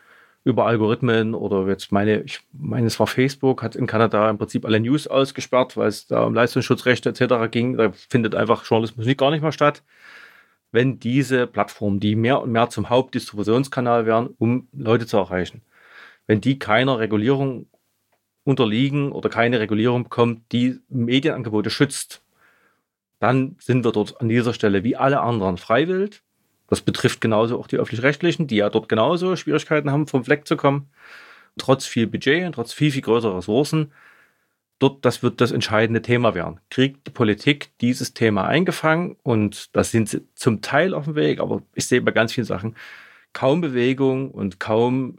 über 0.42 0.66
Algorithmen 0.66 1.32
oder 1.32 1.68
jetzt 1.68 1.92
meine, 1.92 2.22
ich 2.22 2.40
meine, 2.52 2.88
es 2.88 2.98
war 2.98 3.06
Facebook, 3.06 3.62
hat 3.62 3.76
in 3.76 3.86
Kanada 3.86 4.28
im 4.28 4.38
Prinzip 4.38 4.64
alle 4.64 4.80
News 4.80 5.06
ausgesperrt, 5.06 5.76
weil 5.76 5.88
es 5.88 6.08
da 6.08 6.24
um 6.24 6.34
Leistungsschutzrechte 6.34 7.10
etc. 7.10 7.48
ging. 7.52 7.76
Da 7.76 7.92
findet 7.92 8.34
einfach 8.34 8.64
Journalismus 8.64 9.06
nicht 9.06 9.20
gar 9.20 9.30
nicht 9.30 9.42
mehr 9.42 9.52
statt 9.52 9.84
wenn 10.72 10.98
diese 10.98 11.46
Plattformen, 11.46 12.00
die 12.00 12.14
mehr 12.14 12.42
und 12.42 12.52
mehr 12.52 12.68
zum 12.70 12.90
Hauptdistributionskanal 12.90 14.06
werden, 14.06 14.34
um 14.38 14.68
Leute 14.72 15.06
zu 15.06 15.16
erreichen, 15.16 15.62
wenn 16.26 16.40
die 16.40 16.58
keiner 16.58 16.98
Regulierung 16.98 17.66
unterliegen 18.44 19.12
oder 19.12 19.28
keine 19.28 19.60
Regulierung 19.60 20.04
bekommt, 20.04 20.52
die 20.52 20.80
Medienangebote 20.88 21.70
schützt, 21.70 22.22
dann 23.18 23.56
sind 23.58 23.84
wir 23.84 23.92
dort 23.92 24.20
an 24.20 24.28
dieser 24.28 24.54
Stelle 24.54 24.84
wie 24.84 24.96
alle 24.96 25.20
anderen 25.20 25.56
freiwillig. 25.56 26.22
Das 26.68 26.82
betrifft 26.82 27.20
genauso 27.20 27.58
auch 27.58 27.66
die 27.66 27.78
öffentlich-rechtlichen, 27.78 28.46
die 28.46 28.56
ja 28.56 28.70
dort 28.70 28.88
genauso 28.88 29.36
Schwierigkeiten 29.36 29.90
haben, 29.90 30.06
vom 30.06 30.24
Fleck 30.24 30.46
zu 30.46 30.56
kommen. 30.56 30.90
Trotz 31.56 31.86
viel 31.86 32.06
Budget 32.06 32.46
und 32.46 32.52
trotz 32.52 32.72
viel, 32.72 32.92
viel 32.92 33.02
größerer 33.02 33.38
Ressourcen. 33.38 33.92
Dort, 34.78 35.04
das 35.04 35.22
wird 35.22 35.40
das 35.40 35.50
entscheidende 35.50 36.02
Thema 36.02 36.34
werden. 36.34 36.60
Kriegt 36.70 37.06
die 37.06 37.10
Politik 37.10 37.70
dieses 37.80 38.14
Thema 38.14 38.46
eingefangen? 38.46 39.16
Und 39.22 39.74
da 39.74 39.82
sind 39.82 40.08
sie 40.08 40.26
zum 40.34 40.60
Teil 40.60 40.94
auf 40.94 41.04
dem 41.04 41.16
Weg, 41.16 41.40
aber 41.40 41.62
ich 41.74 41.86
sehe 41.86 42.00
bei 42.00 42.12
ganz 42.12 42.32
vielen 42.32 42.46
Sachen 42.46 42.76
kaum 43.32 43.60
Bewegung 43.60 44.30
und 44.30 44.60
kaum, 44.60 45.18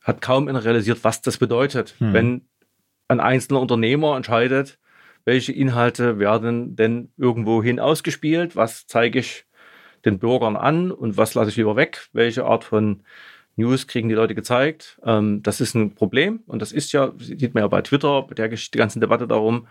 hat 0.00 0.22
kaum 0.22 0.48
einer 0.48 0.64
realisiert, 0.64 1.04
was 1.04 1.22
das 1.22 1.38
bedeutet, 1.38 1.94
hm. 1.98 2.12
wenn 2.12 2.42
ein 3.08 3.20
einzelner 3.20 3.60
Unternehmer 3.60 4.16
entscheidet, 4.16 4.78
welche 5.24 5.52
Inhalte 5.52 6.18
werden 6.18 6.74
denn 6.74 7.12
irgendwohin 7.16 7.78
ausgespielt, 7.78 8.56
was 8.56 8.86
zeige 8.86 9.18
ich 9.18 9.44
den 10.04 10.18
Bürgern 10.18 10.56
an 10.56 10.90
und 10.90 11.16
was 11.16 11.34
lasse 11.34 11.50
ich 11.50 11.56
lieber 11.56 11.76
weg, 11.76 12.08
welche 12.12 12.44
Art 12.44 12.64
von 12.64 13.02
News 13.56 13.86
kriegen 13.86 14.08
die 14.08 14.14
Leute 14.14 14.34
gezeigt. 14.34 14.98
Ähm, 15.04 15.42
das 15.42 15.60
ist 15.60 15.74
ein 15.74 15.94
Problem 15.94 16.40
und 16.46 16.62
das 16.62 16.72
ist 16.72 16.92
ja, 16.92 17.12
sieht 17.18 17.54
man 17.54 17.62
ja 17.62 17.68
bei 17.68 17.82
Twitter, 17.82 18.22
bei 18.22 18.34
der 18.34 18.48
ganzen 18.48 19.00
Debatte 19.00 19.26
darum, 19.26 19.66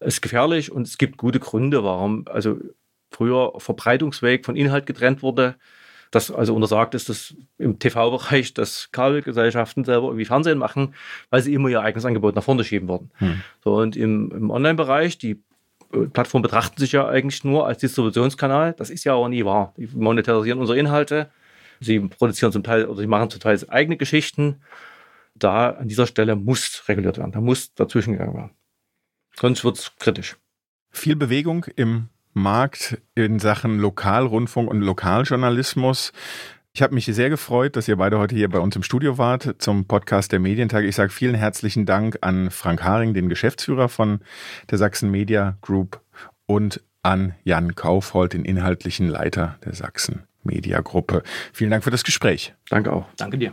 ist 0.00 0.22
gefährlich 0.22 0.72
und 0.72 0.86
es 0.86 0.98
gibt 0.98 1.16
gute 1.16 1.38
Gründe, 1.40 1.84
warum 1.84 2.26
also 2.28 2.58
früher 3.10 3.52
Verbreitungsweg 3.58 4.44
von 4.44 4.56
Inhalt 4.56 4.86
getrennt 4.86 5.22
wurde. 5.22 5.56
Das 6.10 6.30
also 6.30 6.54
untersagt 6.54 6.94
ist, 6.94 7.08
dass 7.08 7.34
im 7.56 7.78
TV-Bereich, 7.78 8.52
dass 8.52 8.90
Kabelgesellschaften 8.92 9.84
selber 9.84 10.08
irgendwie 10.08 10.26
Fernsehen 10.26 10.58
machen, 10.58 10.94
weil 11.30 11.42
sie 11.42 11.54
immer 11.54 11.68
ihr 11.68 11.80
eigenes 11.80 12.04
Angebot 12.04 12.34
nach 12.34 12.44
vorne 12.44 12.64
schieben 12.64 12.88
würden. 12.88 13.10
Hm. 13.14 13.40
So, 13.64 13.76
und 13.76 13.96
im, 13.96 14.30
im 14.30 14.50
Online-Bereich, 14.50 15.16
die 15.16 15.42
äh, 15.94 16.06
Plattformen 16.12 16.42
betrachten 16.42 16.78
sich 16.78 16.92
ja 16.92 17.08
eigentlich 17.08 17.44
nur 17.44 17.66
als 17.66 17.78
Distributionskanal. 17.78 18.74
Das 18.74 18.90
ist 18.90 19.04
ja 19.04 19.14
auch 19.14 19.28
nie 19.28 19.44
wahr. 19.46 19.72
Die 19.78 19.88
monetarisieren 19.94 20.60
unsere 20.60 20.78
Inhalte 20.78 21.30
Sie 21.82 22.00
produzieren 22.00 22.52
zum 22.52 22.62
Teil 22.62 22.86
oder 22.86 23.00
sie 23.00 23.06
machen 23.06 23.30
zum 23.30 23.40
Teil 23.40 23.58
eigene 23.68 23.96
Geschichten. 23.96 24.62
Da 25.34 25.70
an 25.70 25.88
dieser 25.88 26.06
Stelle 26.06 26.36
muss 26.36 26.84
reguliert 26.88 27.18
werden. 27.18 27.32
Da 27.32 27.40
muss 27.40 27.74
dazwischen 27.74 28.12
gegangen 28.12 28.34
werden. 28.34 28.50
Sonst 29.34 29.64
wird 29.64 29.78
es 29.78 29.92
kritisch. 29.98 30.36
Viel 30.90 31.16
Bewegung 31.16 31.64
im 31.76 32.08
Markt 32.34 32.98
in 33.14 33.38
Sachen 33.38 33.78
Lokalrundfunk 33.78 34.70
und 34.70 34.80
Lokaljournalismus. 34.80 36.12
Ich 36.74 36.80
habe 36.80 36.94
mich 36.94 37.06
sehr 37.06 37.28
gefreut, 37.28 37.76
dass 37.76 37.88
ihr 37.88 37.96
beide 37.96 38.18
heute 38.18 38.34
hier 38.34 38.48
bei 38.48 38.58
uns 38.58 38.76
im 38.76 38.82
Studio 38.82 39.18
wart 39.18 39.56
zum 39.58 39.86
Podcast 39.86 40.32
der 40.32 40.38
Medientage. 40.38 40.86
Ich 40.86 40.96
sage 40.96 41.10
vielen 41.10 41.34
herzlichen 41.34 41.84
Dank 41.84 42.18
an 42.22 42.50
Frank 42.50 42.82
Haring, 42.82 43.12
den 43.12 43.28
Geschäftsführer 43.28 43.88
von 43.88 44.20
der 44.70 44.78
Sachsen 44.78 45.10
Media 45.10 45.58
Group 45.60 46.00
und 46.46 46.82
an 47.02 47.34
Jan 47.44 47.74
Kaufhold, 47.74 48.32
den 48.32 48.44
inhaltlichen 48.44 49.08
Leiter 49.08 49.58
der 49.64 49.74
Sachsen 49.74 50.26
Mediagruppe. 50.44 51.22
Vielen 51.52 51.70
Dank 51.70 51.84
für 51.84 51.90
das 51.90 52.04
Gespräch. 52.04 52.54
Danke 52.68 52.92
auch. 52.92 53.06
Danke 53.16 53.38
dir. 53.38 53.52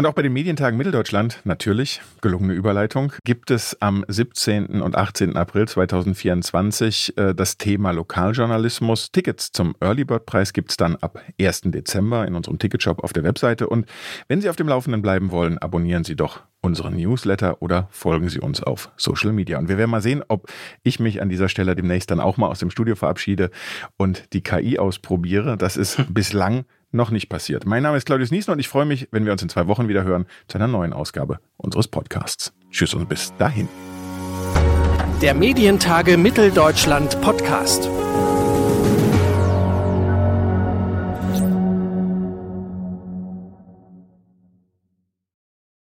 Und 0.00 0.06
auch 0.06 0.14
bei 0.14 0.22
den 0.22 0.32
Medientagen 0.32 0.78
Mitteldeutschland, 0.78 1.42
natürlich, 1.44 2.00
gelungene 2.22 2.54
Überleitung, 2.54 3.12
gibt 3.22 3.50
es 3.50 3.76
am 3.82 4.02
17. 4.08 4.80
und 4.80 4.96
18. 4.96 5.36
April 5.36 5.68
2024 5.68 7.18
äh, 7.18 7.34
das 7.34 7.58
Thema 7.58 7.90
Lokaljournalismus. 7.90 9.12
Tickets 9.12 9.52
zum 9.52 9.76
Early 9.78 10.06
Bird 10.06 10.24
Preis 10.24 10.54
gibt 10.54 10.70
es 10.70 10.78
dann 10.78 10.96
ab 10.96 11.20
1. 11.38 11.64
Dezember 11.66 12.26
in 12.26 12.34
unserem 12.34 12.58
Ticketshop 12.58 13.04
auf 13.04 13.12
der 13.12 13.24
Webseite. 13.24 13.68
Und 13.68 13.84
wenn 14.26 14.40
Sie 14.40 14.48
auf 14.48 14.56
dem 14.56 14.68
Laufenden 14.68 15.02
bleiben 15.02 15.32
wollen, 15.32 15.58
abonnieren 15.58 16.04
Sie 16.04 16.16
doch 16.16 16.40
unseren 16.62 16.96
Newsletter 16.96 17.60
oder 17.60 17.88
folgen 17.90 18.30
Sie 18.30 18.40
uns 18.40 18.62
auf 18.62 18.90
Social 18.96 19.32
Media. 19.32 19.58
Und 19.58 19.68
wir 19.68 19.76
werden 19.76 19.90
mal 19.90 20.00
sehen, 20.00 20.22
ob 20.28 20.50
ich 20.82 20.98
mich 20.98 21.20
an 21.20 21.28
dieser 21.28 21.50
Stelle 21.50 21.76
demnächst 21.76 22.10
dann 22.10 22.20
auch 22.20 22.38
mal 22.38 22.48
aus 22.48 22.58
dem 22.58 22.70
Studio 22.70 22.96
verabschiede 22.96 23.50
und 23.98 24.32
die 24.32 24.42
KI 24.42 24.78
ausprobiere. 24.78 25.58
Das 25.58 25.76
ist 25.76 26.02
bislang 26.08 26.64
noch 26.92 27.10
nicht 27.10 27.28
passiert. 27.28 27.66
Mein 27.66 27.82
Name 27.82 27.96
ist 27.96 28.06
Claudius 28.06 28.30
Niesen 28.30 28.52
und 28.52 28.58
ich 28.58 28.68
freue 28.68 28.86
mich, 28.86 29.08
wenn 29.12 29.24
wir 29.24 29.32
uns 29.32 29.42
in 29.42 29.48
zwei 29.48 29.66
Wochen 29.66 29.88
wieder 29.88 30.04
hören 30.04 30.26
zu 30.48 30.58
einer 30.58 30.68
neuen 30.68 30.92
Ausgabe 30.92 31.38
unseres 31.56 31.88
Podcasts. 31.88 32.52
Tschüss 32.70 32.94
und 32.94 33.08
bis 33.08 33.34
dahin. 33.36 33.68
Der 35.22 35.34
Medientage 35.34 36.16
Mitteldeutschland 36.16 37.20
Podcast. 37.20 37.88